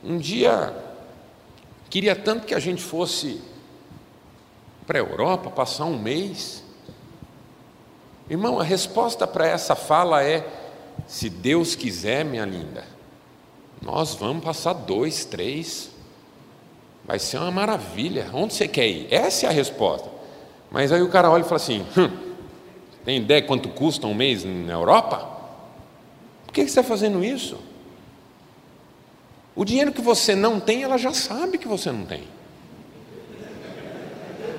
um 0.04 0.20
dia 0.20 0.74
Queria 1.90 2.16
tanto 2.16 2.46
que 2.46 2.54
a 2.54 2.60
gente 2.60 2.82
fosse 2.82 3.42
para 4.86 5.00
a 5.00 5.02
Europa, 5.02 5.50
passar 5.50 5.86
um 5.86 5.98
mês. 5.98 6.64
Irmão, 8.30 8.60
a 8.60 8.64
resposta 8.64 9.26
para 9.26 9.48
essa 9.48 9.76
fala 9.76 10.24
é: 10.24 10.48
se 11.08 11.30
Deus 11.30 11.76
quiser, 11.76 12.24
minha 12.24 12.46
linda, 12.46 12.84
nós 13.82 14.14
vamos 14.16 14.44
passar 14.44 14.74
dois, 14.74 15.26
três, 15.26 15.90
vai 17.06 17.18
ser 17.18 17.38
uma 17.38 17.52
maravilha. 17.52 18.30
Onde 18.34 18.54
você 18.54 18.68
quer 18.68 18.88
ir? 18.88 19.08
Essa 19.12 19.48
é 19.48 19.50
a 19.50 19.52
resposta. 19.52 20.10
Mas 20.70 20.92
aí 20.92 21.02
o 21.02 21.10
cara 21.10 21.30
olha 21.30 21.42
e 21.42 21.46
fala 21.46 21.56
assim: 21.56 21.86
hum, 21.98 22.10
tem 23.04 23.18
ideia 23.18 23.42
quanto 23.42 23.70
custa 23.70 24.06
um 24.06 24.14
mês 24.14 24.44
na 24.44 24.74
Europa? 24.74 25.38
Por 26.46 26.54
que 26.54 26.62
você 26.62 26.68
está 26.68 26.84
fazendo 26.84 27.24
isso? 27.24 27.58
O 29.60 29.66
dinheiro 29.66 29.92
que 29.92 30.02
você 30.02 30.36
não 30.36 30.58
tem, 30.58 30.84
ela 30.84 30.98
já 30.98 31.14
sabe 31.14 31.58
que 31.58 31.68
você 31.68 31.92
não 31.92 32.06
tem. 32.06 32.24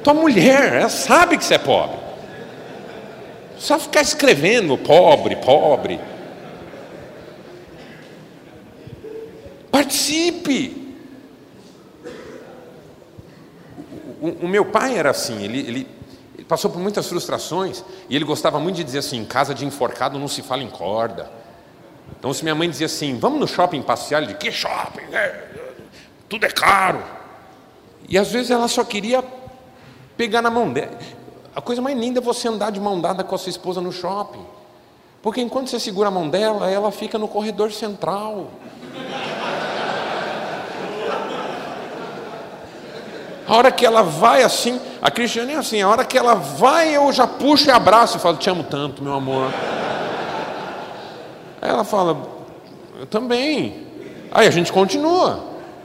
Tua 0.05 0.13
mulher, 0.13 0.75
ela 0.75 0.91
sabe 0.91 1.39
que 1.39 1.45
você 1.47 1.55
é 1.55 1.59
pobre. 1.59 1.97
Só 3.57 3.79
ficar 3.79 4.03
escrevendo 4.03 4.77
pobre, 4.77 5.37
pobre. 5.37 5.99
Participe. 9.71 10.95
O, 14.21 14.45
o, 14.45 14.49
meu 14.49 14.67
pai 14.67 14.99
era 14.99 15.09
assim, 15.13 15.43
ele, 15.43 15.61
ele, 15.61 15.89
ele 16.35 16.45
passou 16.45 16.71
por 16.71 16.79
muitas 16.79 17.09
frustrações 17.09 17.83
e 18.07 18.15
ele 18.15 18.27
gostava 18.27 18.59
muito 18.59 18.77
de 18.77 18.85
dizer 18.85 18.99
assim: 18.99 19.25
casa 19.25 19.55
de 19.55 19.65
enforcado 19.65 20.19
não 20.19 20.29
se 20.29 20.43
fala 20.43 20.63
em 20.63 20.69
corda. 20.69 21.40
Então, 22.21 22.35
se 22.35 22.43
minha 22.43 22.55
mãe 22.55 22.69
dizia 22.69 22.85
assim, 22.85 23.19
vamos 23.19 23.41
no 23.41 23.49
shopping 23.49 23.81
passear, 23.81 24.21
dizia, 24.21 24.37
que 24.37 24.53
shopping? 24.53 25.07
É, 25.11 25.49
tudo 26.29 26.45
é 26.45 26.51
caro. 26.51 27.03
E 28.07 28.19
às 28.19 28.31
vezes 28.31 28.51
ela 28.51 28.69
só 28.69 28.85
queria 28.85 29.25
pegar 30.19 30.43
na 30.43 30.51
mão 30.51 30.71
dela. 30.71 30.99
A 31.57 31.63
coisa 31.63 31.81
mais 31.81 31.99
linda 31.99 32.21
é 32.21 32.23
você 32.23 32.47
andar 32.47 32.71
de 32.71 32.79
mão 32.79 33.01
dada 33.01 33.25
com 33.25 33.35
a 33.35 33.39
sua 33.39 33.49
esposa 33.49 33.81
no 33.81 33.91
shopping. 33.91 34.45
Porque 35.23 35.41
enquanto 35.41 35.71
você 35.71 35.81
segura 35.81 36.09
a 36.09 36.11
mão 36.11 36.29
dela, 36.29 36.71
ela 36.71 36.93
fica 36.93 37.19
no 37.19 37.27
corredor 37.27 37.73
central. 37.73 38.51
A 43.49 43.57
hora 43.57 43.73
que 43.73 43.87
ela 43.87 44.03
vai 44.03 44.43
assim, 44.43 44.79
a 45.01 45.11
Cristiane 45.11 45.55
é 45.55 45.57
assim, 45.57 45.81
a 45.81 45.89
hora 45.89 46.05
que 46.05 46.19
ela 46.19 46.35
vai, 46.35 46.95
eu 46.95 47.11
já 47.13 47.27
puxo 47.27 47.69
e 47.69 47.71
abraço 47.71 48.19
e 48.19 48.21
falo, 48.21 48.37
te 48.37 48.51
amo 48.51 48.63
tanto, 48.63 49.03
meu 49.03 49.15
amor. 49.15 49.51
Aí 51.61 51.69
ela 51.69 51.85
fala, 51.85 52.17
eu 52.99 53.07
também. 53.07 53.87
Aí 54.31 54.47
a 54.47 54.51
gente 54.51 54.73
continua. 54.73 55.45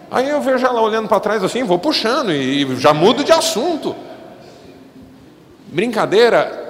Aí 0.09 0.29
eu 0.29 0.41
vejo 0.41 0.65
ela 0.65 0.81
olhando 0.81 1.07
para 1.07 1.19
trás 1.19 1.43
assim, 1.43 1.63
vou 1.63 1.79
puxando 1.79 2.31
e 2.31 2.75
já 2.77 2.93
mudo 2.93 3.23
de 3.23 3.31
assunto. 3.31 3.95
Brincadeira, 5.67 6.65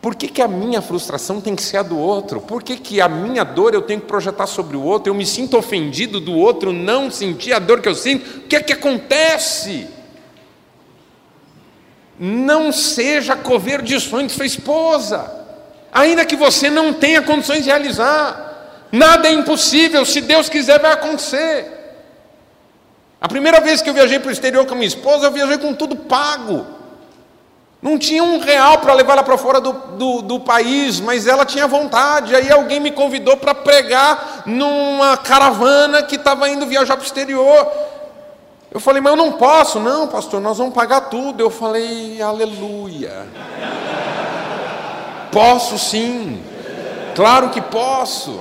por 0.00 0.14
que, 0.14 0.28
que 0.28 0.42
a 0.42 0.48
minha 0.48 0.82
frustração 0.82 1.40
tem 1.40 1.54
que 1.54 1.62
ser 1.62 1.78
a 1.78 1.82
do 1.82 1.98
outro? 1.98 2.40
Por 2.40 2.62
que, 2.62 2.76
que 2.76 3.00
a 3.00 3.08
minha 3.08 3.44
dor 3.44 3.72
eu 3.72 3.82
tenho 3.82 4.00
que 4.00 4.06
projetar 4.06 4.46
sobre 4.46 4.76
o 4.76 4.82
outro? 4.82 5.10
Eu 5.10 5.14
me 5.14 5.24
sinto 5.24 5.56
ofendido 5.56 6.18
do 6.18 6.34
outro 6.34 6.72
não 6.72 7.10
sentir 7.10 7.52
a 7.52 7.58
dor 7.58 7.80
que 7.80 7.88
eu 7.88 7.94
sinto? 7.94 8.38
O 8.38 8.40
que 8.42 8.56
é 8.56 8.62
que 8.62 8.72
acontece? 8.72 9.86
Não 12.18 12.72
seja 12.72 13.34
sonho 14.00 14.26
de 14.26 14.32
sua 14.32 14.46
esposa, 14.46 15.43
ainda 15.94 16.24
que 16.24 16.34
você 16.34 16.68
não 16.68 16.92
tenha 16.92 17.22
condições 17.22 17.62
de 17.62 17.70
realizar. 17.70 18.52
Nada 18.90 19.28
é 19.28 19.32
impossível, 19.32 20.04
se 20.04 20.20
Deus 20.20 20.48
quiser, 20.48 20.80
vai 20.80 20.92
acontecer. 20.92 21.70
A 23.20 23.28
primeira 23.28 23.60
vez 23.60 23.80
que 23.80 23.88
eu 23.88 23.94
viajei 23.94 24.18
para 24.18 24.28
o 24.28 24.32
exterior 24.32 24.66
com 24.66 24.74
minha 24.74 24.86
esposa, 24.86 25.26
eu 25.26 25.32
viajei 25.32 25.56
com 25.56 25.72
tudo 25.72 25.96
pago. 25.96 26.66
Não 27.80 27.98
tinha 27.98 28.22
um 28.24 28.38
real 28.38 28.78
para 28.78 28.94
levar 28.94 29.12
ela 29.12 29.22
para 29.22 29.36
fora 29.36 29.60
do, 29.60 29.72
do, 29.72 30.22
do, 30.22 30.40
país, 30.40 31.00
mas 31.00 31.26
ela 31.26 31.44
tinha 31.44 31.66
vontade. 31.66 32.34
Aí 32.34 32.50
alguém 32.50 32.80
me 32.80 32.90
convidou 32.90 33.36
para 33.36 33.54
pregar 33.54 34.42
numa 34.46 35.16
caravana 35.18 36.02
que 36.02 36.16
estava 36.16 36.48
indo 36.48 36.66
viajar 36.66 36.96
para 36.96 37.02
o 37.02 37.06
exterior. 37.06 37.70
Eu 38.70 38.80
falei, 38.80 39.00
mas 39.00 39.12
eu 39.12 39.16
não 39.16 39.32
posso. 39.32 39.78
Não, 39.78 40.08
pastor, 40.08 40.40
nós 40.40 40.58
vamos 40.58 40.74
pagar 40.74 41.02
tudo. 41.02 41.42
Eu 41.42 41.50
falei, 41.50 42.20
aleluia. 42.22 43.26
Posso 45.34 45.76
sim. 45.76 46.40
Claro 47.16 47.50
que 47.50 47.60
posso. 47.60 48.40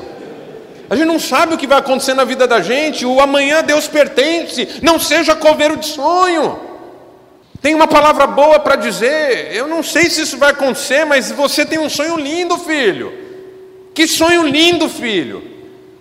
A 0.87 0.95
gente 0.95 1.07
não 1.07 1.19
sabe 1.19 1.55
o 1.55 1.57
que 1.57 1.65
vai 1.65 1.79
acontecer 1.79 2.13
na 2.13 2.23
vida 2.23 2.45
da 2.45 2.61
gente. 2.61 3.03
O 3.03 3.19
amanhã 3.19 3.63
Deus 3.63 3.87
pertence. 3.87 4.79
Não 4.83 4.99
seja 4.99 5.35
coveiro 5.35 5.75
de 5.75 5.87
sonho. 5.87 6.59
Tem 7.63 7.73
uma 7.73 7.87
palavra 7.87 8.27
boa 8.27 8.59
para 8.59 8.75
dizer. 8.75 9.55
Eu 9.55 9.67
não 9.67 9.81
sei 9.81 10.07
se 10.07 10.21
isso 10.21 10.37
vai 10.37 10.51
acontecer, 10.51 11.03
mas 11.03 11.31
você 11.31 11.65
tem 11.65 11.79
um 11.79 11.89
sonho 11.89 12.15
lindo, 12.15 12.59
filho. 12.59 13.11
Que 13.95 14.07
sonho 14.07 14.43
lindo, 14.43 14.87
filho. 14.87 15.51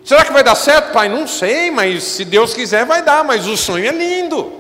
Será 0.05 0.27
que 0.27 0.33
vai 0.33 0.45
dar 0.45 0.57
certo, 0.57 0.93
pai? 0.93 1.09
Não 1.09 1.27
sei, 1.27 1.71
mas 1.71 2.03
se 2.03 2.27
Deus 2.27 2.53
quiser, 2.53 2.85
vai 2.85 3.01
dar. 3.01 3.25
Mas 3.25 3.47
o 3.47 3.57
sonho 3.57 3.87
é 3.87 3.93
lindo. 3.93 4.53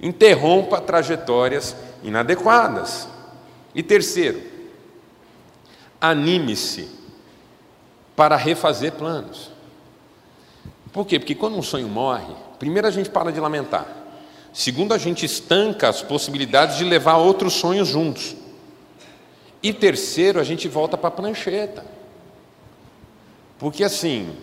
Interrompa 0.00 0.80
trajetórias 0.80 1.76
inadequadas. 2.02 3.14
E 3.76 3.82
terceiro, 3.82 4.42
anime-se 6.00 6.88
para 8.16 8.34
refazer 8.34 8.92
planos. 8.92 9.50
Por 10.94 11.06
quê? 11.06 11.18
Porque 11.18 11.34
quando 11.34 11.58
um 11.58 11.62
sonho 11.62 11.86
morre, 11.86 12.34
primeiro 12.58 12.88
a 12.88 12.90
gente 12.90 13.10
para 13.10 13.30
de 13.30 13.38
lamentar. 13.38 13.86
Segundo, 14.50 14.94
a 14.94 14.98
gente 14.98 15.26
estanca 15.26 15.90
as 15.90 16.00
possibilidades 16.00 16.78
de 16.78 16.84
levar 16.84 17.18
outros 17.18 17.52
sonhos 17.52 17.86
juntos. 17.86 18.34
E 19.62 19.74
terceiro, 19.74 20.40
a 20.40 20.44
gente 20.44 20.66
volta 20.68 20.96
para 20.96 21.08
a 21.08 21.12
prancheta. 21.12 21.84
Porque 23.58 23.84
assim, 23.84 24.34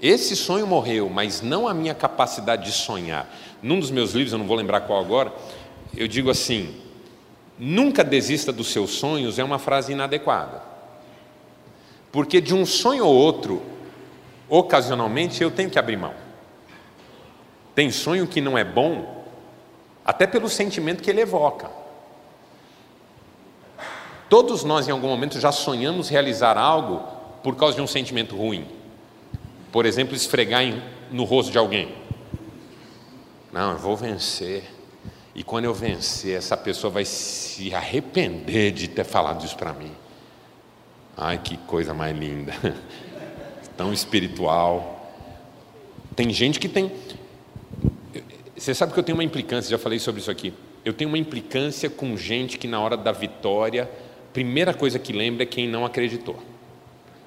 esse 0.00 0.36
sonho 0.36 0.64
morreu, 0.64 1.08
mas 1.08 1.42
não 1.42 1.66
a 1.66 1.74
minha 1.74 1.94
capacidade 1.94 2.66
de 2.66 2.72
sonhar. 2.72 3.28
Num 3.60 3.80
dos 3.80 3.90
meus 3.90 4.12
livros, 4.12 4.32
eu 4.32 4.38
não 4.38 4.46
vou 4.46 4.56
lembrar 4.56 4.82
qual 4.82 5.00
agora, 5.00 5.32
eu 5.96 6.06
digo 6.06 6.30
assim: 6.30 6.85
nunca 7.58 8.04
desista 8.04 8.52
dos 8.52 8.68
seus 8.68 8.90
sonhos 8.90 9.38
é 9.38 9.44
uma 9.44 9.58
frase 9.58 9.92
inadequada. 9.92 10.62
Porque 12.12 12.40
de 12.40 12.54
um 12.54 12.64
sonho 12.64 13.04
ou 13.04 13.14
outro, 13.14 13.62
ocasionalmente 14.48 15.42
eu 15.42 15.50
tenho 15.50 15.70
que 15.70 15.78
abrir 15.78 15.96
mão. 15.96 16.14
Tem 17.74 17.90
sonho 17.90 18.26
que 18.26 18.40
não 18.40 18.56
é 18.56 18.64
bom, 18.64 19.24
até 20.04 20.26
pelo 20.26 20.48
sentimento 20.48 21.02
que 21.02 21.10
ele 21.10 21.20
evoca. 21.20 21.70
Todos 24.28 24.64
nós, 24.64 24.88
em 24.88 24.90
algum 24.90 25.08
momento, 25.08 25.38
já 25.38 25.52
sonhamos 25.52 26.08
realizar 26.08 26.56
algo 26.58 27.02
por 27.42 27.54
causa 27.54 27.76
de 27.76 27.82
um 27.82 27.86
sentimento 27.86 28.36
ruim. 28.36 28.66
Por 29.70 29.86
exemplo, 29.86 30.16
esfregar 30.16 30.62
no 31.10 31.24
rosto 31.24 31.52
de 31.52 31.58
alguém. 31.58 31.94
Não, 33.52 33.72
eu 33.72 33.78
vou 33.78 33.96
vencer. 33.96 34.75
E 35.36 35.42
quando 35.42 35.66
eu 35.66 35.74
vencer, 35.74 36.34
essa 36.34 36.56
pessoa 36.56 36.90
vai 36.90 37.04
se 37.04 37.74
arrepender 37.74 38.72
de 38.72 38.88
ter 38.88 39.04
falado 39.04 39.44
isso 39.44 39.54
para 39.54 39.70
mim. 39.70 39.92
Ai, 41.14 41.36
que 41.36 41.58
coisa 41.58 41.92
mais 41.92 42.16
linda. 42.16 42.54
Tão 43.76 43.92
espiritual. 43.92 45.12
Tem 46.16 46.30
gente 46.30 46.58
que 46.58 46.70
tem. 46.70 46.90
Você 48.56 48.74
sabe 48.74 48.94
que 48.94 48.98
eu 48.98 49.02
tenho 49.02 49.18
uma 49.18 49.24
implicância, 49.24 49.70
já 49.70 49.76
falei 49.76 49.98
sobre 49.98 50.22
isso 50.22 50.30
aqui. 50.30 50.54
Eu 50.82 50.94
tenho 50.94 51.10
uma 51.10 51.18
implicância 51.18 51.90
com 51.90 52.16
gente 52.16 52.56
que 52.56 52.66
na 52.66 52.80
hora 52.80 52.96
da 52.96 53.12
vitória, 53.12 53.90
primeira 54.32 54.72
coisa 54.72 54.98
que 54.98 55.12
lembra 55.12 55.42
é 55.42 55.46
quem 55.46 55.68
não 55.68 55.84
acreditou. 55.84 56.42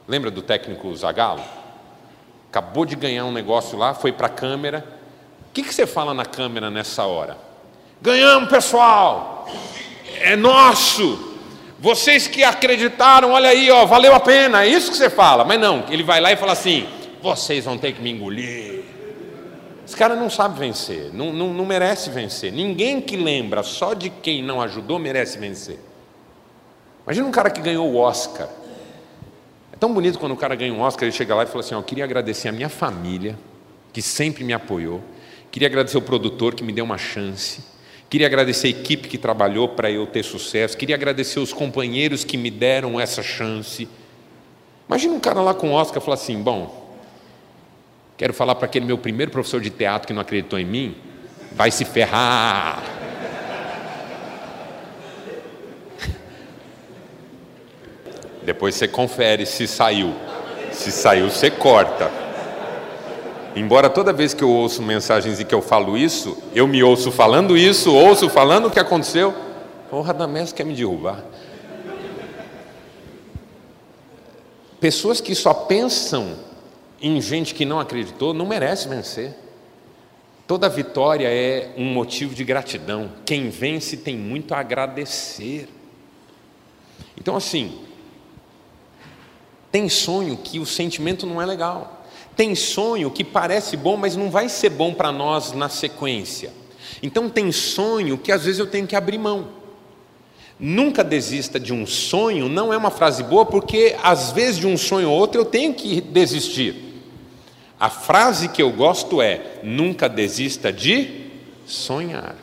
Lembra 0.08 0.32
do 0.32 0.42
técnico 0.42 0.96
Zagallo? 0.96 1.44
Acabou 2.50 2.86
de 2.86 2.96
ganhar 2.96 3.26
um 3.26 3.32
negócio 3.32 3.78
lá, 3.78 3.94
foi 3.94 4.12
para 4.12 4.26
a 4.26 4.32
câmera. 4.32 4.84
O 5.48 5.54
que, 5.54 5.62
que 5.62 5.72
você 5.72 5.86
fala 5.86 6.12
na 6.12 6.26
câmera 6.26 6.72
nessa 6.72 7.06
hora? 7.06 7.49
Ganhamos, 8.02 8.50
pessoal! 8.50 9.46
É 10.22 10.36
nosso! 10.36 11.28
Vocês 11.78 12.28
que 12.28 12.44
acreditaram, 12.44 13.32
olha 13.32 13.50
aí, 13.50 13.70
ó, 13.70 13.86
valeu 13.86 14.14
a 14.14 14.20
pena, 14.20 14.64
é 14.64 14.68
isso 14.68 14.92
que 14.92 14.98
você 14.98 15.10
fala. 15.10 15.44
Mas 15.44 15.60
não, 15.60 15.86
ele 15.90 16.04
vai 16.04 16.22
lá 16.22 16.32
e 16.32 16.38
fala 16.38 16.54
assim: 16.54 16.88
vocês 17.22 17.66
vão 17.66 17.78
ter 17.78 17.94
que 17.94 18.02
me 18.02 18.12
engolir. 18.12 18.84
Esse 19.86 19.98
cara 19.98 20.16
não 20.16 20.30
sabe 20.30 20.60
vencer, 20.60 21.10
não, 21.14 21.34
não, 21.34 21.54
não 21.54 21.66
merece 21.66 22.10
vencer. 22.10 22.52
Ninguém 22.52 23.02
que 23.02 23.18
lembra 23.18 23.64
só 23.64 23.94
de 23.94 24.10
quem 24.10 24.44
não 24.44 24.62
ajudou 24.62 25.00
merece 25.00 25.38
vencer. 25.38 25.80
Imagina 27.06 27.28
um 27.28 27.32
cara 27.32 27.50
que 27.50 27.60
ganhou 27.60 27.90
o 27.90 27.98
Oscar. 27.98 28.48
É 29.74 29.76
tão 29.78 29.94
bonito 29.94 30.20
quando 30.20 30.34
o 30.34 30.38
cara 30.38 30.56
ganha 30.56 30.74
um 30.74 30.82
Oscar, 30.82 31.04
ele 31.04 31.12
chega 31.12 31.34
lá 31.36 31.44
e 31.44 31.48
fala 31.48 31.62
assim: 31.62 31.76
Eu 31.76 31.84
queria 31.84 32.04
agradecer 32.06 32.48
a 32.48 32.52
minha 32.52 32.70
família, 32.70 33.38
que 33.92 34.02
sempre 34.02 34.44
me 34.44 34.54
apoiou. 34.54 35.02
Queria 35.52 35.68
agradecer 35.68 35.98
o 35.98 36.02
produtor 36.02 36.54
que 36.56 36.64
me 36.64 36.72
deu 36.72 36.86
uma 36.86 36.98
chance. 36.98 37.79
Queria 38.10 38.28
agradecer 38.28 38.68
a 38.68 38.72
equipe 38.72 39.08
que 39.08 39.18
trabalhou 39.18 39.70
para 39.70 39.92
eu 39.92 40.08
ter 40.08 40.24
sucesso. 40.24 40.76
Queria 40.76 40.96
agradecer 40.96 41.40
os 41.40 41.54
companheiros 41.54 42.24
que 42.24 42.38
me 42.38 42.50
deram 42.50 43.00
essa 43.00 43.22
chance. 43.22 43.88
Imagina 44.88 45.14
um 45.14 45.20
cara 45.20 45.42
lá 45.42 45.54
com 45.54 45.72
Oscar 45.72 46.02
falar 46.02 46.16
assim: 46.16 46.42
Bom, 46.42 46.80
Quero 48.20 48.34
falar 48.34 48.56
para 48.56 48.66
aquele 48.66 48.86
meu 48.86 48.98
primeiro 48.98 49.32
professor 49.32 49.62
de 49.62 49.70
teatro 49.70 50.06
que 50.06 50.14
não 50.14 50.22
acreditou 50.22 50.60
em 50.60 50.66
mim, 50.66 50.94
vai 51.54 51.72
se 51.72 51.86
ferrar. 51.86 52.84
Depois 58.44 58.76
você 58.76 58.90
confere 58.90 59.46
se 59.46 59.66
saiu. 59.66 60.14
Se 60.74 60.92
saiu, 60.92 61.32
você 61.32 61.50
corta. 61.50 62.12
Embora 63.56 63.90
toda 63.90 64.14
vez 64.14 64.34
que 64.34 64.44
eu 64.44 64.50
ouço 64.50 64.82
mensagens 64.82 65.40
e 65.40 65.46
que 65.46 65.56
eu 65.56 65.62
falo 65.62 65.98
isso, 65.98 66.38
eu 66.54 66.68
me 66.68 66.84
ouço 66.84 67.12
falando 67.12 67.58
isso, 67.58 67.94
ouço 67.94 68.30
falando 68.30 68.68
o 68.68 68.72
que 68.72 68.80
aconteceu. 68.80 69.34
O 69.92 70.02
Radamés 70.02 70.54
quer 70.54 70.66
me 70.66 70.76
derrubar. 70.76 71.24
Pessoas 74.80 75.20
que 75.20 75.34
só 75.36 75.54
pensam 75.54 76.38
em 77.02 77.20
gente 77.20 77.54
que 77.54 77.66
não 77.66 77.80
acreditou, 77.80 78.34
não 78.34 78.46
merece 78.46 78.88
vencer. 78.88 79.36
Toda 80.48 80.70
vitória 80.70 81.28
é 81.28 81.74
um 81.78 81.86
motivo 81.86 82.34
de 82.34 82.44
gratidão. 82.44 83.12
Quem 83.26 83.50
vence 83.50 83.98
tem 83.98 84.18
muito 84.18 84.54
a 84.54 84.60
agradecer. 84.60 85.70
Então, 87.18 87.36
assim, 87.36 87.80
tem 89.72 89.90
sonho 89.90 90.38
que 90.38 90.60
o 90.60 90.66
sentimento 90.66 91.28
não 91.28 91.42
é 91.42 91.46
legal. 91.46 91.99
Tem 92.40 92.56
sonho 92.56 93.12
que 93.12 93.22
parece 93.22 93.76
bom, 93.76 93.98
mas 93.98 94.16
não 94.16 94.32
vai 94.32 94.48
ser 94.48 94.70
bom 94.70 94.94
para 94.94 95.12
nós 95.12 95.52
na 95.52 95.68
sequência. 95.68 96.54
Então, 97.04 97.30
tem 97.30 97.52
sonho 97.52 98.18
que 98.18 98.32
às 98.32 98.46
vezes 98.46 98.60
eu 98.60 98.66
tenho 98.66 98.88
que 98.88 98.96
abrir 98.96 99.18
mão. 99.18 99.50
Nunca 100.58 101.04
desista 101.04 101.60
de 101.60 101.74
um 101.74 101.86
sonho, 101.86 102.48
não 102.48 102.72
é 102.72 102.78
uma 102.78 102.92
frase 102.92 103.24
boa, 103.24 103.46
porque 103.46 103.94
às 104.02 104.32
vezes 104.32 104.58
de 104.58 104.66
um 104.66 104.78
sonho 104.78 105.10
ou 105.10 105.20
outro 105.20 105.42
eu 105.42 105.44
tenho 105.44 105.74
que 105.74 106.00
desistir. 106.00 107.04
A 107.78 107.90
frase 107.90 108.48
que 108.48 108.62
eu 108.62 108.72
gosto 108.72 109.22
é: 109.22 109.60
nunca 109.62 110.08
desista 110.08 110.72
de 110.72 111.26
sonhar. 111.68 112.38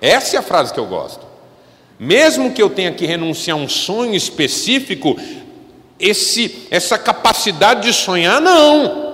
Essa 0.00 0.36
é 0.36 0.38
a 0.38 0.42
frase 0.42 0.72
que 0.72 0.80
eu 0.80 0.86
gosto. 0.86 1.26
Mesmo 1.98 2.52
que 2.52 2.62
eu 2.62 2.70
tenha 2.70 2.92
que 2.92 3.04
renunciar 3.04 3.58
a 3.58 3.60
um 3.60 3.68
sonho 3.68 4.14
específico, 4.14 5.14
esse, 5.98 6.66
essa 6.70 6.96
capacidade 6.96 7.82
de 7.82 7.92
sonhar, 7.92 8.40
não. 8.40 9.09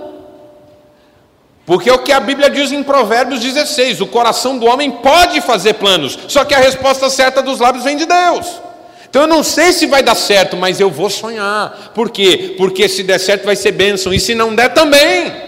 Porque 1.66 1.90
é 1.90 1.92
o 1.92 1.98
que 1.98 2.12
a 2.12 2.20
Bíblia 2.20 2.48
diz 2.48 2.70
em 2.70 2.84
Provérbios 2.84 3.40
16: 3.40 4.00
o 4.00 4.06
coração 4.06 4.56
do 4.56 4.66
homem 4.66 4.88
pode 4.88 5.40
fazer 5.40 5.74
planos, 5.74 6.16
só 6.28 6.44
que 6.44 6.54
a 6.54 6.58
resposta 6.58 7.10
certa 7.10 7.42
dos 7.42 7.58
lábios 7.58 7.84
vem 7.84 7.96
de 7.96 8.06
Deus. 8.06 8.46
Então 9.10 9.22
eu 9.22 9.28
não 9.28 9.42
sei 9.42 9.72
se 9.72 9.86
vai 9.86 10.02
dar 10.02 10.14
certo, 10.14 10.56
mas 10.56 10.78
eu 10.78 10.90
vou 10.90 11.10
sonhar. 11.10 11.90
Por 11.92 12.10
quê? 12.10 12.54
Porque 12.56 12.88
se 12.88 13.02
der 13.02 13.18
certo 13.18 13.44
vai 13.44 13.56
ser 13.56 13.72
bênção, 13.72 14.14
e 14.14 14.20
se 14.20 14.34
não 14.34 14.54
der 14.54 14.74
também. 14.74 15.44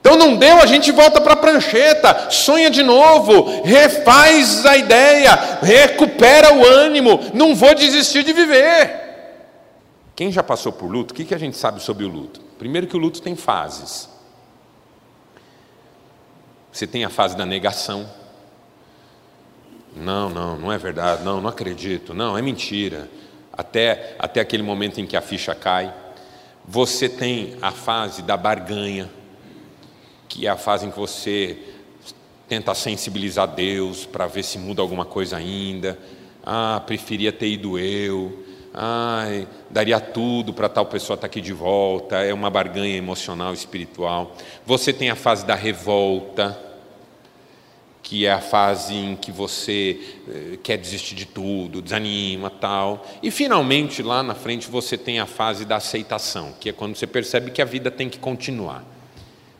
Então 0.00 0.16
não 0.16 0.36
deu, 0.36 0.58
a 0.58 0.66
gente 0.66 0.90
volta 0.92 1.20
para 1.20 1.34
a 1.34 1.36
prancheta, 1.36 2.30
sonha 2.30 2.70
de 2.70 2.82
novo, 2.82 3.62
refaz 3.64 4.64
a 4.64 4.76
ideia, 4.76 5.58
recupera 5.60 6.54
o 6.54 6.64
ânimo, 6.64 7.20
não 7.34 7.54
vou 7.54 7.74
desistir 7.74 8.22
de 8.22 8.32
viver. 8.32 8.98
Quem 10.14 10.32
já 10.32 10.42
passou 10.42 10.72
por 10.72 10.90
luto, 10.90 11.12
o 11.12 11.16
que, 11.16 11.24
que 11.24 11.34
a 11.34 11.38
gente 11.38 11.56
sabe 11.56 11.82
sobre 11.82 12.04
o 12.04 12.08
luto? 12.08 12.40
Primeiro 12.58 12.86
que 12.86 12.96
o 12.96 13.00
luto 13.00 13.20
tem 13.20 13.36
fases. 13.36 14.08
Você 16.72 16.86
tem 16.86 17.04
a 17.04 17.10
fase 17.10 17.36
da 17.36 17.44
negação. 17.44 18.08
Não, 19.94 20.30
não, 20.30 20.56
não 20.56 20.72
é 20.72 20.78
verdade, 20.78 21.24
não, 21.24 21.40
não 21.40 21.50
acredito, 21.50 22.14
não, 22.14 22.38
é 22.38 22.42
mentira. 22.42 23.08
Até, 23.52 24.14
até 24.18 24.40
aquele 24.40 24.62
momento 24.62 25.00
em 25.00 25.06
que 25.06 25.16
a 25.16 25.20
ficha 25.20 25.54
cai. 25.54 25.92
Você 26.66 27.08
tem 27.08 27.56
a 27.60 27.72
fase 27.72 28.22
da 28.22 28.36
barganha, 28.36 29.10
que 30.28 30.46
é 30.46 30.50
a 30.50 30.56
fase 30.56 30.86
em 30.86 30.90
que 30.90 30.98
você 30.98 31.58
tenta 32.48 32.74
sensibilizar 32.74 33.48
Deus 33.48 34.06
para 34.06 34.26
ver 34.26 34.44
se 34.44 34.58
muda 34.58 34.80
alguma 34.80 35.04
coisa 35.04 35.36
ainda. 35.36 35.98
Ah, 36.44 36.82
preferia 36.86 37.32
ter 37.32 37.48
ido 37.48 37.78
eu. 37.78 38.44
Ai, 38.72 39.48
daria 39.68 39.98
tudo 39.98 40.54
para 40.54 40.68
tal 40.68 40.86
pessoa 40.86 41.14
estar 41.14 41.22
tá 41.22 41.26
aqui 41.26 41.40
de 41.40 41.52
volta. 41.52 42.16
É 42.18 42.32
uma 42.32 42.48
barganha 42.48 42.96
emocional, 42.96 43.52
espiritual. 43.52 44.36
Você 44.64 44.92
tem 44.92 45.10
a 45.10 45.16
fase 45.16 45.44
da 45.44 45.56
revolta, 45.56 46.58
que 48.02 48.26
é 48.26 48.32
a 48.32 48.40
fase 48.40 48.94
em 48.94 49.16
que 49.16 49.32
você 49.32 50.00
eh, 50.28 50.58
quer 50.62 50.76
desistir 50.78 51.16
de 51.16 51.26
tudo, 51.26 51.82
desanima, 51.82 52.48
tal. 52.48 53.04
E 53.22 53.30
finalmente, 53.30 54.02
lá 54.02 54.22
na 54.22 54.34
frente, 54.34 54.70
você 54.70 54.96
tem 54.96 55.18
a 55.18 55.26
fase 55.26 55.64
da 55.64 55.76
aceitação, 55.76 56.54
que 56.60 56.68
é 56.68 56.72
quando 56.72 56.94
você 56.94 57.06
percebe 57.06 57.50
que 57.50 57.60
a 57.60 57.64
vida 57.64 57.90
tem 57.90 58.08
que 58.08 58.18
continuar. 58.18 58.84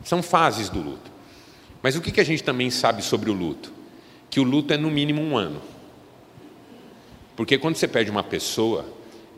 São 0.05 0.23
fases 0.23 0.69
do 0.69 0.81
luto. 0.81 1.11
Mas 1.81 1.95
o 1.95 2.01
que 2.01 2.19
a 2.19 2.23
gente 2.23 2.43
também 2.43 2.69
sabe 2.69 3.01
sobre 3.01 3.29
o 3.29 3.33
luto? 3.33 3.73
Que 4.29 4.39
o 4.39 4.43
luto 4.43 4.73
é 4.73 4.77
no 4.77 4.89
mínimo 4.89 5.21
um 5.21 5.37
ano. 5.37 5.61
Porque 7.35 7.57
quando 7.57 7.75
você 7.75 7.87
perde 7.87 8.11
uma 8.11 8.23
pessoa, 8.23 8.85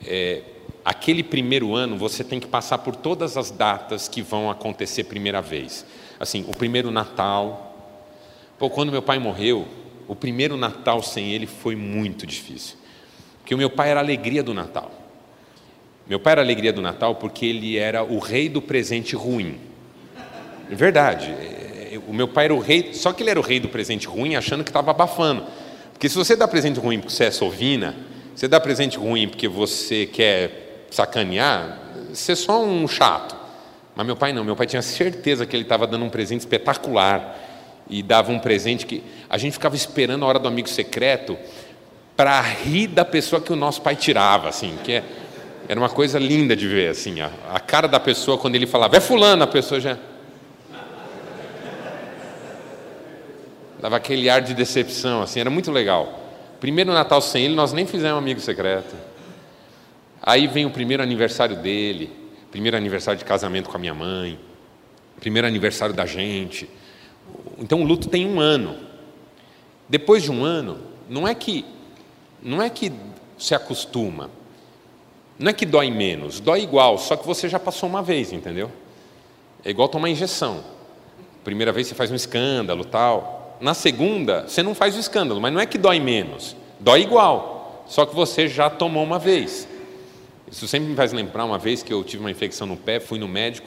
é, 0.06 0.42
aquele 0.84 1.24
primeiro 1.24 1.76
ano 1.76 1.98
você 1.98 2.24
tem 2.24 2.40
que 2.40 2.48
passar 2.48 2.80
por 2.80 2.96
todas 2.96 3.38
as 3.38 3.52
datas 3.52 4.08
que 4.08 4.22
vão 4.22 4.50
acontecer 4.50 5.06
primeira 5.06 5.42
vez. 5.42 5.86
Assim, 6.20 6.46
o 6.48 6.56
primeiro 6.56 6.92
Natal. 6.92 7.70
Pô, 8.58 8.70
quando 8.70 8.92
meu 8.92 9.02
pai 9.02 9.20
morreu, 9.20 9.68
o 10.08 10.16
primeiro 10.16 10.56
Natal 10.58 11.02
sem 11.02 11.32
ele 11.32 11.48
foi 11.48 11.76
muito 11.76 12.26
difícil. 12.26 12.78
Porque 13.40 13.56
o 13.56 13.58
meu 13.58 13.70
pai 13.70 13.90
era 13.90 14.00
a 14.00 14.04
alegria 14.04 14.44
do 14.44 14.54
Natal. 14.54 14.92
Meu 16.08 16.20
pai 16.20 16.34
era 16.34 16.42
a 16.42 16.44
alegria 16.44 16.74
do 16.74 16.82
Natal 16.82 17.16
porque 17.16 17.46
ele 17.46 17.78
era 17.78 18.04
o 18.04 18.20
rei 18.20 18.50
do 18.50 18.62
presente 18.62 19.16
ruim. 19.16 19.58
É 20.70 20.76
verdade. 20.76 21.30
É, 21.32 22.00
o 22.08 22.14
meu 22.14 22.28
pai 22.28 22.46
era 22.46 22.54
o 22.54 22.60
rei, 22.60 22.94
só 22.94 23.14
que 23.14 23.24
ele 23.24 23.30
era 23.30 23.40
o 23.40 23.44
rei 23.44 23.60
do 23.60 23.70
presente 23.70 24.08
ruim 24.08 24.36
achando 24.36 24.64
que 24.64 24.70
estava 24.70 24.92
abafando. 24.92 25.46
Porque 25.92 26.10
se 26.10 26.16
você 26.16 26.36
dá 26.36 26.48
presente 26.48 26.80
ruim 26.80 27.00
porque 27.00 27.14
você 27.14 27.26
é 27.26 27.32
sovina, 27.32 27.96
você 28.36 28.48
dá 28.48 28.60
presente 28.60 28.98
ruim 28.98 29.28
porque 29.28 29.48
você 29.48 30.06
quer 30.06 30.86
sacanear, 30.90 31.80
você 32.12 32.34
é 32.34 32.36
só 32.36 32.64
um 32.64 32.88
chato. 32.88 33.36
Mas 33.96 34.06
meu 34.06 34.16
pai 34.16 34.34
não, 34.34 34.44
meu 34.44 34.56
pai 34.56 34.66
tinha 34.66 34.82
certeza 34.82 35.46
que 35.46 35.56
ele 35.56 35.64
estava 35.64 35.86
dando 35.86 36.04
um 36.04 36.10
presente 36.10 36.42
espetacular 36.42 37.40
e 37.90 38.02
dava 38.02 38.32
um 38.32 38.40
presente 38.40 38.86
que 38.86 39.04
a 39.30 39.38
gente 39.38 39.54
ficava 39.54 39.76
esperando 39.76 40.26
a 40.26 40.28
hora 40.28 40.40
do 40.40 40.48
amigo 40.48 40.68
secreto 40.68 41.38
para 42.16 42.42
rir 42.42 42.88
da 42.88 43.06
pessoa 43.06 43.42
que 43.42 43.52
o 43.52 43.56
nosso 43.56 43.82
pai 43.82 43.96
tirava, 43.96 44.50
assim, 44.50 44.78
que 44.84 44.94
é, 44.94 45.04
era 45.68 45.80
uma 45.80 45.90
coisa 45.90 46.18
linda 46.18 46.56
de 46.56 46.68
ver, 46.68 46.90
assim, 46.90 47.22
a, 47.22 47.32
a 47.52 47.60
cara 47.60 47.88
da 47.88 48.00
pessoa 48.00 48.38
quando 48.38 48.56
ele 48.56 48.68
falava, 48.68 48.96
é 48.96 49.00
fulano, 49.00 49.44
a 49.44 49.48
pessoa 49.48 49.80
já 49.80 49.98
dava 53.80 53.98
aquele 53.98 54.30
ar 54.30 54.42
de 54.42 54.54
decepção, 54.54 55.22
assim, 55.22 55.40
era 55.40 55.50
muito 55.50 55.72
legal. 55.72 56.23
Primeiro 56.64 56.94
Natal 56.94 57.20
sem 57.20 57.44
ele, 57.44 57.56
nós 57.56 57.74
nem 57.74 57.86
fizemos 57.86 58.18
amigo 58.18 58.40
secreto. 58.40 58.96
Aí 60.22 60.48
vem 60.48 60.66
o 60.66 60.70
primeiro 60.70 61.04
aniversário 61.04 61.58
dele, 61.58 62.10
primeiro 62.52 62.78
aniversário 62.78 63.20
de 63.20 63.26
casamento 63.26 63.70
com 63.70 63.76
a 63.76 63.80
minha 63.80 63.94
mãe, 63.94 64.40
primeiro 65.20 65.46
aniversário 65.46 65.94
da 65.94 66.06
gente. 66.06 66.70
Então 67.58 67.82
o 67.82 67.84
luto 67.84 68.08
tem 68.08 68.26
um 68.26 68.40
ano. 68.40 68.78
Depois 69.90 70.24
de 70.24 70.32
um 70.32 70.46
ano, 70.46 70.80
não 71.10 71.28
é 71.28 71.36
que 71.36 71.66
não 72.42 72.62
é 72.62 72.70
que 72.70 72.94
se 73.38 73.54
acostuma, 73.54 74.30
não 75.38 75.50
é 75.50 75.54
que 75.54 75.66
dói 75.66 75.92
menos, 75.92 76.40
dói 76.40 76.62
igual, 76.62 76.98
só 76.98 77.18
que 77.18 77.28
você 77.28 77.50
já 77.50 77.60
passou 77.60 77.90
uma 77.90 78.02
vez, 78.02 78.32
entendeu? 78.32 78.72
É 79.66 79.70
igual 79.70 79.90
tomar 79.90 80.10
injeção. 80.10 80.64
Primeira 81.44 81.74
vez 81.74 81.88
você 81.88 81.94
faz 81.94 82.10
um 82.10 82.16
escândalo, 82.16 82.86
tal. 82.86 83.43
Na 83.64 83.74
segunda, 83.74 84.46
você 84.46 84.62
não 84.62 84.76
faz 84.76 84.94
o 84.98 85.00
escândalo, 85.00 85.40
mas 85.40 85.54
não 85.54 85.62
é 85.62 85.66
que 85.66 85.78
dói 85.78 85.98
menos, 85.98 86.54
dói 86.82 87.04
igual, 87.04 87.86
só 87.88 88.06
que 88.06 88.14
você 88.14 88.46
já 88.46 88.70
tomou 88.70 89.02
uma 89.02 89.18
vez. 89.18 89.66
Isso 90.52 90.68
sempre 90.68 90.90
me 90.90 90.96
faz 90.98 91.14
lembrar 91.14 91.46
uma 91.46 91.58
vez 91.58 91.82
que 91.82 91.94
eu 91.94 92.04
tive 92.04 92.22
uma 92.22 92.30
infecção 92.30 92.68
no 92.68 92.76
pé, 92.76 93.00
fui 93.00 93.18
no 93.18 93.26
médico 93.26 93.66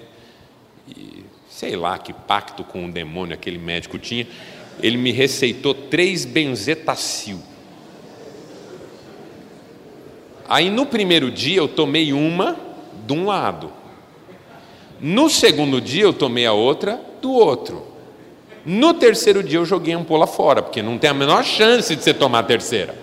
e 0.86 1.24
sei 1.48 1.76
lá 1.76 1.96
que 1.96 2.12
pacto 2.12 2.62
com 2.62 2.84
o 2.84 2.92
demônio 2.92 3.32
aquele 3.32 3.56
médico 3.56 3.98
tinha, 3.98 4.28
ele 4.82 4.98
me 4.98 5.12
receitou 5.12 5.72
três 5.72 6.26
benzetacil. 6.26 7.40
Aí 10.46 10.68
no 10.68 10.84
primeiro 10.84 11.30
dia 11.30 11.56
eu 11.56 11.68
tomei 11.68 12.12
uma 12.12 12.54
de 13.06 13.14
um 13.14 13.24
lado. 13.24 13.72
No 15.00 15.30
segundo 15.30 15.80
dia 15.80 16.02
eu 16.02 16.12
tomei 16.12 16.44
a 16.44 16.52
outra 16.52 17.00
do 17.22 17.32
outro. 17.32 17.95
No 18.68 18.94
terceiro 18.94 19.44
dia 19.44 19.60
eu 19.60 19.64
joguei 19.64 19.94
a 19.94 19.96
ampola 19.96 20.26
fora, 20.26 20.60
porque 20.60 20.82
não 20.82 20.98
tem 20.98 21.08
a 21.08 21.14
menor 21.14 21.44
chance 21.44 21.94
de 21.94 22.02
você 22.02 22.12
tomar 22.12 22.40
a 22.40 22.42
terceira. 22.42 22.98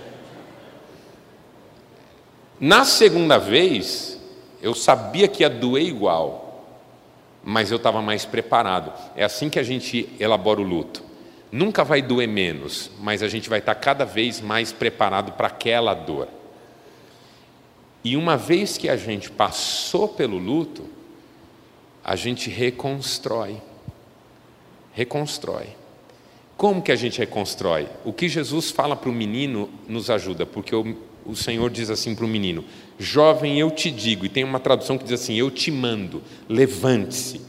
Na 2.59 2.84
segunda 2.84 3.38
vez, 3.38 4.20
eu 4.61 4.76
sabia 4.76 5.26
que 5.26 5.41
ia 5.41 5.49
doer 5.49 5.86
igual, 5.86 6.66
mas 7.41 7.72
eu 7.72 7.78
estava 7.78 8.01
mais 8.01 8.26
preparado. 8.26 8.91
É 9.16 9.24
assim 9.24 9.49
que 9.49 9.57
a 9.57 9.64
gente 9.64 10.09
elabora 10.20 10.59
o 10.59 10.66
luto. 10.66 11.01
Nunca 11.49 11.86
vai 11.86 12.01
doer 12.01 12.28
menos, 12.28 12.91
mas 12.99 13.24
a 13.24 13.30
gente 13.30 13.49
vai 13.49 13.59
estar 13.59 13.76
cada 13.76 14.03
vez 14.03 14.41
mais 14.41 14.74
preparado 14.74 15.32
para 15.32 15.47
aquela 15.47 15.93
dor. 15.93 16.28
E 18.03 18.18
uma 18.18 18.36
vez 18.36 18.78
que 18.78 18.89
a 18.89 18.97
gente 18.97 19.32
passou 19.32 20.09
pelo 20.09 20.38
luto, 20.38 20.89
a 22.03 22.18
gente 22.18 22.49
reconstrói 22.49 23.61
reconstrói. 24.94 25.68
Como 26.56 26.82
que 26.82 26.91
a 26.91 26.96
gente 26.96 27.20
reconstrói? 27.20 27.88
O 28.06 28.14
que 28.14 28.30
Jesus 28.30 28.72
fala 28.72 28.96
para 28.96 29.10
o 29.10 29.14
menino 29.14 29.70
nos 29.88 30.10
ajuda, 30.10 30.46
porque 30.46 30.76
o, 30.76 30.96
o 31.26 31.36
Senhor 31.36 31.70
diz 31.70 31.89
assim 31.89 32.16
para 32.16 32.26
o 32.26 32.28
menino: 32.28 32.64
Jovem, 33.00 33.60
eu 33.60 33.72
te 33.72 33.91
digo, 33.91 34.26
e 34.26 34.30
tem 34.30 34.44
uma 34.44 34.60
tradução 34.60 34.98
que 34.98 35.04
diz 35.04 35.20
assim: 35.22 35.36
Eu 35.36 35.50
te 35.50 35.72
mando, 35.72 36.22
levante-se. 36.48 37.41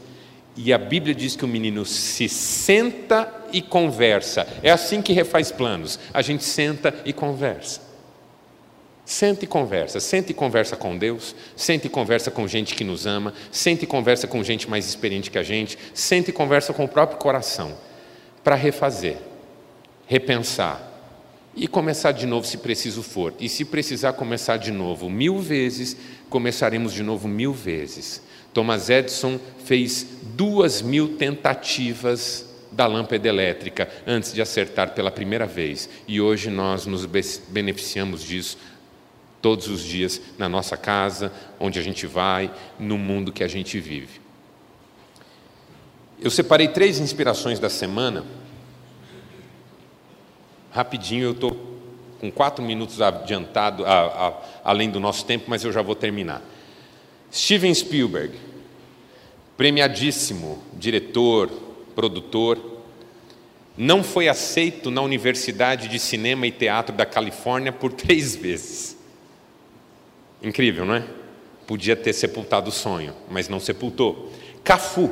E 0.57 0.71
a 0.71 0.77
Bíblia 0.77 1.13
diz 1.13 1.35
que 1.35 1.43
o 1.43 1.47
menino 1.47 1.85
se 1.85 2.29
senta 2.29 3.45
e 3.51 3.61
conversa. 3.61 4.47
É 4.63 4.71
assim 4.71 5.01
que 5.01 5.11
refaz 5.11 5.51
planos. 5.51 5.99
A 6.13 6.21
gente 6.21 6.45
senta 6.45 6.95
e 7.03 7.11
conversa. 7.11 7.84
Senta 9.05 9.45
e 9.45 9.47
conversa, 9.47 9.99
senta 9.99 10.31
e 10.31 10.33
conversa 10.33 10.75
com 10.75 10.97
Deus, 10.97 11.35
senta 11.55 11.85
e 11.85 11.89
conversa 11.89 12.31
com 12.31 12.47
gente 12.47 12.73
que 12.73 12.83
nos 12.83 13.05
ama, 13.05 13.35
senta 13.51 13.83
e 13.83 13.87
conversa 13.87 14.25
com 14.25 14.43
gente 14.43 14.67
mais 14.67 14.87
experiente 14.87 15.29
que 15.29 15.37
a 15.37 15.43
gente, 15.43 15.77
senta 15.93 16.31
e 16.31 16.33
conversa 16.33 16.73
com 16.73 16.85
o 16.85 16.87
próprio 16.87 17.19
coração, 17.19 17.77
para 18.43 18.55
refazer, 18.55 19.17
repensar 20.07 20.91
e 21.55 21.67
começar 21.67 22.13
de 22.13 22.25
novo 22.25 22.47
se 22.47 22.57
preciso 22.57 23.03
for. 23.03 23.31
E 23.39 23.47
se 23.47 23.63
precisar 23.63 24.13
começar 24.13 24.57
de 24.57 24.71
novo 24.71 25.07
mil 25.07 25.37
vezes, 25.37 25.95
começaremos 26.27 26.91
de 26.91 27.03
novo 27.03 27.27
mil 27.27 27.53
vezes. 27.53 28.23
Thomas 28.55 28.89
Edison 28.89 29.39
fez 29.65 30.07
duas 30.35 30.81
mil 30.81 31.15
tentativas 31.15 32.45
da 32.71 32.87
lâmpada 32.87 33.27
elétrica 33.27 33.87
antes 34.05 34.33
de 34.33 34.41
acertar 34.41 34.93
pela 34.93 35.09
primeira 35.09 35.45
vez, 35.45 35.87
e 36.07 36.19
hoje 36.19 36.49
nós 36.49 36.85
nos 36.85 37.05
beneficiamos 37.47 38.21
disso 38.21 38.57
todos 39.45 39.67
os 39.67 39.83
dias 39.83 40.19
na 40.39 40.49
nossa 40.49 40.75
casa, 40.75 41.31
onde 41.59 41.77
a 41.77 41.83
gente 41.83 42.07
vai, 42.07 42.51
no 42.79 42.97
mundo 42.97 43.31
que 43.31 43.43
a 43.43 43.47
gente 43.47 43.79
vive. 43.79 44.19
Eu 46.19 46.31
separei 46.31 46.67
três 46.67 46.97
inspirações 46.97 47.59
da 47.59 47.69
semana. 47.69 48.25
Rapidinho, 50.71 51.25
eu 51.25 51.33
estou 51.33 51.79
com 52.19 52.31
quatro 52.31 52.65
minutos 52.65 52.99
adiantado, 52.99 53.85
a, 53.85 54.29
a, 54.29 54.33
além 54.63 54.89
do 54.89 54.99
nosso 54.99 55.23
tempo, 55.27 55.45
mas 55.47 55.63
eu 55.63 55.71
já 55.71 55.83
vou 55.83 55.93
terminar. 55.93 56.41
Steven 57.31 57.71
Spielberg 57.71 58.35
premiadíssimo 59.55 60.57
diretor, 60.73 61.51
produtor, 61.93 62.81
não 63.77 64.03
foi 64.03 64.27
aceito 64.27 64.89
na 64.89 65.03
Universidade 65.03 65.87
de 65.87 65.99
Cinema 65.99 66.47
e 66.47 66.51
Teatro 66.51 66.95
da 66.95 67.05
Califórnia 67.05 67.71
por 67.71 67.93
três 67.93 68.35
vezes. 68.35 68.94
Incrível, 70.41 70.85
não 70.85 70.95
é? 70.95 71.03
Podia 71.65 71.95
ter 71.95 72.13
sepultado 72.13 72.69
o 72.69 72.73
sonho, 72.73 73.13
mas 73.29 73.49
não 73.49 73.59
sepultou. 73.59 74.31
Cafu 74.63 75.11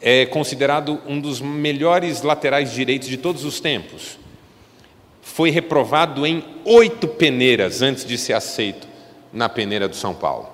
é 0.00 0.26
considerado 0.26 1.00
um 1.06 1.20
dos 1.20 1.40
melhores 1.40 2.22
laterais 2.22 2.72
direitos 2.72 3.08
de 3.08 3.16
todos 3.16 3.44
os 3.44 3.60
tempos. 3.60 4.18
Foi 5.22 5.50
reprovado 5.50 6.26
em 6.26 6.44
oito 6.64 7.06
peneiras 7.06 7.82
antes 7.82 8.04
de 8.04 8.16
ser 8.16 8.32
aceito 8.32 8.88
na 9.32 9.48
peneira 9.48 9.88
do 9.88 9.96
São 9.96 10.14
Paulo. 10.14 10.48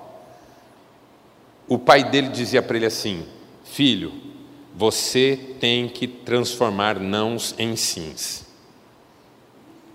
O 1.67 1.79
pai 1.79 2.03
dele 2.03 2.29
dizia 2.29 2.61
para 2.61 2.77
ele 2.77 2.85
assim: 2.85 3.25
Filho, 3.63 4.13
você 4.75 5.39
tem 5.59 5.87
que 5.87 6.07
transformar 6.07 6.99
nãos 6.99 7.55
em 7.57 7.75
sims. 7.75 8.45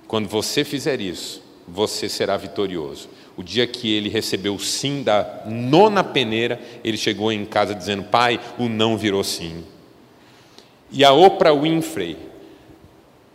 Quando 0.08 0.28
você 0.28 0.64
fizer 0.64 1.00
isso, 1.00 1.42
você 1.72 2.08
será 2.08 2.36
vitorioso. 2.36 3.08
O 3.36 3.42
dia 3.42 3.66
que 3.66 3.92
ele 3.92 4.08
recebeu 4.08 4.54
o 4.54 4.60
sim 4.60 5.02
da 5.02 5.42
nona 5.46 6.04
peneira, 6.04 6.60
ele 6.84 6.96
chegou 6.96 7.32
em 7.32 7.44
casa 7.44 7.74
dizendo: 7.74 8.04
Pai, 8.04 8.40
o 8.58 8.68
não 8.68 8.96
virou 8.96 9.24
sim. 9.24 9.64
E 10.90 11.04
a 11.04 11.12
Oprah 11.12 11.54
Winfrey, 11.54 12.16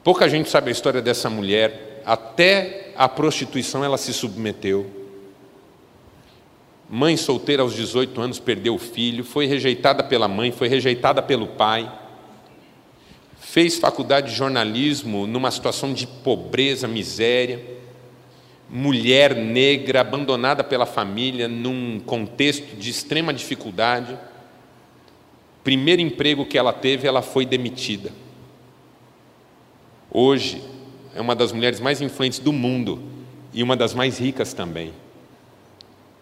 pouca 0.04 0.28
gente 0.30 0.50
sabe 0.50 0.70
a 0.70 0.72
história 0.72 1.02
dessa 1.02 1.30
mulher, 1.30 2.02
até 2.06 2.92
a 2.96 3.08
prostituição 3.08 3.84
ela 3.84 3.98
se 3.98 4.14
submeteu 4.14 5.06
Mãe 6.90 7.18
solteira 7.18 7.64
aos 7.64 7.74
18 7.74 8.22
anos 8.22 8.40
perdeu 8.40 8.76
o 8.76 8.80
filho, 8.80 9.24
foi 9.24 9.48
rejeitada 9.48 10.04
pela 10.04 10.28
mãe, 10.28 10.52
foi 10.52 10.68
rejeitada 10.68 11.22
pelo 11.22 11.48
pai. 11.48 11.92
Fez 13.40 13.78
faculdade 13.78 14.30
de 14.30 14.36
jornalismo 14.36 15.26
numa 15.26 15.50
situação 15.50 15.94
de 15.94 16.06
pobreza, 16.06 16.88
miséria. 16.88 17.60
Mulher 18.70 19.36
negra, 19.36 20.02
abandonada 20.02 20.64
pela 20.64 20.86
família, 20.86 21.48
num 21.48 22.00
contexto 22.00 22.76
de 22.76 22.90
extrema 22.90 23.34
dificuldade. 23.34 24.18
Primeiro 25.64 26.02
emprego 26.02 26.46
que 26.46 26.58
ela 26.58 26.74
teve, 26.74 27.08
ela 27.08 27.22
foi 27.22 27.46
demitida. 27.46 28.12
Hoje, 30.12 30.62
é 31.16 31.22
uma 31.22 31.36
das 31.36 31.52
mulheres 31.52 31.80
mais 31.80 32.02
influentes 32.02 32.40
do 32.40 32.52
mundo 32.52 33.02
e 33.54 33.62
uma 33.62 33.76
das 33.76 33.94
mais 33.94 34.18
ricas 34.18 34.54
também. 34.54 34.94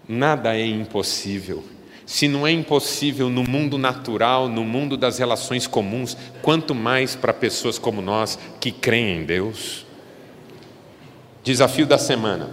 Nada 0.07 0.55
é 0.55 0.65
impossível. 0.65 1.63
Se 2.05 2.27
não 2.27 2.45
é 2.45 2.51
impossível 2.51 3.29
no 3.29 3.43
mundo 3.43 3.77
natural, 3.77 4.49
no 4.49 4.63
mundo 4.63 4.97
das 4.97 5.17
relações 5.17 5.65
comuns, 5.65 6.17
quanto 6.41 6.75
mais 6.75 7.15
para 7.15 7.33
pessoas 7.33 7.79
como 7.79 8.01
nós 8.01 8.37
que 8.59 8.71
creem 8.71 9.21
em 9.21 9.25
Deus. 9.25 9.85
Desafio 11.43 11.85
da 11.85 11.97
semana. 11.97 12.49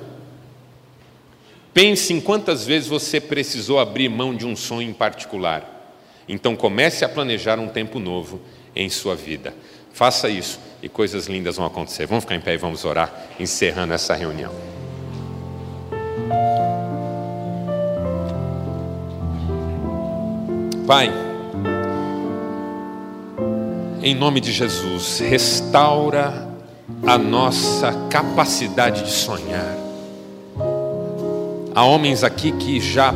Pense 1.72 2.12
em 2.12 2.20
quantas 2.20 2.66
vezes 2.66 2.88
você 2.88 3.20
precisou 3.20 3.78
abrir 3.78 4.08
mão 4.08 4.34
de 4.34 4.44
um 4.44 4.56
sonho 4.56 4.90
em 4.90 4.92
particular. 4.92 5.94
Então 6.28 6.56
comece 6.56 7.04
a 7.04 7.08
planejar 7.08 7.58
um 7.60 7.68
tempo 7.68 8.00
novo 8.00 8.40
em 8.74 8.90
sua 8.90 9.14
vida. 9.14 9.54
Faça 9.92 10.28
isso 10.28 10.58
e 10.82 10.88
coisas 10.88 11.26
lindas 11.26 11.56
vão 11.56 11.66
acontecer. 11.66 12.06
Vamos 12.06 12.24
ficar 12.24 12.34
em 12.34 12.40
pé 12.40 12.54
e 12.54 12.56
vamos 12.56 12.84
orar, 12.84 13.28
encerrando 13.38 13.92
essa 13.92 14.14
reunião. 14.14 14.52
Pai, 20.86 21.08
em 24.02 24.14
nome 24.14 24.40
de 24.40 24.50
Jesus, 24.50 25.20
restaura 25.20 26.49
a 27.06 27.18
nossa 27.18 27.92
capacidade 28.10 29.04
de 29.04 29.10
sonhar. 29.10 29.76
Há 31.74 31.84
homens 31.84 32.24
aqui 32.24 32.52
que 32.52 32.80
já 32.80 33.14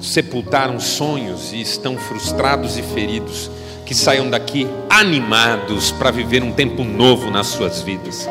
sepultaram 0.00 0.78
sonhos 0.78 1.52
e 1.52 1.60
estão 1.60 1.96
frustrados 1.96 2.76
e 2.76 2.82
feridos, 2.82 3.50
que 3.84 3.94
saiam 3.94 4.28
daqui 4.28 4.66
animados 4.88 5.90
para 5.92 6.10
viver 6.10 6.42
um 6.42 6.52
tempo 6.52 6.84
novo 6.84 7.30
nas 7.30 7.48
suas 7.48 7.82
vidas. 7.82 8.28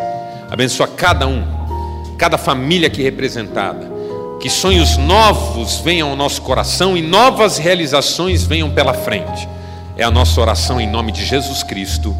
Abençoa 0.49 0.87
cada 0.87 1.27
um, 1.27 1.43
cada 2.17 2.37
família 2.37 2.87
aqui 2.87 3.01
representada 3.01 3.95
que 4.45 4.49
sonhos 4.51 4.95
novos 4.95 5.79
venham 5.79 6.11
ao 6.11 6.15
nosso 6.15 6.39
coração 6.43 6.95
e 6.95 7.01
novas 7.01 7.57
realizações 7.57 8.43
venham 8.43 8.69
pela 8.69 8.93
frente. 8.93 9.49
É 9.97 10.03
a 10.03 10.11
nossa 10.11 10.39
oração 10.39 10.79
em 10.79 10.87
nome 10.87 11.11
de 11.11 11.25
Jesus 11.25 11.63
Cristo. 11.63 12.15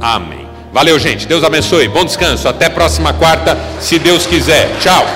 Amém. 0.00 0.43
Valeu, 0.74 0.98
gente. 0.98 1.24
Deus 1.24 1.44
abençoe. 1.44 1.86
Bom 1.86 2.04
descanso. 2.04 2.48
Até 2.48 2.68
próxima 2.68 3.12
quarta, 3.12 3.56
se 3.80 3.96
Deus 3.96 4.26
quiser. 4.26 4.68
Tchau. 4.80 5.06